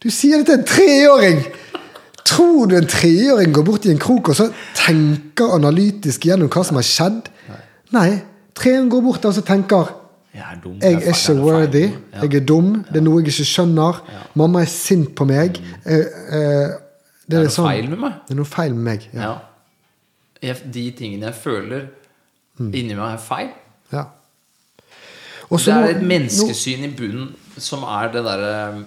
Du 0.00 0.08
sier 0.12 0.36
det 0.40 0.46
til 0.50 0.58
en 0.58 0.68
treåring! 0.68 1.38
Tror 2.24 2.66
du 2.70 2.76
en 2.76 2.86
treåring 2.86 3.52
går 3.54 3.64
bort 3.64 3.84
i 3.86 3.90
en 3.90 3.98
krok 3.98 4.28
og 4.28 4.36
så 4.36 4.48
tenker 4.76 5.54
analytisk 5.56 6.24
gjennom 6.28 6.48
hva 6.52 6.62
som 6.64 6.76
har 6.76 6.86
skjedd? 6.86 7.28
Nei. 7.92 8.20
Treåringen 8.54 8.90
går 8.92 9.02
bort 9.02 9.24
og 9.24 9.34
så 9.34 9.42
tenker 9.46 9.88
Jeg 10.34 10.44
er 10.46 10.60
dum. 10.62 10.76
jeg 10.80 10.94
er 10.94 11.00
feil, 11.00 11.10
ikke 11.10 11.32
er 11.32 11.42
worthy. 11.44 11.82
Ja. 12.14 12.20
Jeg 12.22 12.34
er 12.34 12.44
dum. 12.46 12.68
Det 12.92 12.96
er 13.00 13.00
noe 13.06 13.20
jeg 13.22 13.32
ikke 13.32 13.46
skjønner. 13.50 14.00
Mamma 14.38 14.60
er 14.62 14.70
sint 14.70 15.14
på 15.18 15.24
meg. 15.26 15.58
Eh, 15.84 15.96
eh, 15.96 16.68
Det 17.30 17.38
er 17.38 17.42
noe 17.44 17.50
sånn. 17.54 17.66
feil 17.70 17.88
med 17.90 17.98
meg. 17.98 18.12
Det 18.28 18.34
er 18.34 18.38
noe 18.42 18.44
feil 18.46 18.74
med 18.74 18.84
meg. 18.84 19.08
Ja. 19.14 19.32
Jeg, 20.42 20.56
de 20.72 20.90
tingene 20.90 21.26
jeg 21.26 21.34
føler 21.34 21.88
Mm. 22.60 22.74
inni 22.74 22.94
meg, 22.94 23.14
er 23.14 23.18
feil. 23.18 23.48
ja. 23.92 24.04
Også 25.50 25.72
Det 25.72 25.74
er 25.90 25.96
et 25.96 26.02
menneskesyn 26.06 26.84
i 26.84 26.90
bunnen 26.96 27.34
som 27.58 27.82
er 27.82 28.12
det 28.12 28.22
derre 28.24 28.84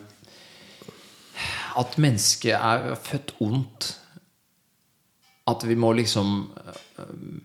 At 1.80 1.98
mennesket 1.98 2.54
er 2.54 2.96
født 2.96 3.34
ondt. 3.42 4.00
At 5.48 5.64
vi 5.68 5.76
må 5.76 5.92
liksom 5.98 6.52
øh, 6.58 7.40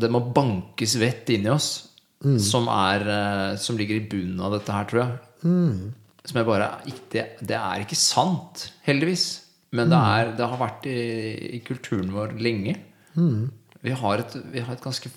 Det 0.00 0.10
må 0.12 0.20
bankes 0.34 0.94
vett 1.00 1.28
inni 1.34 1.50
oss. 1.52 1.86
Mm. 2.24 2.38
Som, 2.38 2.68
er, 2.68 3.00
øh, 3.08 3.58
som 3.58 3.76
ligger 3.80 3.96
i 3.96 4.06
bunnen 4.10 4.40
av 4.44 4.52
dette 4.58 4.72
her, 4.72 4.84
tror 4.90 5.00
jeg. 5.02 5.18
Mm. 5.42 5.92
Som 6.24 6.36
jeg 6.36 6.46
bare 6.46 6.66
ikke- 6.86 7.08
det, 7.12 7.24
det 7.48 7.56
er 7.56 7.80
ikke 7.80 7.96
sant, 7.96 8.72
heldigvis. 8.84 9.40
Men 9.72 9.88
det, 9.88 9.96
Mm. 9.98 10.04
er, 10.10 10.36
det 10.36 10.48
har 10.48 10.58
vært 10.58 10.86
i, 10.86 11.56
i 11.56 11.58
kulturen 11.64 12.10
vår 12.12 12.32
lenge. 12.38 12.76
Mm. 13.14 13.50
Vi, 13.82 13.90
har 13.90 14.18
et, 14.18 14.36
vi 14.52 14.60
har 14.60 14.72
et 14.74 14.82
ganske 14.82 15.10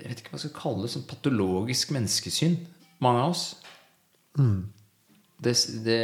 Jeg 0.00 0.08
vet 0.08 0.20
ikke 0.22 0.30
hva 0.32 0.38
jeg 0.38 0.44
skal 0.48 0.56
kalle 0.60 0.82
det. 0.86 0.90
Sånn 0.94 1.06
patologisk 1.08 1.90
menneskesyn. 1.92 2.54
Mange 3.04 3.20
av 3.24 3.30
oss. 3.34 3.42
Det, 4.36 5.54
det, 5.84 5.98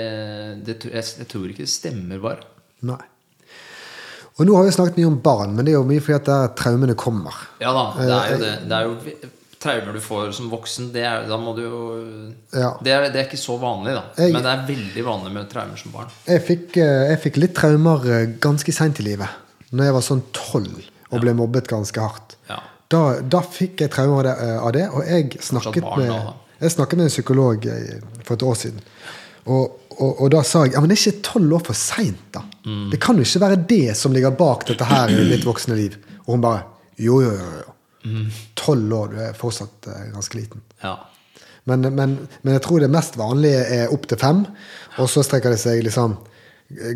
det, 0.65 0.77
jeg, 0.89 1.05
jeg 1.21 1.29
tror 1.29 1.51
ikke 1.53 1.65
det 1.67 1.71
stemmer, 1.73 2.19
bare. 2.23 2.43
Nei. 2.89 3.01
Og 4.37 4.45
nå 4.49 4.53
har 4.59 4.67
vi 4.67 4.73
snakket 4.77 4.99
mye 5.01 5.09
om 5.09 5.19
barn, 5.25 5.55
men 5.57 5.65
det 5.65 5.73
er 5.73 5.79
jo 5.79 5.87
mye 5.89 6.03
fordi 6.05 6.17
at 6.19 6.27
der 6.29 6.51
traumene 6.59 6.95
kommer. 6.99 7.37
Ja 7.63 7.71
da, 7.73 7.85
det 7.97 8.13
er 8.13 8.33
jo 8.35 8.39
det. 8.43 8.55
Det 8.69 8.77
er 8.79 8.89
jo 8.91 9.33
traumer 9.67 9.97
du 9.97 10.01
får 10.05 10.33
som 10.37 10.51
voksen. 10.53 10.91
Det 10.93 11.05
er, 11.09 11.23
da 11.29 11.39
må 11.41 11.55
du 11.57 11.63
jo 11.65 11.79
Ja. 12.53 12.75
det, 12.85 12.93
er, 12.93 13.07
det 13.15 13.23
er 13.23 13.29
ikke 13.31 13.41
så 13.41 13.57
vanlig, 13.61 13.95
da. 13.97 14.03
Jeg- 14.21 14.33
Men 14.37 14.45
det 14.45 14.53
er 14.53 14.67
veldig 14.69 15.05
vanlig 15.07 15.33
med 15.33 15.49
traumer 15.53 15.81
som 15.81 15.93
barn. 15.97 16.11
Jeg 16.29 16.45
fikk, 16.45 16.77
eh, 16.77 17.09
jeg 17.15 17.23
fikk 17.25 17.37
litt 17.41 17.55
traumer 17.57 18.05
eh, 18.13 18.27
ganske 18.45 18.73
seint 18.77 19.01
i 19.01 19.07
livet. 19.09 19.29
Når 19.73 19.85
jeg 19.89 19.95
var 19.97 20.05
sånn 20.05 20.23
tolv 20.37 20.85
og 21.11 21.21
ble 21.25 21.33
mobbet 21.35 21.67
ganske 21.73 22.01
hardt. 22.05 22.37
Ja. 22.51 22.61
Da, 22.93 23.01
da 23.21 23.41
fikk 23.41 23.81
jeg 23.87 23.91
traumer 23.97 24.29
eh, 24.33 24.59
av 24.61 24.73
det 24.77 24.85
og 24.93 25.01
jeg 25.09 25.33
snakket, 25.41 25.83
barn 25.83 25.99
med, 26.05 26.13
da, 26.13 26.21
da. 26.29 26.35
Jeg 26.59 26.73
snakket 26.73 26.99
med 26.99 27.09
en 27.09 27.13
psykolog 27.13 27.67
eh, 27.71 27.97
for 28.25 28.37
et 28.37 28.45
år 28.47 28.59
siden. 28.61 28.85
Og, 29.47 29.81
og, 29.97 30.23
og 30.25 30.31
da 30.35 30.43
sa 30.47 30.65
jeg 30.67 30.75
ja, 30.75 30.83
men 30.83 30.91
det 30.91 30.97
er 30.99 31.03
ikke 31.05 31.27
tolv 31.29 31.59
år 31.59 31.65
for 31.69 31.79
seint, 31.79 32.23
da. 32.35 32.43
Mm. 32.67 32.87
Det 32.93 33.01
kan 33.03 33.19
jo 33.19 33.27
ikke 33.27 33.45
være 33.45 33.65
det 33.71 33.97
som 33.99 34.15
ligger 34.15 34.35
bak 34.39 34.67
dette 34.71 34.89
her 34.89 35.13
i 35.13 35.27
mitt 35.29 35.47
voksne 35.47 35.79
liv. 35.79 35.99
Og 36.27 36.35
hun 36.35 36.47
bare 36.47 36.65
jo, 36.99 37.21
jo, 37.25 37.35
jo. 37.37 37.51
jo. 37.61 37.75
Mm. 38.07 38.27
Tolv 38.59 38.95
år, 38.95 39.13
du 39.13 39.21
er 39.23 39.37
fortsatt 39.37 39.91
eh, 39.93 40.09
ganske 40.15 40.39
liten. 40.39 40.65
Ja. 40.83 40.97
Men, 41.67 41.83
men, 41.95 42.19
men 42.43 42.55
jeg 42.55 42.63
tror 42.63 42.83
det 42.83 42.93
mest 42.95 43.19
vanlige 43.19 43.65
er 43.75 43.93
opp 43.95 44.07
til 44.07 44.21
fem, 44.21 44.45
og 45.03 45.09
så 45.11 45.25
strekker 45.27 45.51
det 45.51 45.59
seg 45.59 45.83
liksom 45.83 46.15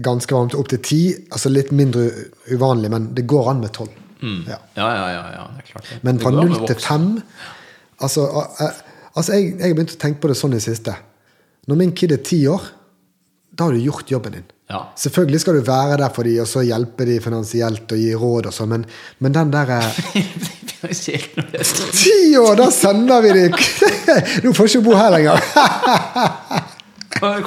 ganske 0.02 0.34
varmt 0.34 0.54
opp 0.58 0.70
til 0.70 0.82
ti. 0.82 1.00
Altså 1.30 1.50
litt 1.50 1.72
mindre 1.74 2.06
uvanlig, 2.50 2.90
men 2.92 3.10
det 3.14 3.26
går 3.30 3.50
an 3.52 3.64
med 3.64 3.74
tolv. 3.74 3.96
Ja. 4.20 4.58
Ja, 4.76 4.88
ja, 4.94 5.06
ja, 5.14 5.24
ja, 5.32 5.44
det 5.56 5.64
er 5.64 5.68
klart 5.72 5.88
det. 5.88 5.98
Men 6.04 6.20
fra 6.20 6.32
null 6.34 6.58
til 6.68 6.78
fem 6.82 7.08
Altså, 8.00 8.22
eh, 8.64 8.76
altså 9.16 9.32
jeg, 9.36 9.54
jeg 9.58 9.68
har 9.68 9.74
begynt 9.78 9.96
å 9.96 10.00
tenke 10.02 10.20
på 10.22 10.28
det 10.32 10.36
sånn 10.40 10.52
i 10.54 10.58
det 10.60 10.66
siste. 10.66 10.94
Når 11.68 11.76
min 11.82 11.92
kid 11.96 12.12
er 12.12 12.22
ti 12.24 12.42
år, 12.50 12.62
da 13.52 13.66
har 13.66 13.74
du 13.76 13.82
gjort 13.82 14.08
jobben 14.10 14.32
din. 14.38 14.46
Ja. 14.70 14.84
Selvfølgelig 14.96 15.40
skal 15.42 15.56
du 15.58 15.64
være 15.66 15.96
der 15.98 16.12
for 16.14 16.22
dem 16.28 16.38
og 16.44 16.46
så 16.48 16.62
hjelpe 16.62 17.04
dem 17.08 17.20
finansielt 17.24 17.90
og 17.90 17.98
gi 17.98 18.12
råd 18.14 18.46
og 18.46 18.54
sånn, 18.54 18.70
men, 18.70 18.84
men 19.18 19.34
den 19.34 19.50
derre 19.50 19.80
Finansielt 19.90 21.34
når 21.36 21.48
det 21.50 21.60
er 21.60 21.66
sånn. 21.68 21.90
Ti 21.98 22.14
år, 22.38 22.54
da 22.60 22.68
sender 22.72 23.24
vi 23.26 23.32
dem! 23.36 23.56
Du 24.46 24.52
får 24.56 24.70
ikke 24.70 24.84
bo 24.86 24.94
her 24.96 25.10
lenger. 25.16 25.42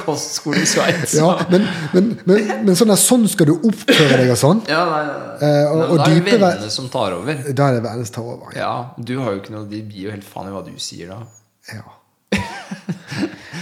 Kostskole 0.03 0.59
i 0.61 0.65
Sveits. 0.69 1.15
Ja, 1.17 1.31
men, 1.49 1.63
men, 1.95 2.09
men, 2.27 2.75
sånn, 2.77 2.91
der, 2.91 2.99
sånn 2.99 3.23
skal 3.31 3.47
du 3.49 3.53
oppføre 3.55 4.19
deg 4.19 4.29
og 4.35 4.37
sånn. 4.37 4.59
Ja, 4.69 4.83
nei, 4.89 4.99
nei, 5.07 5.15
nei. 5.23 5.37
Eh, 5.47 5.71
og- 5.71 5.85
og 5.87 5.97
da 6.03 6.09
er 6.11 6.19
det 6.19 6.35
vennene 6.35 6.69
som 6.75 6.89
tar 6.93 7.15
over. 7.15 7.39
Da 7.55 7.69
er 7.71 7.79
det 7.79 7.85
vennene 7.87 8.05
som 8.09 8.15
tar 8.19 8.27
over. 8.35 8.51
Ja, 8.59 8.73
du 8.99 9.15
har 9.23 9.31
jo 9.33 9.39
ikke 9.41 9.55
noe 9.55 9.65
De 9.71 9.79
gir 9.81 10.09
jo 10.09 10.13
helt 10.13 10.27
faen 10.27 10.51
i 10.51 10.53
hva 10.53 10.61
du 10.67 10.75
sier 10.77 11.09
da. 11.15 11.21
Ja, 11.71 11.83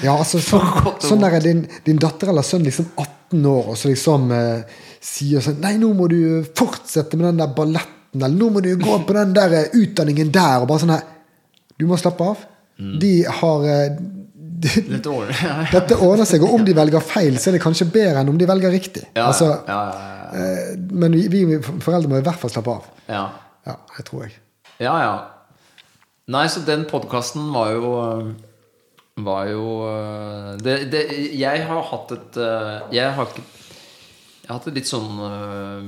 ja 0.02 0.14
altså 0.18 0.42
sånn, 0.44 0.70
sånn 1.04 1.26
der 1.26 1.38
er 1.38 1.44
din, 1.46 1.66
din 1.86 2.00
datter 2.02 2.32
eller 2.32 2.46
sønn 2.46 2.66
liksom 2.66 2.92
18 2.96 3.50
år, 3.52 3.74
og 3.74 3.80
så 3.80 3.92
liksom 3.92 4.32
eh, 4.36 4.80
sier 5.02 5.44
sånn 5.44 5.60
Nei, 5.64 5.76
nå 5.82 5.92
må 5.98 6.08
du 6.12 6.42
fortsette 6.58 7.20
med 7.20 7.30
den 7.30 7.44
der 7.44 7.52
balletten, 7.58 8.22
eller 8.22 8.38
nå 8.38 8.50
må 8.56 8.64
du 8.64 8.72
gå 8.80 8.98
på 9.08 9.18
den 9.18 9.36
der 9.38 9.58
eh, 9.60 9.76
utdanningen 9.84 10.34
der, 10.34 10.64
og 10.64 10.72
bare 10.72 10.84
sånn 10.86 10.96
her 10.96 11.06
Du 11.80 11.88
må 11.90 11.98
slappe 11.98 12.26
av. 12.34 12.42
Mm. 12.82 12.98
De 13.02 13.14
har 13.40 13.68
eh, 13.70 14.00
de, 14.62 14.72
Litt 14.92 15.08
årlig. 15.10 15.38
Ja, 15.42 15.56
Dette 15.72 15.98
ordner 15.98 16.28
seg, 16.30 16.44
og 16.46 16.58
om 16.60 16.66
de 16.66 16.76
velger 16.78 17.02
feil, 17.06 17.38
så 17.42 17.50
er 17.50 17.58
det 17.58 17.64
kanskje 17.64 17.88
bedre 17.90 18.22
enn 18.22 18.30
om 18.30 18.38
de 18.38 18.50
velger 18.50 18.74
riktig. 18.74 19.08
ja, 19.16 19.30
altså, 19.30 19.48
ja, 19.68 19.80
ja, 19.90 20.02
ja. 20.02 20.44
eh, 20.44 20.74
men 20.92 21.18
vi, 21.18 21.46
vi 21.50 21.62
foreldre 21.62 22.12
må 22.12 22.22
i 22.22 22.26
hvert 22.26 22.42
fall 22.42 22.54
slappe 22.54 22.80
av. 22.80 22.92
ja. 23.10 23.30
Ja, 23.62 23.76
jeg 23.94 24.08
tror 24.08 24.24
jeg. 24.26 24.32
Ja, 24.82 24.94
ja. 24.98 25.10
Nei, 26.30 26.46
så 26.54 26.62
den 26.66 26.86
podkasten 26.90 27.50
var 27.54 27.72
jo 27.74 27.92
Var 29.22 29.48
jo 29.50 29.66
det, 30.62 30.76
det, 30.94 31.02
Jeg 31.40 31.66
har 31.68 31.82
hatt 31.90 32.12
et 32.16 32.38
eh, 32.38 32.98
Jeg 32.98 33.16
har 33.18 33.26
ikke 33.32 33.42
Jeg 33.42 34.50
har 34.50 34.60
hatt 34.60 34.68
et 34.70 34.78
litt 34.78 34.90
sånn 34.90 35.24
eh, 35.28 35.82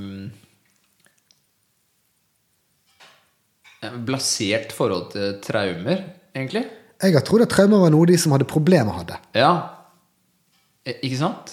Blasert 4.08 4.72
forhold 4.72 5.10
til 5.12 5.34
traumer, 5.44 5.98
egentlig. 6.32 6.62
Jeg 7.04 7.12
har 7.12 7.24
trodd 7.26 7.44
at 7.44 7.52
traumer 7.52 7.82
var 7.82 7.90
noe 7.92 8.06
de 8.08 8.16
som 8.16 8.32
hadde 8.32 8.46
problemer, 8.48 8.96
hadde. 8.96 9.18
Ja. 9.36 9.50
Ikke 10.88 11.18
sant? 11.20 11.52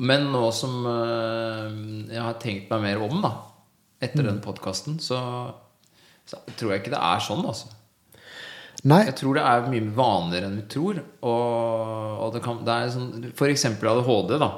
Men 0.00 0.28
nå 0.32 0.46
som 0.56 0.86
eh, 0.88 1.68
jeg 2.12 2.22
har 2.22 2.38
tenkt 2.42 2.72
meg 2.72 2.84
mer 2.86 3.04
om, 3.04 3.20
da, 3.24 3.32
etter 4.04 4.26
den 4.28 4.40
podkasten, 4.44 4.98
så, 5.02 5.18
så 6.28 6.40
tror 6.56 6.72
jeg 6.72 6.82
ikke 6.82 6.94
det 6.94 7.00
er 7.04 7.22
sånn, 7.24 7.44
altså. 7.46 7.70
Nei, 8.88 9.04
Jeg 9.06 9.14
tror 9.20 9.36
det 9.38 9.42
er 9.46 9.66
mye 9.70 9.92
vanligere 9.94 10.48
enn 10.48 10.56
vi 10.58 10.64
tror. 10.72 10.96
Og, 11.22 12.22
og 12.24 12.32
det, 12.34 12.40
kan, 12.42 12.56
det 12.66 12.74
er 12.74 12.88
sånn 12.90 13.28
For 13.38 13.52
eksempel 13.52 13.92
ADHD, 13.92 14.32
da. 14.42 14.48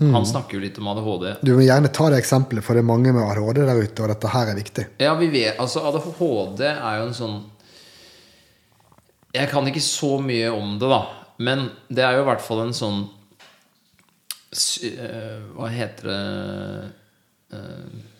Han 0.00 0.24
snakker 0.24 0.56
jo 0.56 0.62
litt 0.62 0.78
om 0.80 0.88
ADHD. 0.88 1.26
du 1.44 1.50
må 1.52 1.66
gjerne 1.66 1.90
ta 1.92 2.06
det 2.10 2.22
eksempelet, 2.22 2.64
for 2.64 2.74
det 2.74 2.80
er 2.80 2.88
mange 2.88 3.12
med 3.12 3.22
ADHD 3.26 3.60
der 3.68 3.82
ute, 3.82 4.02
og 4.02 4.08
dette 4.14 4.30
her 4.32 4.48
er 4.48 4.56
viktig. 4.56 4.86
Ja, 5.04 5.12
vi 5.20 5.28
vet 5.34 5.60
Altså, 5.60 5.82
ADHD 5.90 6.62
er 6.70 6.96
jo 7.02 7.08
en 7.10 7.18
sånn 7.18 7.36
Jeg 9.36 9.50
kan 9.52 9.68
ikke 9.68 9.84
så 9.84 10.16
mye 10.24 10.48
om 10.56 10.78
det, 10.80 10.88
da. 10.88 11.02
Men 11.44 11.68
det 11.92 12.06
er 12.06 12.16
jo 12.16 12.24
i 12.24 12.28
hvert 12.30 12.44
fall 12.44 12.64
en 12.64 12.74
sånn 12.76 13.04
eh, 14.88 15.38
Hva 15.52 15.68
heter 15.72 16.08
det 16.12 16.22
Eh, 17.52 18.11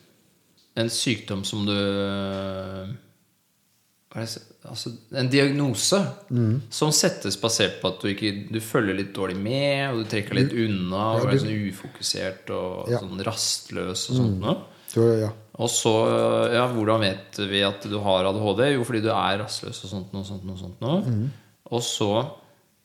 En 0.77 0.89
sykdom 0.89 1.43
som 1.45 1.67
du 1.67 1.75
altså, 4.15 4.93
En 5.17 5.29
diagnose 5.33 6.01
som 6.73 6.93
settes 6.95 7.37
basert 7.41 7.79
på 7.83 7.91
at 7.93 8.01
du 8.03 8.09
ikke 8.13 8.33
Du 8.53 8.61
følger 8.65 8.97
litt 8.97 9.13
dårlig 9.17 9.37
med, 9.41 9.91
og 9.93 10.03
du 10.03 10.11
trekker 10.13 10.35
litt 10.39 10.53
unna, 10.53 11.05
og 11.21 11.29
er 11.33 11.39
sånn 11.43 11.69
ufokusert 11.71 12.51
og 12.51 12.91
Ja. 12.91 12.99
sånn 13.01 13.21
rastløs 13.25 14.11
og 14.11 14.17
sånt 14.17 14.41
noe. 14.41 14.57
Ja. 14.97 15.31
Og 15.57 15.69
så, 15.73 15.93
ja, 16.53 16.67
hvordan 16.73 17.01
vet 17.01 17.37
vi 17.49 17.63
at 17.63 17.83
du 17.89 17.99
har 18.01 18.25
ADHD? 18.29 18.75
Jo, 18.75 18.85
fordi 18.85 19.01
du 19.03 19.09
er 19.11 19.39
rastløs 19.41 19.85
og 19.85 19.91
sånt 19.91 20.13
noe, 20.13 20.25
sånt 20.25 20.45
noe, 20.45 20.57
sånt 20.57 20.81
noe. 20.81 21.31
Og 21.73 21.81
så 21.83 22.09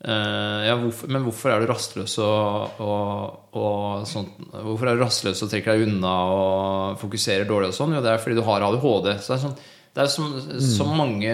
ja, 0.05 0.75
hvorfor, 0.77 1.09
Men 1.09 1.23
hvorfor 1.25 1.49
er 1.49 1.63
du 1.63 1.71
rastløs 1.71 2.19
og, 2.21 2.81
og, 2.85 3.39
og 3.57 4.03
sånt 4.05 4.35
Hvorfor 4.53 4.91
er 4.91 4.99
du 4.99 5.01
rastløs 5.01 5.41
og 5.41 5.49
trekker 5.49 5.73
deg 5.73 5.87
unna 5.87 6.11
og 6.35 7.01
fokuserer 7.01 7.49
dårlig 7.49 7.71
og 7.71 7.79
sånn? 7.79 7.97
Jo, 7.97 8.03
det 8.05 8.13
er 8.13 8.21
fordi 8.21 8.37
du 8.37 8.45
har 8.45 8.67
ADHD. 8.67 9.15
Så 9.17 9.33
det 9.33 9.39
er 9.39 9.43
sånn 9.47 9.57
det 9.97 10.03
er 10.03 10.09
som, 10.13 10.25
så 10.61 10.85
mange 10.85 11.31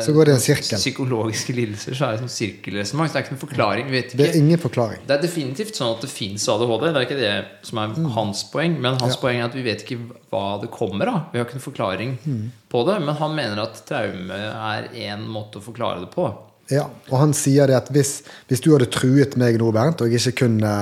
Så 0.00 0.14
en 0.16 0.80
psykologiske 0.80 1.52
lidelser. 1.52 1.92
Så 1.92 2.06
er 2.06 2.14
det 2.14 2.22
sånn 2.22 2.32
sirkelresonnement. 2.32 3.12
Det 3.12 3.18
er 3.20 3.26
ikke 3.26 3.34
noen 3.34 3.42
forklaring. 3.42 3.90
Vet 3.92 4.14
Det 4.16 4.28
er 4.30 4.38
ingen 4.38 4.62
forklaring. 4.62 5.02
det 5.04 5.12
er 5.18 5.20
definitivt 5.26 5.76
sånn 5.76 5.92
at 5.92 6.06
det 6.06 6.08
fins 6.08 6.46
ADHD. 6.48 6.86
Det 6.86 7.02
er 7.02 7.04
ikke 7.04 7.18
det 7.20 7.34
som 7.68 7.82
er 7.82 7.92
hans 8.16 8.46
poeng. 8.48 8.78
Men 8.80 8.96
hans 9.02 9.20
poeng 9.20 9.42
er 9.42 9.50
at 9.50 9.58
vi 9.58 9.66
vet 9.66 9.84
ikke 9.84 10.00
hva 10.32 10.46
det 10.62 10.72
kommer 10.72 11.12
av. 11.12 11.20
Vi 11.34 11.36
har 11.36 11.44
ikke 11.44 11.58
noen 11.58 11.66
forklaring 11.68 12.16
på 12.72 12.84
det. 12.88 12.96
Men 13.04 13.20
han 13.20 13.36
mener 13.36 13.60
at 13.66 13.84
traume 13.92 14.40
er 14.40 14.88
én 14.96 15.28
måte 15.28 15.60
å 15.60 15.68
forklare 15.68 16.06
det 16.06 16.08
på. 16.16 16.30
Ja, 16.70 16.84
og 17.10 17.18
han 17.22 17.32
sier 17.36 17.66
det 17.70 17.76
at 17.78 17.88
hvis, 17.94 18.18
hvis 18.50 18.60
du 18.64 18.72
hadde 18.74 18.90
truet 18.92 19.36
meg 19.40 19.56
nå, 19.60 19.70
Bernt, 19.72 20.02
og 20.04 20.12
jeg 20.12 20.20
ikke 20.20 20.44
kunne 20.46 20.72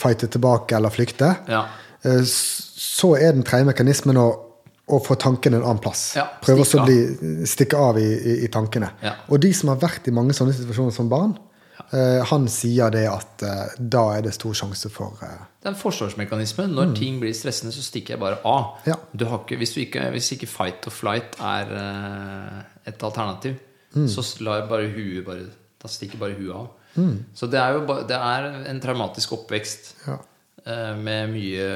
fighte 0.00 0.26
tilbake 0.32 0.76
eller 0.78 0.90
flykte, 0.94 1.34
Ja. 1.48 1.66
eh, 2.04 2.22
så 2.24 3.14
er 3.18 3.32
den 3.36 3.42
tredje 3.44 3.66
mekanismen 3.68 4.16
å, 4.16 4.26
å 4.88 5.00
få 5.04 5.16
tankene 5.20 5.58
en 5.60 5.64
annen 5.66 5.80
plass. 5.84 6.14
Ja, 6.16 6.24
Prøve 6.44 6.64
å 6.64 6.84
bli, 6.86 7.44
stikke 7.48 7.76
av 7.80 7.98
i, 8.00 8.06
i, 8.14 8.36
i 8.44 8.48
tankene. 8.52 8.90
Ja. 9.04 9.14
Og 9.28 9.40
de 9.44 9.50
som 9.56 9.68
har 9.72 9.80
vært 9.82 10.08
i 10.08 10.14
mange 10.14 10.32
sånne 10.36 10.54
situasjoner 10.56 10.92
som 10.96 11.08
barn, 11.12 11.34
eh, 11.92 12.22
han 12.30 12.48
sier 12.52 12.90
det 12.94 13.04
at 13.10 13.44
eh, 13.44 13.74
da 13.78 14.06
er 14.16 14.24
det 14.28 14.34
stor 14.36 14.54
sjanse 14.56 14.88
for 14.92 15.20
eh, 15.24 15.36
Det 15.60 15.68
er 15.68 15.74
en 15.74 15.80
forsvarsmekanisme. 15.80 16.66
Når 16.72 16.94
ting 16.96 17.20
blir 17.22 17.32
stressende, 17.36 17.72
så 17.76 17.84
stikker 17.84 18.14
jeg 18.16 18.20
bare 18.24 18.40
av. 18.48 18.80
Ja. 18.88 18.96
Du 19.12 19.26
har 19.30 19.42
ikke, 19.44 19.56
hvis, 19.60 19.74
du 19.76 19.80
ikke, 19.84 20.08
hvis 20.16 20.32
ikke 20.36 20.48
fight 20.50 20.88
or 20.88 20.92
flight 20.96 21.36
er 21.40 21.76
eh, 21.80 22.58
et 22.92 23.04
alternativ, 23.04 23.56
så 24.10 24.24
lar 24.44 24.66
bare 24.70 24.88
huet 24.94 25.24
bare 25.26 25.44
Da 25.84 25.88
stikker 25.88 26.18
bare 26.18 26.34
huet 26.38 26.54
av. 26.54 26.70
Så 27.34 27.46
det 27.50 27.58
er 27.60 27.74
jo 27.76 27.80
ba- 27.86 28.02
det 28.06 28.16
er 28.16 28.46
en 28.70 28.80
traumatisk 28.80 29.32
oppvekst 29.36 29.94
Ja. 30.06 30.16
uh, 30.66 30.94
med 30.96 31.30
mye 31.34 31.68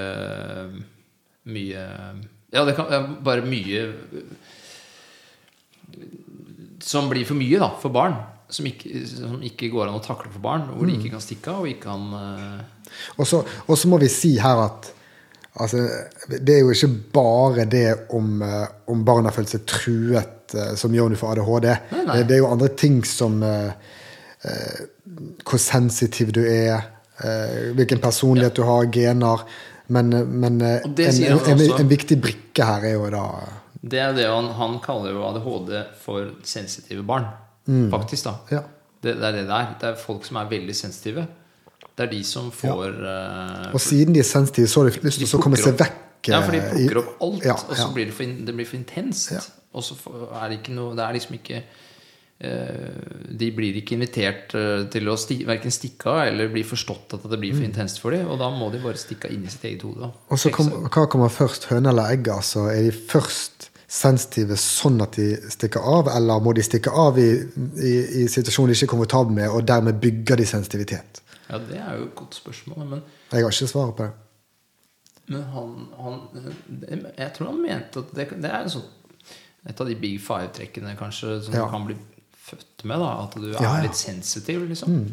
Mye 1.49 1.83
Ja, 2.53 2.65
det 2.65 2.77
kan 2.79 3.17
bare 3.25 3.43
mye 3.45 3.83
Som 6.81 7.09
blir 7.11 7.27
for 7.29 7.37
mye 7.39 7.59
da, 7.61 7.69
for 7.83 7.93
barn. 7.95 8.15
Som 8.49 8.67
ikke, 8.71 9.03
som 9.11 9.41
ikke 9.45 9.69
går 9.73 9.89
an 9.91 9.99
å 9.99 10.05
takle 10.05 10.31
for 10.33 10.41
barn. 10.45 10.69
Hvor 10.73 10.87
de 10.89 10.95
ikke 10.97 11.11
kan 11.13 11.21
stikke 11.25 11.53
av 11.53 11.65
og 11.67 11.69
ikke 11.73 11.89
kan 11.91 12.07
uh... 12.15 12.63
Og 13.19 13.27
så, 13.29 13.43
og 13.67 13.77
så 13.77 13.91
må 13.91 13.99
vi 14.01 14.09
si 14.09 14.31
her 14.41 14.63
at 14.63 14.87
altså, 15.61 15.83
det 16.39 16.55
er 16.55 16.63
jo 16.63 16.73
ikke 16.73 16.93
bare 17.13 17.67
det 17.69 17.85
om, 18.17 18.39
eh, 18.47 18.65
om 18.89 19.03
barn 19.05 19.29
har 19.29 19.35
følt 19.37 19.53
seg 19.53 19.67
truet 19.69 20.38
eh, 20.55 20.75
som 20.81 20.95
gjør 20.95 21.11
noe 21.13 21.19
for 21.21 21.33
ADHD. 21.35 21.67
Nei, 21.93 22.05
nei. 22.07 22.17
Det, 22.19 22.27
det 22.29 22.37
er 22.37 22.43
jo 22.45 22.51
andre 22.53 22.69
ting 22.79 23.01
som 23.07 23.43
eh, 23.43 23.73
eh, 24.45 24.79
Hvor 25.45 25.59
sensitiv 25.63 26.33
du 26.37 26.43
er, 26.45 26.87
eh, 27.25 27.73
hvilken 27.77 28.01
personlighet 28.03 28.57
du 28.57 28.63
har, 28.69 28.87
gener. 28.95 29.45
Men, 29.89 30.11
men 30.41 30.61
eh, 30.61 30.83
en, 30.85 30.97
en, 31.33 31.39
en, 31.55 31.63
en 31.81 31.89
viktig 31.89 32.19
brikke 32.21 32.65
her 32.69 32.85
er 32.91 32.97
jo 32.99 33.07
da 33.15 33.23
Det 33.81 34.01
er 34.05 34.13
det 34.17 34.27
han, 34.29 34.51
han 34.59 34.79
kaller 34.85 35.15
jo 35.17 35.23
ADHD 35.31 35.75
for 36.03 36.33
sensitive 36.45 37.05
barn. 37.09 37.29
Faktisk, 37.93 38.25
da. 38.25 38.35
Ja. 38.53 38.63
Det, 39.03 39.15
det 39.21 39.25
er 39.29 39.33
det 39.39 39.47
det 39.49 39.55
er. 39.55 39.71
Det 39.81 39.89
er 39.93 39.99
folk 40.01 40.25
som 40.27 40.41
er 40.41 40.49
veldig 40.51 40.75
sensitive. 40.77 41.27
Det 41.99 42.07
er 42.07 42.11
de 42.13 42.21
som 42.27 42.51
får 42.55 42.93
ja. 43.03 43.71
Og 43.75 43.81
siden 43.83 44.15
de 44.15 44.21
er 44.23 44.27
sensitive, 44.27 44.69
så 44.71 44.83
har 44.85 44.91
de 44.91 45.03
lyst 45.07 45.19
til 45.23 45.39
å 45.39 45.43
komme 45.43 45.59
seg 45.59 45.75
opp- 45.75 45.97
vekk. 46.19 46.31
Ja, 46.33 46.41
for 46.45 46.55
de 46.55 46.63
eh, 46.63 46.71
plukker 46.73 47.03
opp 47.03 47.27
alt, 47.27 47.45
Ja, 47.47 47.57
og 47.57 47.77
så 47.77 47.91
blir 47.95 48.09
det 48.11 48.17
for, 48.17 48.25
det 48.25 48.55
blir 48.55 48.69
for 48.69 48.79
intenst. 48.81 49.33
Og 49.73 49.85
så 49.85 49.97
er 50.41 50.49
det 50.49 50.63
ikke 50.63 50.73
noe 50.73 50.95
Det 50.97 51.05
er 51.05 51.13
liksom 51.13 51.35
ikke 51.37 51.59
eh, 51.61 53.35
De 53.37 53.51
blir 53.53 53.77
ikke 53.77 53.99
invitert 53.99 54.55
eh, 54.57 54.87
til 54.91 55.11
å 55.13 55.17
sti, 55.21 55.43
verken 55.49 55.75
stikke 55.75 56.09
av 56.09 56.23
eller 56.31 56.53
bli 56.53 56.65
forstått 56.67 57.19
at 57.19 57.27
det 57.29 57.41
blir 57.41 57.57
for 57.57 57.67
intenst 57.67 58.01
for 58.03 58.17
dem. 58.17 58.29
Og 58.29 58.41
da 58.41 58.51
må 58.55 58.71
de 58.73 58.83
bare 58.83 59.01
stikke 59.01 59.31
inn 59.35 59.45
i 59.45 59.53
sitt 59.53 59.67
eget 59.69 59.85
hode. 59.87 60.09
Mm. 60.09 60.23
Og 60.33 60.41
så 60.41 60.53
kom, 60.55 60.73
hva 60.89 61.09
kommer 61.11 61.33
først, 61.33 61.69
høne 61.73 61.93
eller 61.93 62.15
egg? 62.17 62.31
Altså, 62.33 62.69
er 62.73 62.89
de 62.89 62.95
først 62.97 63.71
sensitive 63.89 64.57
sånn 64.61 65.01
at 65.01 65.17
de 65.17 65.31
stikker 65.49 65.81
av, 65.81 66.11
eller 66.13 66.43
må 66.45 66.53
de 66.57 66.65
stikke 66.65 66.93
av 66.93 67.17
i, 67.21 67.31
i, 67.81 67.93
i 68.21 68.27
situasjoner 68.29 68.75
de 68.75 68.77
ikke 68.77 68.91
er 68.91 68.93
komfortable 68.93 69.37
med, 69.39 69.49
og 69.49 69.65
dermed 69.69 69.97
bygger 70.03 70.41
de 70.41 70.49
sensitivitet? 70.49 71.23
Ja, 71.49 71.57
det 71.57 71.79
er 71.81 71.95
jo 71.97 72.11
et 72.11 72.17
godt 72.17 72.37
spørsmål. 72.37 72.85
Men, 72.85 73.05
Jeg 73.33 73.47
har 73.47 73.55
ikke 73.55 73.71
svaret 73.71 73.97
på 73.97 74.05
det. 74.05 74.28
Men 75.29 75.43
han, 75.53 75.73
han 75.99 76.21
Jeg 77.19 77.33
tror 77.37 77.47
han 77.53 77.63
mente 77.63 78.01
at 78.05 78.15
det, 78.17 78.29
det 78.43 78.51
er 78.51 78.69
sånn 78.73 78.87
et 79.69 79.81
av 79.83 79.89
de 79.91 79.95
big 80.01 80.21
five-trekkene 80.23 80.95
kanskje 80.97 81.43
som 81.45 81.55
Ja. 81.55 81.65
du 81.67 81.71
kan 81.75 81.85
bli 81.87 81.97
født 82.49 82.85
med. 82.89 82.99
da 83.03 83.09
At 83.25 83.35
du 83.37 83.51
Ja, 83.51 83.59
ja. 83.61 83.73
er 83.79 83.83
litt 83.89 83.97
sensitiv, 83.99 84.63
liksom. 84.69 85.13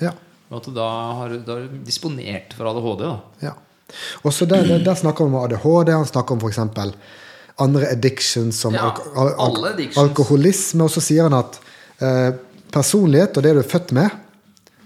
Ja. 0.00 0.12
Og 0.50 0.56
at 0.58 0.64
du 0.66 0.72
da 0.76 0.88
har, 1.16 1.28
da 1.46 1.52
har 1.56 1.68
du 1.70 1.78
disponert 1.86 2.52
for 2.58 2.66
ADHD. 2.68 3.04
da 3.06 3.20
ja. 3.46 3.54
Og 4.24 4.32
så 4.32 4.46
der, 4.46 4.62
der, 4.68 4.84
der 4.84 4.94
snakker 4.94 5.24
han 5.24 5.34
om 5.34 5.40
ADHD, 5.44 5.92
han 5.92 6.06
snakker 6.06 6.32
om 6.36 6.40
f.eks. 6.44 6.58
andre 7.58 7.88
addictions 7.90 8.60
som 8.60 8.74
Ja, 8.74 8.90
alk 8.90 9.00
al 9.16 9.32
al 9.38 9.64
addictions. 9.72 9.98
alkoholisme, 9.98 10.84
og 10.84 10.90
så 10.90 11.00
sier 11.00 11.22
han 11.28 11.34
at 11.38 11.58
eh, 12.00 12.32
personlighet 12.72 13.36
og 13.36 13.42
det 13.42 13.54
du 13.56 13.60
er 13.64 13.68
født 13.68 13.92
med 13.96 14.10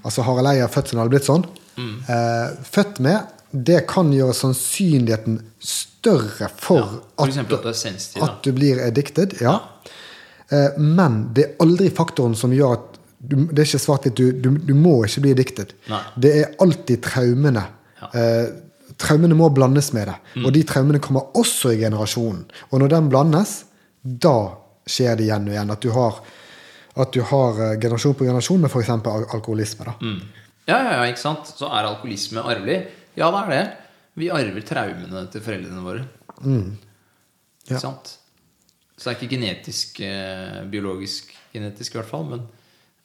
Altså 0.04 0.22
Harald 0.22 0.46
Eia 0.50 0.64
er 0.66 0.68
født 0.72 0.90
sånn, 0.92 0.98
har 1.00 1.08
blitt 1.08 1.24
sånn. 1.24 1.44
Mm. 1.80 1.92
Eh, 2.12 2.48
født 2.68 2.98
med, 3.00 3.24
det 3.54 3.84
kan 3.86 4.10
gjøre 4.10 4.34
sannsynligheten 4.34 5.38
større 5.62 6.48
for 6.58 6.80
Ja, 6.80 6.88
for 7.14 7.28
at, 7.28 7.38
at 7.38 7.62
du 7.62 7.72
sensitiv. 7.72 8.24
At 8.26 8.42
du 8.42 8.50
blir 8.52 8.80
addicted. 8.82 9.36
Ja. 9.40 9.60
Eh, 10.50 10.74
men 10.78 11.20
det 11.34 11.44
er 11.44 11.62
aldri 11.62 11.90
faktoren 11.94 12.34
som 12.38 12.52
gjør 12.54 12.74
at 12.78 12.90
du, 13.24 13.36
Det 13.46 13.62
er 13.62 13.64
ikke 13.64 13.80
svart-hvitt. 13.80 14.18
Du, 14.18 14.32
du, 14.36 14.58
du 14.58 14.74
må 14.76 14.98
ikke 15.06 15.22
bli 15.24 15.30
addicted. 15.32 15.70
Nei. 15.88 16.00
Det 16.20 16.32
er 16.42 16.50
alltid 16.60 17.00
traumene. 17.06 17.62
Ja. 18.02 18.10
Eh, 18.20 18.48
traumene 19.00 19.38
må 19.38 19.48
blandes 19.54 19.92
med 19.96 20.10
det. 20.10 20.16
Og 20.42 20.50
de 20.52 20.64
traumene 20.68 21.00
kommer 21.00 21.30
også 21.38 21.72
i 21.72 21.78
generasjonen. 21.80 22.42
Og 22.68 22.82
når 22.82 22.92
den 22.92 23.08
blandes, 23.08 23.54
da 24.02 24.36
skjer 24.84 25.16
det 25.16 25.28
igjen 25.28 25.48
og 25.48 25.54
igjen. 25.54 25.72
At 25.72 25.86
du 25.86 25.94
har, 25.94 26.18
at 27.06 27.16
du 27.16 27.22
har 27.30 27.62
eh, 27.70 27.78
generasjon 27.80 28.18
på 28.18 28.28
generasjon 28.28 28.66
med 28.66 28.74
f.eks. 28.74 28.92
Al 28.92 29.24
alkoholisme. 29.38 29.88
Da. 29.88 29.96
Mm. 30.02 30.20
Ja, 30.68 30.76
ja, 30.76 30.92
ja, 30.98 31.08
ikke 31.08 31.22
sant? 31.22 31.48
Så 31.48 31.70
er 31.70 31.88
alkoholisme 31.88 32.44
arvelig? 32.44 32.82
Ja, 33.18 33.28
det 33.30 33.40
er 33.44 33.50
det. 33.54 33.62
Vi 34.18 34.28
arver 34.30 34.62
traumene 34.66 35.24
til 35.32 35.42
foreldrene 35.42 35.82
våre. 35.84 36.04
Mm. 36.42 36.74
Ja. 37.66 37.76
Ikke 37.76 37.80
sant? 37.82 38.12
Så 38.96 39.08
det 39.08 39.12
er 39.12 39.18
ikke 39.20 39.32
genetisk, 39.36 40.00
eh, 40.06 40.60
biologisk 40.70 41.32
genetisk 41.54 41.94
i 41.94 41.98
hvert 41.98 42.10
fall, 42.10 42.26
men, 42.30 42.44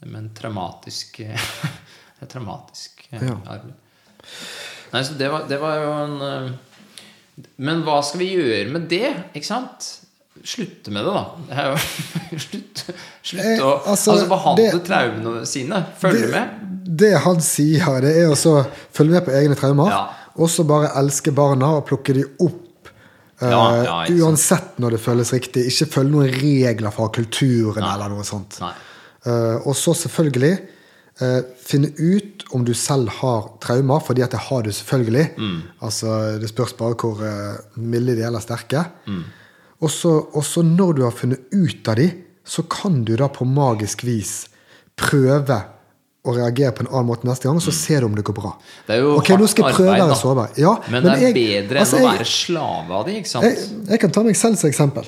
men 0.10 0.28
traumatisk 0.38 1.20
eh, 1.26 1.48
Det 2.20 2.28
er 2.28 2.32
traumatisk 2.34 3.06
eh, 3.14 3.24
Ja. 3.30 3.38
arv. 3.56 3.70
Nei, 4.92 5.02
så 5.08 5.16
det 5.18 5.30
var, 5.32 5.46
det 5.50 5.58
var 5.62 5.78
jo 5.80 5.92
en 6.04 6.58
Men 7.62 7.84
hva 7.86 8.00
skal 8.04 8.20
vi 8.24 8.28
gjøre 8.34 8.70
med 8.74 8.88
det? 8.92 9.14
Ikke 9.38 9.48
sant? 9.48 9.88
Slutte 10.44 10.92
med 10.94 11.06
det, 11.08 11.14
da. 11.16 11.24
slutt 11.80 12.44
slutt 12.44 12.84
Slutte, 12.84 12.96
slutte 13.24 13.48
Eh, 13.56 13.64
å 13.64 13.72
altså, 13.92 14.14
altså, 14.18 14.28
behandle 14.32 14.68
det- 14.74 14.84
traumene 14.88 15.46
sine. 15.50 15.80
Følge 16.02 16.28
det, 16.28 16.32
med. 16.36 16.69
Det 16.90 17.12
han 17.22 17.42
sier, 17.44 18.00
det 18.02 18.16
er 18.24 18.32
å 18.34 18.56
følge 18.96 19.20
med 19.20 19.28
på 19.28 19.36
egne 19.38 19.58
traumer. 19.58 19.92
Ja. 19.94 20.02
Og 20.40 20.50
så 20.50 20.66
bare 20.68 20.94
elske 20.98 21.34
barna 21.36 21.76
og 21.78 21.86
plukke 21.90 22.16
de 22.18 22.26
opp. 22.42 22.90
eh, 23.42 23.50
Ja, 23.52 23.84
ja, 23.84 23.98
uansett 24.24 24.80
når 24.80 24.96
det 24.96 25.02
føles 25.04 25.34
riktig. 25.34 25.68
Ikke 25.70 25.86
følge 26.00 26.12
noen 26.12 26.34
regler 26.34 26.92
fra 26.96 27.10
kulturen 27.14 27.84
Nei. 27.84 27.94
eller 27.94 28.10
noe 28.10 28.24
sånt. 28.24 28.60
Eh, 28.62 29.58
og 29.68 29.76
så 29.76 29.94
selvfølgelig 29.94 30.54
uh, 31.22 31.42
finne 31.60 31.92
ut 32.00 32.46
om 32.56 32.64
du 32.66 32.74
selv 32.74 33.12
har 33.20 33.52
traumer, 33.62 34.00
fordi 34.00 34.24
at 34.24 34.32
det 34.32 34.40
har 34.48 34.64
du 34.64 34.72
selvfølgelig. 34.72 35.26
Mm. 35.38 35.58
Altså, 35.82 36.40
det 36.40 36.50
spørs 36.50 36.74
bare 36.80 36.96
hvor 36.96 37.20
uh, 37.22 37.60
milde 37.76 38.16
de 38.16 38.24
er 38.24 38.32
eller 38.32 38.44
sterke. 38.44 38.86
Mm. 39.06 39.24
Og 39.80 39.92
så 39.92 40.64
når 40.64 40.94
du 40.96 41.04
har 41.06 41.16
funnet 41.16 41.40
ut 41.52 41.88
av 41.88 42.00
de, 42.00 42.10
så 42.44 42.64
kan 42.68 43.04
du 43.06 43.14
da 43.16 43.28
på 43.32 43.46
magisk 43.46 44.04
vis 44.08 44.48
prøve 45.00 45.60
å 46.28 46.36
reagere 46.36 46.74
på 46.76 46.84
en 46.84 46.90
annen 46.92 47.08
måte 47.08 47.28
neste 47.28 47.48
gang, 47.48 47.62
så 47.64 47.72
ser 47.76 48.04
du 48.04 48.10
om 48.10 48.18
det 48.18 48.26
går 48.28 48.36
bra. 48.36 48.52
Mm. 48.58 48.74
Det 48.88 48.96
er 48.96 49.00
jo 49.06 49.14
Ok, 49.16 49.30
nå 49.40 49.48
skal 49.48 49.70
jeg 49.70 49.78
hardt 49.78 50.26
arbeid, 50.26 50.50
da. 50.50 50.50
Ja, 50.60 50.74
men, 50.92 51.04
det 51.04 51.14
er 51.14 51.24
jeg- 51.30 51.38
bedre 51.38 51.80
altså, 51.86 51.98
enn 51.98 52.04
å 52.04 52.12
være 52.12 52.28
slave 52.28 53.00
av 53.00 53.06
de, 53.08 53.16
ikke 53.22 53.32
sant? 53.32 53.48
jeg, 53.48 53.70
jeg 53.94 54.00
kan 54.04 54.12
ta 54.12 54.24
meg 54.28 54.36
selv 54.36 54.60
som 54.60 54.70
eksempel. 54.70 55.08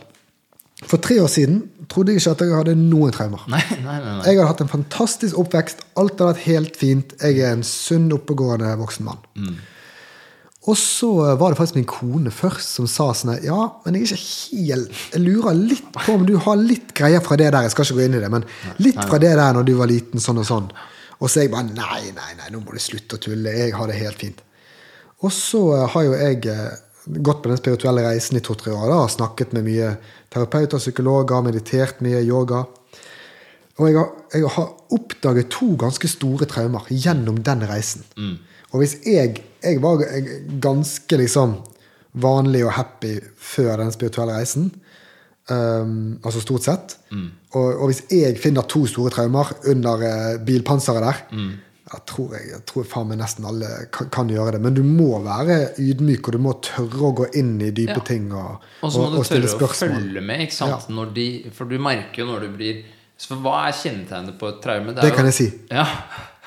For 0.89 0.97
tre 0.97 1.19
år 1.21 1.29
siden 1.29 1.59
trodde 1.91 2.13
jeg 2.13 2.21
ikke 2.23 2.31
at 2.31 2.39
jeg 2.41 2.55
hadde 2.55 2.75
noen 2.79 3.11
traumer. 3.13 3.43
Nei, 3.51 3.61
nei. 3.83 3.97
nei. 4.01 4.15
Jeg 4.25 4.39
hadde 4.39 4.47
hatt 4.49 4.63
en 4.63 4.71
fantastisk 4.71 5.37
oppvekst. 5.37 5.83
Alt 5.99 6.15
hadde 6.15 6.31
vært 6.31 6.47
helt 6.47 6.79
fint. 6.79 7.13
Jeg 7.21 7.43
er 7.43 7.53
en 7.53 7.61
sunn, 7.67 8.07
oppegående 8.15 8.71
voksen 8.79 9.05
mann. 9.05 9.19
Mm. 9.35 9.59
Og 10.69 10.77
så 10.77 11.09
var 11.39 11.51
det 11.51 11.57
faktisk 11.57 11.77
min 11.79 11.87
kone 11.89 12.29
først 12.33 12.75
som 12.77 12.85
sa 12.89 13.07
sånn 13.17 13.39
Ja, 13.41 13.57
men 13.81 13.95
jeg 13.97 14.03
er 14.03 14.11
ikke 14.11 14.67
helt 14.69 14.91
Jeg 15.15 15.21
lurer 15.23 15.57
litt 15.57 15.87
på 15.95 16.13
om 16.13 16.25
du 16.27 16.35
har 16.37 16.59
litt 16.59 16.93
greier 16.97 17.23
fra 17.25 17.37
det 17.39 17.49
der. 17.49 17.65
Jeg 17.65 17.73
skal 17.73 17.87
ikke 17.87 17.97
gå 17.97 18.05
inn 18.05 18.17
i 18.19 18.21
det, 18.21 18.29
men 18.29 18.45
litt 18.77 18.99
fra 19.01 19.17
det 19.21 19.33
der 19.39 19.57
når 19.57 19.65
du 19.65 19.73
var 19.79 19.89
liten, 19.89 20.21
sånn 20.21 20.41
og 20.41 20.45
sånn. 20.45 20.69
Og 21.21 21.29
så 21.29 21.41
er 21.41 21.47
jeg 21.47 21.53
bare 21.53 21.69
Nei, 21.69 22.11
nei, 22.15 22.31
nei, 22.39 22.49
nå 22.53 22.63
må 22.63 22.73
du 22.73 22.81
slutte 22.81 23.17
å 23.17 23.21
tulle. 23.21 23.53
Jeg 23.53 23.75
har 23.77 23.89
det 23.89 23.99
helt 23.99 24.21
fint. 24.21 24.41
Og 25.21 25.33
så 25.35 25.61
eh, 25.77 25.87
har 25.93 26.07
jo 26.07 26.17
jeg 26.17 26.41
eh, 26.49 26.79
gått 27.21 27.41
på 27.43 27.51
den 27.51 27.59
spirituelle 27.61 28.05
reisen 28.07 28.39
i 28.39 28.43
to-tre 28.45 28.73
år. 28.73 28.87
da, 28.89 29.01
Snakket 29.11 29.53
med 29.57 29.67
mye 29.69 29.95
terapeuter, 30.33 30.81
psykologer, 30.81 31.43
meditert 31.45 32.01
mye, 32.05 32.23
yoga. 32.25 32.63
Og 33.79 33.87
jeg 33.87 33.97
har, 33.97 34.09
jeg 34.33 34.53
har 34.57 34.97
oppdaget 34.97 35.51
to 35.53 35.73
ganske 35.79 36.09
store 36.09 36.45
traumer 36.49 36.89
gjennom 36.89 37.39
den 37.45 37.63
reisen. 37.69 38.03
Og 38.71 38.81
hvis 38.83 38.99
jeg 39.07 39.41
Jeg 39.61 39.77
var 39.77 40.01
ganske 40.57 41.17
liksom 41.21 41.59
vanlig 42.17 42.63
og 42.65 42.71
happy 42.73 43.19
før 43.37 43.77
den 43.77 43.91
spirituelle 43.93 44.33
reisen. 44.33 44.71
Um, 45.49 46.19
altså 46.23 46.39
stort 46.43 46.63
sett. 46.63 46.93
Og, 47.11 47.65
og 47.81 47.87
hvis 47.89 48.03
jeg 48.13 48.37
finner 48.39 48.61
to 48.69 48.85
store 48.87 49.09
traumer 49.11 49.49
under 49.67 50.03
uh, 50.05 50.37
bilpanseret 50.45 51.01
der 51.03 51.21
jeg 51.91 51.99
tror, 52.07 52.27
jeg, 52.37 52.45
jeg 52.53 52.61
tror 52.69 52.85
faen 52.87 53.09
meg 53.09 53.17
nesten 53.19 53.43
alle 53.49 53.67
kan, 53.91 54.07
kan 54.13 54.29
gjøre 54.31 54.53
det. 54.55 54.59
Men 54.63 54.75
du 54.77 54.79
må 54.85 55.17
være 55.25 55.73
ydmyk, 55.81 56.29
og 56.29 56.35
du 56.37 56.39
må 56.45 56.53
tørre 56.63 57.01
å 57.09 57.11
gå 57.17 57.25
inn 57.41 57.57
i 57.59 57.71
dype 57.75 57.97
Ja. 57.97 58.03
ting. 58.07 58.29
Og, 58.31 58.61
Og 58.79 58.93
så 58.93 59.01
må 59.01 59.09
og, 59.09 59.17
du 59.17 59.27
tørre 59.27 59.67
å 59.67 59.73
følge 59.75 60.21
med, 60.23 60.45
ikke 60.45 60.55
sant? 60.55 60.87
Når 60.93 61.11
de, 61.17 61.25
for 61.57 61.67
du 61.67 61.75
merker 61.83 62.23
jo 62.23 62.29
når 62.29 62.45
du 62.45 62.53
blir 62.55 62.79
Så 63.19 63.35
Hva 63.43 63.65
er 63.67 63.75
kjennetegnet 63.75 64.37
på 64.39 64.47
et 64.53 64.61
traume? 64.63 64.95
Det 65.01 65.11
kan 65.17 65.27
jeg 65.27 65.35
si. 65.41 65.49
Ja. 65.69 65.83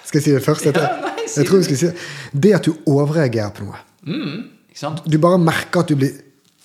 Skal 0.06 0.22
jeg 0.22 0.24
si 0.24 0.32
det 0.38 0.42
først? 0.46 0.64
Jeg, 0.70 0.80
Ja, 0.80 0.96
nei, 1.04 1.26
si 1.28 1.42
jeg 1.42 1.50
tror 1.50 1.60
jeg 1.60 1.66
det. 1.66 1.68
skal 1.68 1.82
si 1.82 1.86
det. 1.92 2.40
Det 2.46 2.54
at 2.56 2.64
du 2.70 2.72
overreagerer 2.94 3.52
på 3.58 3.68
noe. 3.68 3.84
Ikke 4.70 4.80
sant? 4.80 5.04
Du 5.04 5.18
bare 5.22 5.38
merker 5.38 5.84
at 5.84 5.92
du 5.92 5.98
blir 6.00 6.16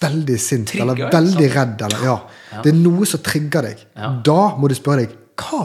veldig 0.02 0.40
sint 0.40 0.68
Trigger, 0.72 0.94
eller 0.94 1.12
veldig 1.14 1.50
sant? 1.50 1.56
redd. 1.56 1.82
Eller, 1.88 2.04
ja. 2.06 2.18
Det 2.64 2.72
er 2.74 2.78
noe 2.80 3.06
som 3.10 3.20
trigger 3.26 3.62
deg. 3.70 3.86
Ja. 3.98 4.10
Da 4.26 4.40
må 4.58 4.70
du 4.72 4.76
spørre 4.78 5.06
deg 5.06 5.16
hva, 5.40 5.64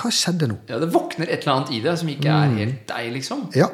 hva 0.00 0.10
skjedde 0.14 0.48
nå? 0.50 0.58
Ja, 0.70 0.78
Det 0.82 0.90
våkner 0.94 1.26
et 1.30 1.42
eller 1.42 1.56
annet 1.56 1.72
i 1.76 1.80
deg 1.84 1.98
som 1.98 2.08
ikke 2.12 2.30
er 2.34 2.54
helt 2.58 2.84
deg, 2.90 3.12
liksom. 3.16 3.48
Ja. 3.58 3.68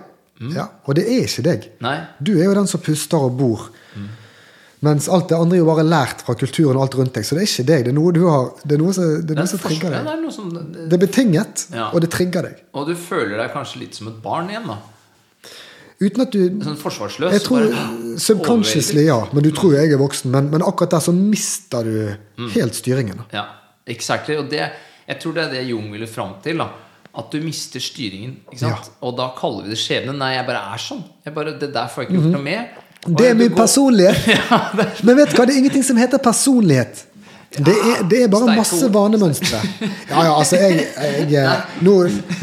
ja. 0.52 0.68
Og 0.86 0.94
det 0.98 1.04
er 1.08 1.24
ikke 1.28 1.44
deg. 1.46 1.68
Nei. 1.84 1.96
Du 2.20 2.32
er 2.38 2.44
jo 2.48 2.54
den 2.56 2.66
som 2.70 2.80
puster 2.80 3.28
og 3.28 3.36
bor. 3.38 3.68
Mens 4.84 5.06
alt 5.08 5.30
det 5.30 5.36
andre 5.40 5.56
er 5.56 5.62
jo 5.62 5.66
bare 5.70 5.84
lært 5.88 6.20
fra 6.26 6.34
kulturen 6.36 6.76
og 6.76 6.82
alt 6.84 6.94
rundt 6.98 7.14
deg. 7.16 7.24
Så 7.24 7.34
det 7.34 7.46
er 7.46 7.48
ikke 7.48 7.64
deg. 7.70 7.84
Det 7.86 7.92
er 7.92 7.96
noe, 7.96 8.12
du 8.12 8.26
har, 8.28 8.50
det 8.62 8.76
er 8.76 8.82
noe, 8.82 8.92
som, 8.94 9.06
det 9.24 9.32
er 9.32 9.38
noe 9.40 9.48
som 9.50 9.62
trigger 9.62 9.88
trigger 9.88 9.94
det 9.96 10.02
deg. 10.04 10.26
er 10.28 10.34
som, 10.36 10.50
Det 10.76 10.92
er 10.98 11.00
betinget, 11.06 11.64
Ja. 11.72 11.86
og 11.96 12.04
det 12.04 12.10
trigger 12.12 12.42
deg. 12.50 12.60
og 12.76 12.86
du 12.90 12.94
føler 12.94 13.36
deg 13.40 13.52
kanskje 13.56 13.80
litt 13.80 13.96
som 13.96 14.08
et 14.12 14.18
barn 14.22 14.50
igjen, 14.52 14.68
da. 14.68 14.76
Uten 16.00 16.20
at 16.26 16.32
du 16.32 16.40
Sånn 16.60 16.76
forsvarsløs. 16.76 17.32
Jeg 17.32 17.42
tror 17.46 17.70
subconsciously, 18.20 19.06
ja. 19.08 19.20
Men 19.32 19.42
du 19.46 19.50
tror 19.56 19.72
jo 19.74 19.80
jeg 19.80 19.92
er 19.94 20.00
voksen. 20.00 20.30
Men, 20.34 20.50
men 20.52 20.64
akkurat 20.66 20.90
der 20.96 21.04
så 21.06 21.14
mister 21.16 21.84
du 21.86 22.16
Mm. 22.36 22.50
helt 22.52 22.74
styringen. 22.76 23.20
Ja, 23.32 23.46
exactly. 23.88 24.36
Og 24.36 24.50
det, 24.50 24.66
jeg 25.08 25.18
tror 25.22 25.32
det 25.32 25.44
er 25.46 25.50
det 25.54 25.62
Jung 25.70 25.86
ville 25.92 26.06
fram 26.06 26.34
til. 26.44 26.58
da 26.58 26.66
At 27.16 27.30
du 27.32 27.40
mister 27.40 27.80
styringen. 27.80 28.36
Sant? 28.60 28.90
Og 29.00 29.16
da 29.16 29.30
kaller 29.38 29.64
vi 29.64 29.70
det 29.72 29.78
skjebne. 29.80 30.12
Nei, 30.18 30.34
jeg 30.36 30.44
bare 30.46 30.74
er 30.74 30.82
sånn. 30.84 31.02
Bare, 31.32 31.54
det 31.58 31.72
der 31.72 31.88
får 31.88 32.04
jeg 32.04 32.10
ikke 32.10 32.20
gjort 32.20 32.32
noe 32.34 32.42
med. 32.42 32.66
Og 33.06 33.10
Mhm. 33.10 33.16
Det 33.16 33.26
er 33.30 33.34
min 33.34 33.54
personlighet. 33.54 34.26
Ja, 34.50 34.58
Men 35.02 35.16
vet 35.16 35.30
du 35.30 35.36
hva, 35.36 35.46
det 35.46 35.54
er 35.54 35.58
ingenting 35.62 35.82
som 35.84 35.96
heter 35.96 36.18
personlighet. 36.18 37.05
Det 37.56 37.74
er, 37.74 38.00
det 38.08 38.22
er 38.24 38.30
bare 38.32 38.54
masse 38.56 38.88
vanemønstre. 38.92 39.60
Ja, 40.10 40.24
ja, 40.28 40.32
altså, 40.36 40.58
jeg, 40.60 40.86
jeg, 41.30 41.82
nå, 41.86 41.94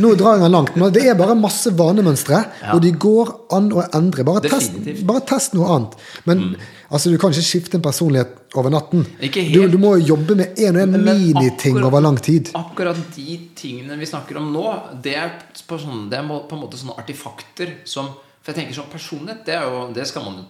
nå 0.01 0.13
drar 0.19 0.37
jeg 0.37 0.45
den 0.45 0.55
langt, 0.55 0.75
men 0.77 0.93
det 0.95 1.03
er 1.09 1.17
bare 1.19 1.35
masse 1.37 1.73
vanemønstre, 1.77 2.39
og 2.73 2.81
de 2.83 2.93
går 3.05 3.33
an 3.57 3.69
å 3.73 3.83
endre. 3.93 4.25
Bare 4.27 4.43
test, 4.45 4.77
bare 5.07 5.23
test 5.29 5.57
noe 5.57 5.69
annet. 5.75 5.97
Men 6.29 6.43
altså, 6.89 7.11
du 7.13 7.19
kan 7.21 7.33
ikke 7.33 7.45
skifte 7.45 7.79
en 7.79 7.85
personlighet 7.85 8.39
over 8.57 8.73
natten. 8.73 9.05
Du, 9.21 9.61
du 9.69 9.77
må 9.81 9.95
jo 9.99 10.13
jobbe 10.13 10.37
med 10.39 10.59
en 10.65 10.79
og 10.79 10.83
en 10.87 10.97
miniting 11.07 11.79
over 11.83 12.03
lang 12.03 12.19
tid. 12.21 12.51
Akkurat 12.57 12.99
de 13.15 13.37
tingene 13.57 13.97
vi 13.99 14.09
snakker 14.09 14.41
om 14.41 14.51
nå, 14.53 14.65
det 15.03 15.17
er 15.19 15.37
på, 15.67 15.79
sånn, 15.81 16.07
det 16.11 16.19
er 16.19 16.27
på 16.29 16.57
en 16.57 16.65
måte 16.65 16.79
sånne 16.81 16.97
artifakter 17.01 17.79
som 17.89 18.13
For 18.43 18.51
jeg 18.51 18.57
tenker 18.57 18.75
sånn 18.75 18.89
personlighet, 18.91 19.45
det, 19.47 19.55
jo, 19.55 19.83
det 19.95 20.03
skal 20.09 20.25
man 20.25 20.41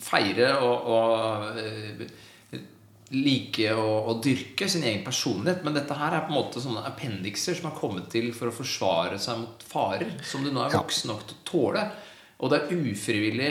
feire 0.00 0.54
og, 0.64 0.86
og 0.88 1.58
eh, 1.60 2.06
like 3.14 3.68
å, 3.70 3.86
å 4.10 4.16
dyrke 4.22 4.66
sin 4.70 4.82
egen 4.86 5.04
personlighet. 5.06 5.62
Men 5.66 5.76
dette 5.78 5.94
her 5.94 6.16
er 6.16 6.26
på 6.26 6.32
en 6.32 6.40
måte 6.40 6.62
sånne 6.62 6.82
appendikser 6.88 7.54
som 7.58 7.70
har 7.70 7.78
kommet 7.78 8.08
til 8.12 8.32
for 8.34 8.50
å 8.50 8.56
forsvare 8.56 9.20
seg 9.22 9.38
mot 9.44 9.64
farer 9.70 10.16
som 10.26 10.42
du 10.42 10.50
nå 10.50 10.64
er 10.64 10.74
voksen 10.74 11.12
nok 11.12 11.24
til 11.28 11.38
å 11.38 11.46
tåle. 11.52 11.86
Og 12.42 12.52
det 12.52 12.60
er 12.60 12.84
ufrivillig 12.90 13.50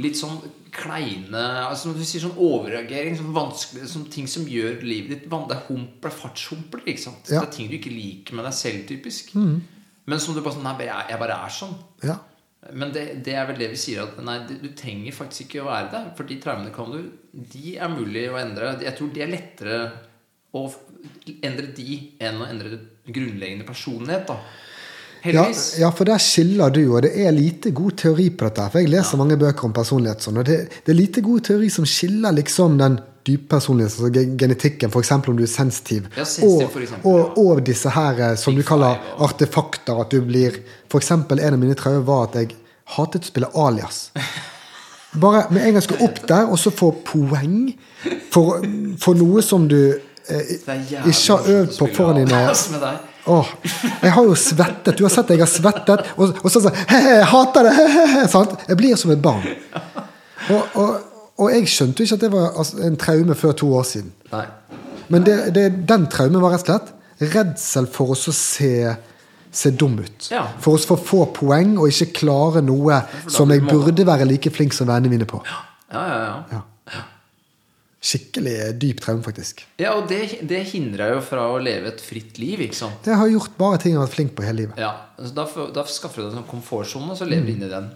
litt 0.00 0.16
sånn 0.16 0.38
kleine 0.72 1.40
altså 1.66 1.90
Når 1.90 1.98
du 2.00 2.04
sier 2.08 2.22
sånn 2.22 2.38
overreagering, 2.40 3.18
sånn 3.18 3.88
sånn 3.90 4.06
ting 4.08 4.28
som 4.30 4.46
gjør 4.48 4.80
livet 4.80 5.10
ditt 5.12 5.26
Det 5.28 5.56
er 5.58 5.66
humpel, 5.66 6.08
er 6.08 6.16
fartshumpler. 6.16 6.86
ikke 6.86 7.02
sant? 7.02 7.28
Ja. 7.28 7.42
Det 7.42 7.50
er 7.50 7.56
ting 7.58 7.68
du 7.68 7.76
ikke 7.76 7.92
liker 7.92 8.38
med 8.38 8.48
deg 8.48 8.56
selv, 8.56 8.86
typisk. 8.88 9.34
Men 9.36 10.22
som 10.22 10.34
du 10.34 10.40
bare 10.40 10.56
sånn 10.56 10.64
Nei, 10.64 10.78
jeg, 10.86 11.10
jeg 11.12 11.20
bare 11.20 11.36
er 11.44 11.52
sånn. 11.58 11.74
Ja. 12.06 12.16
Men 12.70 12.92
det, 12.94 13.04
det 13.26 13.34
er 13.34 13.48
vel 13.48 13.58
det 13.58 13.72
vi 13.72 13.80
sier 13.80 14.04
at 14.04 14.18
nei, 14.22 14.38
du, 14.46 14.68
trenger 14.78 15.14
faktisk 15.16 15.48
ikke 15.48 15.64
å 15.64 15.68
være 15.70 15.90
det. 15.90 16.02
For 16.18 16.28
de 16.28 16.38
traumene 16.42 16.74
kan 16.74 16.92
du 16.94 17.00
De 17.32 17.74
er 17.74 17.90
mulig 17.90 18.28
å 18.30 18.38
endre. 18.38 18.76
Jeg 18.84 18.94
tror 18.98 19.10
de 19.10 19.24
er 19.24 19.32
lettere 19.32 19.78
å 20.54 20.66
endre 21.42 21.72
de 21.74 21.96
enn 22.22 22.38
å 22.38 22.46
endre 22.46 22.78
grunnleggende 23.08 23.66
personlighet. 23.66 24.30
da 24.30 24.38
Ja, 25.32 25.46
ja, 25.80 25.90
for 25.90 26.06
der 26.06 26.22
skiller 26.22 26.70
du, 26.74 26.84
og 26.92 27.02
det 27.06 27.12
er 27.24 27.34
lite 27.34 27.72
god 27.74 27.96
teori 27.98 28.28
på 28.30 28.46
dette. 28.46 28.68
For 28.70 28.82
jeg 28.82 28.92
leser 28.92 29.18
mange 29.18 29.40
bøker 29.40 29.66
om 29.66 29.74
personlighet, 29.74 30.22
sånn, 30.22 30.38
og 30.42 30.46
det, 30.46 30.58
det 30.84 30.94
er 30.94 30.98
lite 30.98 31.24
god 31.24 31.48
teori 31.48 31.70
som 31.72 31.88
skiller 31.88 32.36
liksom 32.38 32.78
den 32.78 33.00
dype 33.26 33.56
altså 33.58 34.08
ge- 34.12 34.36
genetikken, 34.38 34.90
f.eks. 34.90 35.10
om 35.12 35.36
du 35.36 35.42
er 35.44 35.50
sensitiv, 35.50 36.08
Ja, 36.16 36.24
sensitiv, 36.24 36.66
og, 36.66 36.82
eksempel, 36.82 37.08
ja. 37.08 37.10
og, 37.12 37.38
og 37.38 37.62
disse 37.66 37.90
her 37.94 38.18
eh, 38.30 38.34
som 38.36 38.56
du 38.56 38.62
kaller 38.66 38.96
five, 38.98 39.12
og- 39.16 39.28
artefakter. 39.30 40.00
At 40.02 40.10
du 40.10 40.20
blir 40.26 40.58
F.eks. 40.90 41.10
en 41.10 41.30
av 41.52 41.58
mine 41.58 41.74
traumer 41.78 42.02
var 42.08 42.24
at 42.28 42.34
jeg 42.40 42.56
hatet 42.96 43.22
å 43.28 43.30
spille 43.32 43.52
alias. 43.54 44.08
Bare 45.22 45.44
med 45.52 45.66
en 45.66 45.74
gang 45.76 45.82
skal 45.84 46.00
opp 46.06 46.22
der, 46.28 46.46
og 46.48 46.58
så 46.58 46.70
få 46.72 46.90
poeng 47.04 47.72
for, 48.32 48.62
for 48.98 49.14
noe 49.18 49.42
som 49.44 49.66
du 49.68 49.76
eh, 49.92 50.52
ikke 51.04 51.36
har 51.36 51.48
øvd 51.52 51.74
på 51.78 51.88
foran 51.96 52.22
dine. 52.22 52.38
Åh, 53.30 53.50
jeg 54.02 54.10
har 54.16 54.24
jo 54.26 54.32
svettet. 54.34 54.96
Du 54.98 55.04
har 55.04 55.12
sett 55.14 55.28
jeg 55.30 55.38
har 55.44 55.50
svettet. 55.50 56.08
Og, 56.16 56.32
og 56.42 56.48
så 56.50 56.62
sånn 56.64 56.74
jeg 56.90 57.26
hater 57.30 57.68
det! 57.68 57.74
He-he, 57.78 58.24
sant? 58.32 58.56
Jeg 58.66 58.80
blir 58.80 58.96
som 58.98 59.12
et 59.14 59.20
barn. 59.22 59.44
Og, 60.50 60.72
og, 60.74 60.94
og 61.42 61.52
jeg 61.54 61.68
skjønte 61.70 62.02
jo 62.02 62.08
ikke 62.08 62.18
at 62.20 62.24
det 62.24 62.32
var 62.32 62.50
altså, 62.62 62.80
en 62.86 62.98
traume 63.00 63.36
før 63.38 63.54
to 63.62 63.70
år 63.78 63.86
siden. 63.88 64.12
Nei. 64.32 64.46
Men 65.12 65.24
det, 65.26 65.38
det, 65.56 65.64
den 65.88 66.06
traumen 66.12 66.40
var 66.42 66.54
rett 66.54 66.66
og 66.66 66.72
slett 66.72 66.92
redsel 67.32 67.86
for 67.92 68.14
å 68.14 68.16
se, 68.34 68.72
se 69.52 69.70
dum 69.78 69.98
ut. 70.00 70.28
Ja. 70.32 70.46
For 70.62 70.78
å 70.78 70.82
få 70.92 70.96
få 70.98 71.24
poeng 71.36 71.76
og 71.78 71.90
ikke 71.92 72.12
klare 72.22 72.62
noe 72.64 73.02
som 73.30 73.52
jeg 73.52 73.62
burde 73.68 74.06
være 74.08 74.26
like 74.30 74.50
flink 74.54 74.74
som 74.74 74.88
vennene 74.90 75.12
mine 75.12 75.28
på. 75.28 75.42
Ja, 75.46 75.60
ja, 75.92 76.20
ja. 76.24 76.36
Ja. 76.56 76.62
Skikkelig 78.02 78.54
dyp 78.82 78.98
traume, 79.04 79.22
faktisk. 79.22 79.60
ja 79.78 79.92
og 79.94 80.08
det, 80.10 80.40
det 80.50 80.64
hindrer 80.72 81.12
jo 81.14 81.20
fra 81.22 81.44
å 81.52 81.60
leve 81.62 81.92
et 81.92 82.00
fritt 82.02 82.40
liv, 82.42 82.64
ikke 82.64 82.74
sant? 82.80 82.96
Det 83.04 83.14
har 83.14 83.30
gjort 83.30 83.54
bare 83.60 83.78
ting 83.78 83.92
jeg 83.94 84.00
har 84.00 84.08
vært 84.08 84.16
flink 84.16 84.32
på 84.34 84.42
hele 84.42 84.64
livet. 84.64 84.80
Ja, 84.82 84.90
så 85.20 85.30
da, 85.36 85.44
da 85.76 85.84
skaffer 85.86 86.18
du 86.18 86.24
deg 86.24 86.32
en 86.32 86.40
sånn 86.40 86.48
komfortsone, 86.50 87.12
og 87.14 87.20
så 87.20 87.28
lever 87.30 87.46
du 87.52 87.68
i 87.68 87.70
den. 87.70 87.86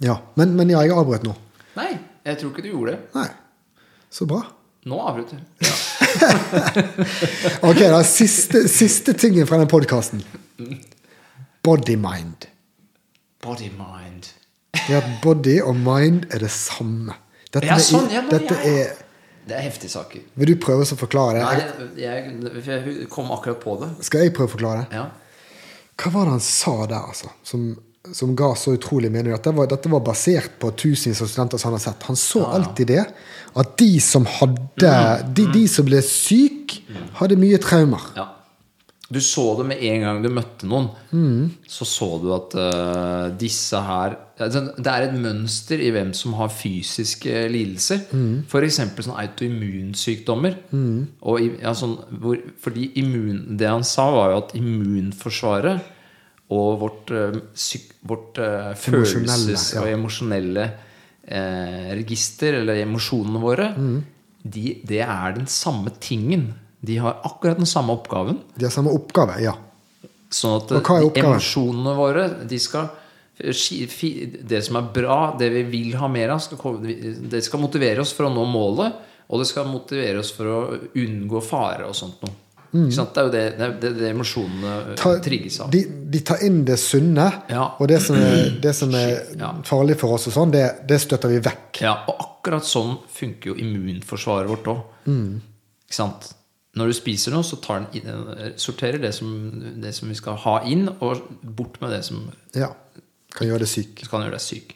Ja, 0.00 0.16
Men, 0.40 0.54
men 0.56 0.72
ja, 0.72 0.80
jeg 0.86 0.96
avbrøt 0.96 1.26
nå. 1.28 1.34
Nei, 1.76 1.90
jeg 2.26 2.38
tror 2.40 2.50
ikke 2.52 2.64
du 2.64 2.70
gjorde 2.72 2.96
det. 2.96 3.00
Nei. 3.14 3.28
Så 4.10 4.26
bra. 4.28 4.42
Nå 4.90 5.00
avbryter 5.10 5.40
du. 5.40 5.66
Ja. 5.66 5.74
Ok, 7.68 7.78
da, 7.78 8.00
siste, 8.04 8.64
siste 8.68 9.12
tingen 9.14 9.46
fra 9.46 9.58
den 9.60 9.68
podkasten. 9.70 10.22
Body-mind. 11.62 12.48
Body 13.44 13.68
mind. 13.76 14.26
Det 14.88 14.96
at 14.96 15.06
body 15.22 15.60
og 15.62 15.76
mind 15.76 16.24
er 16.30 16.42
det 16.42 16.50
samme. 16.50 17.14
Dette, 17.52 17.66
Ja, 17.66 17.78
sånn, 17.82 18.10
ja, 18.12 18.22
men, 18.22 18.30
dette 18.30 18.56
er 18.62 18.92
Det 19.48 19.56
er 19.56 19.64
heftige 19.64 19.90
saker. 19.90 20.22
Vil 20.38 20.52
du 20.52 20.58
prøve 20.62 20.84
å 20.84 20.98
forklare 20.98 21.40
det? 21.40 21.44
Nei, 21.46 21.86
jeg, 21.98 22.34
jeg 22.66 23.08
kom 23.10 23.30
akkurat 23.34 23.58
på 23.62 23.76
det. 23.80 23.88
Skal 24.06 24.26
jeg 24.26 24.34
prøve 24.36 24.52
å 24.52 24.54
forklare 24.54 24.84
det? 24.84 25.00
Ja. 25.00 25.06
Hva 26.00 26.12
var 26.14 26.28
det 26.28 26.34
han 26.36 26.44
sa 26.44 26.74
der, 26.86 27.00
altså? 27.00 27.32
Som, 27.44 27.64
som 28.12 28.32
ga 28.36 28.54
så 28.56 28.72
utrolig 28.78 29.10
mening. 29.12 29.32
Dette 29.34 29.52
var, 29.52 29.68
dette 29.68 29.90
var 29.92 30.00
basert 30.00 30.58
på 30.58 30.70
tusenvis 30.72 31.20
av 31.20 31.28
studenter 31.28 31.60
som 31.60 31.68
han 31.70 31.78
har 31.78 31.84
sett. 31.84 32.02
Han 32.08 32.16
så 32.16 32.44
alltid 32.48 32.86
det. 32.94 33.04
At 33.60 33.76
de 33.78 34.00
som 34.00 34.24
hadde 34.24 34.56
Mm. 34.80 35.34
de, 35.34 35.46
de 35.52 35.68
som 35.68 35.84
ble 35.84 36.00
syke, 36.02 36.80
hadde 37.20 37.36
mye 37.36 37.58
traumer. 37.60 38.00
ja. 38.16 38.28
Du 39.12 39.18
så 39.20 39.56
det 39.58 39.64
med 39.66 39.80
en 39.82 40.00
gang 40.04 40.22
du 40.22 40.28
møtte 40.30 40.66
noen. 40.70 40.84
Mm. 41.10 41.50
Så 41.66 41.84
så 41.84 42.06
du 42.22 42.28
at 42.32 42.52
uh, 42.54 43.36
disse 43.36 43.74
her 43.74 44.14
altså, 44.38 44.60
Det 44.78 44.86
er 44.86 45.02
et 45.08 45.16
mønster 45.18 45.82
i 45.82 45.90
hvem 45.90 46.12
som 46.14 46.36
har 46.38 46.46
fysiske 46.48 47.48
lidelser. 47.50 48.04
Mm. 48.14 48.44
F.eks. 48.46 48.78
sånn 49.02 49.18
autoimmunsykdommer. 49.18 50.54
Og 51.26 51.42
ja, 51.58 51.74
sånn, 51.74 51.96
hvor, 52.22 52.38
fordi 52.62 52.92
immun, 53.02 53.56
det 53.58 53.66
han 53.66 53.82
sa, 53.82 54.06
var 54.14 54.30
jo 54.30 54.38
at 54.44 54.54
immunforsvaret 54.54 55.82
og 56.50 56.80
vårt, 56.80 57.10
eh, 57.14 57.36
vårt 58.06 58.38
eh, 58.38 58.72
følelses- 58.74 59.74
ja. 59.74 59.82
og 59.82 59.88
emosjonelle 59.92 60.64
eh, 61.30 61.90
register, 61.94 62.54
eller 62.60 62.80
emosjonene 62.84 63.40
våre, 63.42 63.68
Mm. 63.76 64.02
de, 64.42 64.80
det 64.84 65.00
er 65.04 65.32
den 65.36 65.46
samme 65.46 65.90
tingen. 66.00 66.54
De 66.82 66.96
har 66.96 67.20
akkurat 67.24 67.56
den 67.60 67.66
samme 67.66 67.92
oppgaven. 67.92 68.38
De 68.56 68.64
har 68.64 68.70
samme 68.72 68.90
oppgave, 68.90 69.38
ja. 69.44 69.52
Sånn 70.30 70.56
at 70.62 70.72
oppgaven? 70.80 71.12
emosjonene 71.24 71.94
våre 71.96 72.46
de 72.48 72.58
skal, 72.58 72.88
Det 73.40 74.62
som 74.64 74.76
er 74.76 74.88
bra, 74.92 75.34
det 75.38 75.50
vi 75.52 75.62
vil 75.64 75.94
ha 75.96 76.08
mer 76.08 76.28
av, 76.34 76.40
skal, 76.44 76.76
det 76.82 77.42
skal 77.44 77.60
motivere 77.62 78.00
oss 78.02 78.12
for 78.12 78.26
å 78.28 78.34
nå 78.34 78.44
målet. 78.44 78.92
Og 79.30 79.38
det 79.40 79.46
skal 79.46 79.64
motivere 79.70 80.18
oss 80.18 80.32
for 80.34 80.44
å 80.44 80.78
unngå 80.98 81.40
fare 81.42 81.86
og 81.86 81.94
sånt 81.94 82.20
noe. 82.22 82.90
Sant? 82.90 83.14
Det 83.14 83.20
er 83.20 83.24
jo 83.24 83.30
det, 83.34 83.44
det, 83.58 83.68
det, 83.80 83.90
det 83.98 84.10
emosjonene 84.14 84.74
Mm. 84.90 84.96
Ta, 84.96 85.14
trigges 85.24 85.60
av. 85.60 85.70
de, 85.70 85.84
de 86.10 86.20
tar 86.26 86.40
inn 86.46 86.64
det 86.66 86.76
sunne, 86.82 87.26
Ja. 87.52 87.68
og 87.78 87.86
det 87.90 88.00
som 88.02 88.16
er, 88.18 88.50
det 88.62 88.72
som 88.74 88.92
er 88.98 89.20
farlig 89.68 89.96
for 90.00 90.16
oss, 90.16 90.26
og 90.30 90.34
sånn, 90.34 90.50
det, 90.54 90.64
det 90.88 90.98
støtter 91.02 91.30
vi 91.30 91.38
vekk. 91.44 91.80
Ja, 91.84 91.92
og 92.10 92.18
akkurat 92.24 92.66
sånn 92.66 92.96
funker 93.14 93.52
jo 93.52 93.56
immunforsvaret 93.62 94.50
vårt 94.50 94.66
òg. 94.72 94.80
Mm. 95.06 95.40
Ikke 95.86 95.98
sant? 96.00 96.30
Når 96.78 96.90
du 96.90 96.94
spiser 96.94 97.34
noe, 97.34 97.42
så 97.46 97.58
tar 97.62 97.80
den 97.84 98.00
inn, 98.00 98.52
sorterer 98.62 98.98
det 99.02 99.12
som, 99.16 99.30
det 99.82 99.90
som 99.96 100.10
vi 100.10 100.14
skal 100.18 100.38
ha 100.44 100.60
inn, 100.70 100.88
og 101.00 101.24
bort 101.42 101.80
med 101.82 101.90
det 101.96 102.04
som 102.06 102.28
Ja. 102.54 102.72
Kan 103.34 103.46
gjøre 103.46 103.62
det 103.62 103.68
syk. 103.70 104.00
kan 104.10 104.22
gjøre 104.24 104.34
deg 104.38 104.42
syk. 104.42 104.74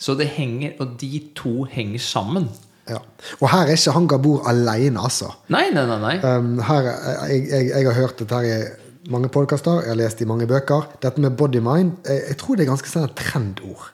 Så 0.00 0.14
det 0.16 0.28
henger, 0.36 0.74
og 0.80 0.98
de 1.00 1.18
to 1.36 1.64
henger 1.68 2.00
sammen. 2.00 2.48
Ja. 2.88 2.98
Og 3.40 3.48
her 3.52 3.68
er 3.68 3.76
ikke 3.76 3.92
han 3.94 4.06
Gabor 4.08 4.48
alene, 4.48 5.00
altså. 5.00 5.28
Nei, 5.52 5.70
nei, 5.72 5.84
nei. 5.86 5.98
nei. 6.00 6.14
Um, 6.24 6.58
her, 6.64 6.88
jeg, 7.28 7.44
jeg, 7.48 7.68
jeg 7.70 7.86
har 7.86 7.96
hørt 8.00 8.18
dette 8.18 8.34
her 8.40 8.48
i 8.48 8.79
mange 9.08 9.30
podkaster, 9.32 9.80
jeg 9.84 9.94
har 9.94 9.98
lest 10.00 10.20
i 10.20 10.26
mange 10.28 10.46
bøker. 10.46 10.88
Dette 11.02 11.20
med 11.22 11.36
body 11.38 11.62
mind, 11.64 11.92
jeg, 12.06 12.22
jeg 12.28 12.36
tror 12.40 12.56
det 12.58 12.64
er 12.66 12.72
ganske 12.72 12.90
sånn 12.90 13.06
et 13.08 13.16
trendord. 13.16 13.86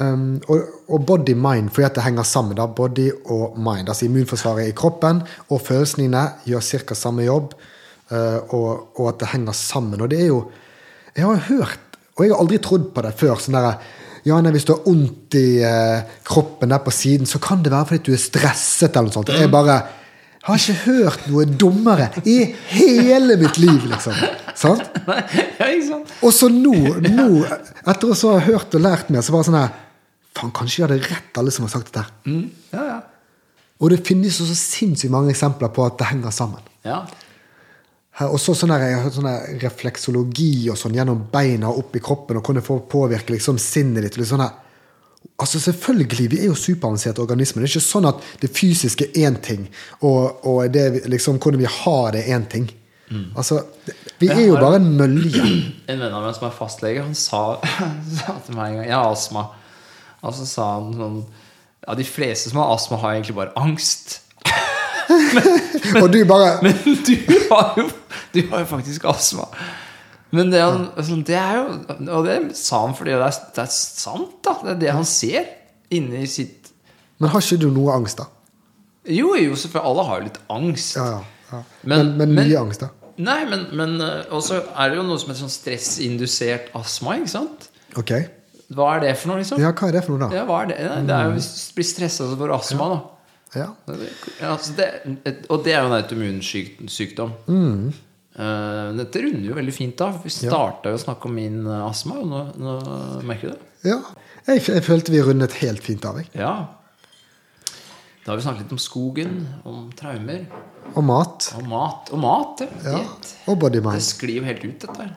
um, 0.00 0.40
og, 0.48 0.66
og 0.88 1.06
body 1.06 1.34
mind, 1.34 1.70
fordi 1.74 1.86
at 1.88 1.94
det 1.98 2.04
henger 2.04 2.22
sammen. 2.28 2.56
da, 2.56 2.66
Body 2.66 3.08
og 3.26 3.58
mind. 3.58 3.88
Altså 3.88 4.06
immunforsvaret 4.06 4.68
i 4.70 4.76
kroppen 4.76 5.22
og 5.48 5.60
følelsene 5.66 6.06
dine 6.06 6.26
gjør 6.48 6.60
ca. 6.86 6.94
samme 6.94 7.24
jobb. 7.26 7.54
uh, 8.12 8.38
og, 8.52 9.00
og 9.00 9.08
at 9.08 9.20
det 9.20 9.28
henger 9.32 9.52
sammen. 9.52 10.00
Og 10.00 10.10
det 10.10 10.20
er 10.20 10.26
jo 10.26 10.50
Jeg 11.16 11.26
har 11.26 11.36
hørt, 11.48 11.80
og 12.16 12.24
jeg 12.24 12.32
har 12.32 12.40
aldri 12.40 12.58
trodd 12.58 12.86
på 12.94 13.02
det 13.02 13.14
før. 13.20 13.36
sånn 13.36 13.54
der, 13.58 13.74
ja, 14.24 14.40
nei, 14.40 14.52
Hvis 14.52 14.64
du 14.64 14.72
har 14.72 14.84
vondt 14.86 15.34
i 15.34 15.60
uh, 15.60 16.04
kroppen 16.24 16.70
der 16.70 16.78
på 16.78 16.90
siden, 16.90 17.26
så 17.26 17.38
kan 17.38 17.62
det 17.62 17.72
være 17.72 17.86
fordi 17.86 18.04
du 18.06 18.12
er 18.14 18.22
stresset. 18.22 18.96
eller 18.96 19.10
noe 19.10 19.12
sånt. 19.12 19.28
Jeg 19.28 19.50
bare 19.50 19.82
har 20.42 20.58
ikke 20.58 20.78
hørt 20.86 21.26
noe 21.30 21.46
dummere 21.46 22.08
i 22.26 22.36
hele 22.72 23.36
mitt 23.40 23.60
liv, 23.62 23.86
liksom. 23.90 24.16
Sant? 24.58 24.88
Og 26.24 26.32
så 26.34 26.48
nå, 26.50 26.74
nå 27.06 27.28
etter 27.46 28.10
å 28.10 28.34
ha 28.34 28.42
hørt 28.48 28.74
og 28.74 28.82
lært 28.82 29.12
mer, 29.12 29.22
så 29.22 29.34
var 29.34 29.44
det 29.44 29.50
sånn 29.52 29.60
her 29.60 29.80
Faen, 30.32 30.48
kanskje 30.56 30.78
jeg 30.78 30.86
hadde 30.86 31.10
rett, 31.10 31.34
alle 31.36 31.52
som 31.52 31.66
har 31.66 31.72
sagt 31.74 31.90
dette. 31.90 32.06
Mm. 32.24 32.46
Ja, 32.72 32.84
ja. 32.88 32.94
Og 33.84 33.90
det 33.92 33.98
finnes 34.06 34.38
jo 34.40 34.46
så 34.48 34.54
sinnssykt 34.56 35.12
mange 35.12 35.34
eksempler 35.34 35.68
på 35.76 35.84
at 35.84 35.98
det 36.00 36.08
henger 36.08 36.32
sammen. 36.32 36.70
ja. 36.86 37.02
Og 38.20 38.36
så 38.40 38.52
sånn 38.54 38.74
Jeg 38.76 38.92
har 38.92 39.06
hørt 39.06 39.14
sånn 39.16 39.58
refleksologi 39.62 40.68
og 40.70 40.76
sånn 40.76 40.94
gjennom 40.98 41.22
beina 41.32 41.70
og 41.70 41.78
opp 41.80 41.96
i 41.96 42.02
kroppen, 42.04 42.38
og 42.38 42.44
kunne 42.44 42.64
få 42.64 42.78
påvirke 42.88 43.32
liksom 43.32 43.58
sinnet 43.58 44.04
ditt. 44.04 44.18
Liksom 44.20 44.36
sånn 44.36 44.44
her, 44.44 44.58
Altså 45.40 45.60
Selvfølgelig, 45.60 46.30
vi 46.30 46.38
er 46.40 46.44
jo 46.50 46.54
superavanserte 46.54 47.18
organismer. 47.24 47.62
Det 47.62 47.70
er 47.70 47.78
ikke 47.78 47.86
sånn 47.88 48.06
at 48.06 48.20
det 48.42 48.50
fysiske 48.54 49.08
er 49.10 49.30
én 49.30 49.38
ting, 49.42 49.64
og, 50.00 50.44
og 50.46 50.68
det, 50.74 51.02
liksom, 51.10 51.38
hvordan 51.42 51.58
vi 51.58 51.66
har 51.82 52.10
det, 52.14 52.22
er 52.28 52.38
én 52.38 52.46
ting. 52.52 52.70
Altså, 53.36 53.62
det- 53.86 53.94
Vi 54.22 54.28
er 54.28 54.46
jo 54.46 54.54
bare 54.56 54.76
en 54.76 54.96
mølje. 54.96 55.42
En 55.90 55.98
venn 56.00 56.12
av 56.14 56.22
meg 56.24 56.34
som 56.36 56.46
er 56.48 56.54
fastlege, 56.56 57.02
han 57.02 57.14
sa, 57.14 57.56
sa 58.20 58.36
til 58.46 58.54
meg 58.56 58.70
en 58.70 58.76
gang 58.78 58.86
Jeg 58.86 58.94
har 58.96 59.10
astma. 59.12 59.42
Og 60.22 60.34
så 60.38 60.46
sa 60.46 60.68
han 60.78 60.92
sånn 60.94 61.18
Ja, 61.88 61.94
de 61.98 62.04
fleste 62.06 62.48
som 62.52 62.60
har 62.62 62.70
astma, 62.76 62.96
har 63.02 63.16
egentlig 63.16 63.34
bare 63.36 63.52
angst. 63.58 64.20
Og 66.02 66.06
du 66.12 66.22
bare 66.24 66.54
Men 66.62 66.78
du 66.84 67.16
har 67.50 67.74
jo, 67.76 67.88
du 68.34 68.40
har 68.52 68.62
jo 68.62 68.68
faktisk 68.70 69.04
astma. 69.10 69.48
Men 70.32 70.50
det, 70.52 70.60
han, 70.64 70.86
altså, 70.96 71.16
det 71.28 71.36
er 71.36 71.58
jo 71.58 71.64
Og 72.16 72.24
det 72.24 72.36
sa 72.56 72.78
han 72.86 72.94
fordi 72.96 73.10
det 73.12 73.26
er, 73.26 73.38
det 73.56 73.62
er 73.66 73.72
sant, 73.74 74.38
da. 74.46 74.54
Det 74.62 74.70
er 74.74 74.78
det 74.80 74.94
han 74.96 75.04
ser 75.08 75.44
inni 75.92 76.22
sitt 76.30 76.70
Men 77.20 77.30
har 77.34 77.44
ikke 77.44 77.58
du 77.60 77.68
noe 77.70 77.92
angst, 77.98 78.18
da? 78.22 78.24
Jo, 79.12 79.34
jo, 79.36 79.52
selvfølgelig. 79.58 79.90
Alle 79.90 80.04
har 80.08 80.20
jo 80.20 80.24
litt 80.30 80.38
angst. 80.54 80.96
Ja, 80.96 81.04
ja, 81.10 81.20
ja. 81.52 81.62
Men- 81.82 82.12
Men, 82.16 82.32
men, 82.34 82.48
mye 82.48 82.58
angst, 82.62 82.80
da? 82.86 82.88
Nei, 83.22 83.44
men, 83.50 83.66
men 83.76 84.00
eh, 84.00 84.22
også 84.32 84.62
er 84.72 84.88
det 84.90 84.96
jo 84.96 85.02
noe 85.04 85.18
som 85.20 85.28
heter 85.30 85.42
sånn 85.44 85.52
stressindusert 85.52 86.70
astma, 86.78 87.18
ikke 87.20 87.28
sant? 87.34 87.66
Ok. 88.00 88.12
Hva 88.72 88.86
er 88.96 89.00
det 89.04 89.10
for 89.20 89.28
noe, 89.34 89.42
liksom? 89.42 89.60
Ja, 89.60 89.72
hva 89.76 89.88
er 89.90 89.98
det 89.98 90.04
for 90.06 90.16
noe, 90.16 90.30
da? 90.30 90.38
Ja, 90.40 90.46
hva 90.48 90.62
er 90.62 90.70
det? 90.72 90.78
Det 91.10 91.12
er 91.18 91.26
jo 91.28 91.34
hvis 91.36 91.50
du 91.52 91.74
blir 91.76 91.88
stressa 91.90 92.30
for 92.40 92.54
astma, 92.56 92.88
da. 92.94 93.00
Ja. 93.60 93.66
Ja, 94.40 94.54
altså 94.54 94.72
det, 94.78 94.86
og 95.52 95.60
det 95.66 95.74
er 95.76 95.82
jo 95.84 95.90
en 95.90 95.98
autoimmunsykdom. 95.98 97.34
Eh, 97.52 98.00
dette 98.96 99.20
runder 99.20 99.44
jo 99.50 99.54
veldig 99.58 99.74
fint 99.76 100.00
av. 100.00 100.20
Vi 100.24 100.30
starta 100.32 100.88
jo 100.92 100.96
å 100.96 101.02
snakke 101.02 101.28
om 101.28 101.34
min 101.36 101.58
eh, 101.66 101.82
astma, 101.84 102.20
og 102.22 102.30
nå, 102.30 102.42
nå 102.62 102.76
merker 103.28 103.52
du 103.52 103.56
det? 103.56 103.90
ja. 103.92 103.98
Jeg, 104.42 104.58
jeg 104.66 104.82
følte 104.82 105.12
vi 105.14 105.20
rundet 105.22 105.52
helt 105.60 105.84
fint 105.86 106.02
av. 106.08 106.16
Jeg. 106.18 106.26
Ja. 106.34 106.54
Da 108.24 108.32
har 108.32 108.40
vi 108.40 108.42
snakket 108.42 108.64
litt 108.64 108.72
om 108.74 108.80
skogen, 108.82 109.36
om 109.62 109.84
traumer, 109.98 110.48
Og 110.96 111.04
mat. 111.06 111.46
Og 111.60 111.68
mat. 111.70 112.10
Og 112.10 112.18
mat, 112.18 112.64
ja. 112.64 112.96
Ja. 112.96 113.04
Og 113.46 113.60
bodymind. 113.62 113.94
Det 114.00 114.02
sklir 114.08 114.40
jo 114.40 114.44
helt 114.48 114.64
ut, 114.66 114.80
dette 114.82 114.98
her. 114.98 115.14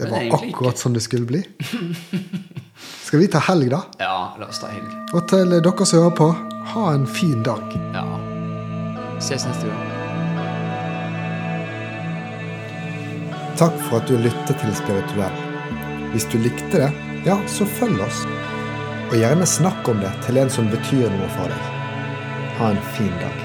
Det 0.00 0.08
Men 0.08 0.12
var 0.14 0.38
akkurat 0.38 0.54
akkurat 0.54 0.80
sånn 0.80 0.96
det 0.96 1.04
skulle 1.04 1.28
bli. 1.28 1.42
Skal 3.06 3.20
vi 3.20 3.28
ta 3.28 3.44
helg, 3.44 3.68
da? 3.74 3.82
Ja, 4.00 4.16
la 4.40 4.48
oss 4.48 4.62
ta 4.64 4.72
helg. 4.72 4.88
Og 5.12 5.26
til 5.28 5.52
dere 5.52 5.88
som 5.88 6.06
hører 6.06 6.16
på, 6.16 6.30
ha 6.72 6.90
en 6.96 7.04
fin 7.20 7.44
dag. 7.44 7.76
Ja. 7.92 8.06
Ses 9.20 9.44
neste 9.44 9.68
gang. 9.68 9.91
Takk 13.56 13.74
for 13.88 14.00
at 14.00 14.08
du 14.08 14.16
lyttet 14.16 14.56
til 14.62 14.72
Spirituell. 14.76 15.34
Hvis 16.14 16.24
du 16.32 16.38
likte 16.40 16.80
det, 16.80 16.88
ja, 17.26 17.36
så 17.48 17.68
følg 17.68 18.00
oss. 18.00 18.24
Og 19.10 19.16
gjerne 19.20 19.48
snakk 19.48 19.88
om 19.92 20.00
det 20.00 20.12
til 20.24 20.40
en 20.40 20.52
som 20.52 20.72
betyr 20.72 21.12
noe 21.12 21.30
for 21.36 21.52
deg. 21.52 21.70
Ha 22.58 22.72
en 22.72 22.84
fin 22.96 23.12
dag. 23.20 23.41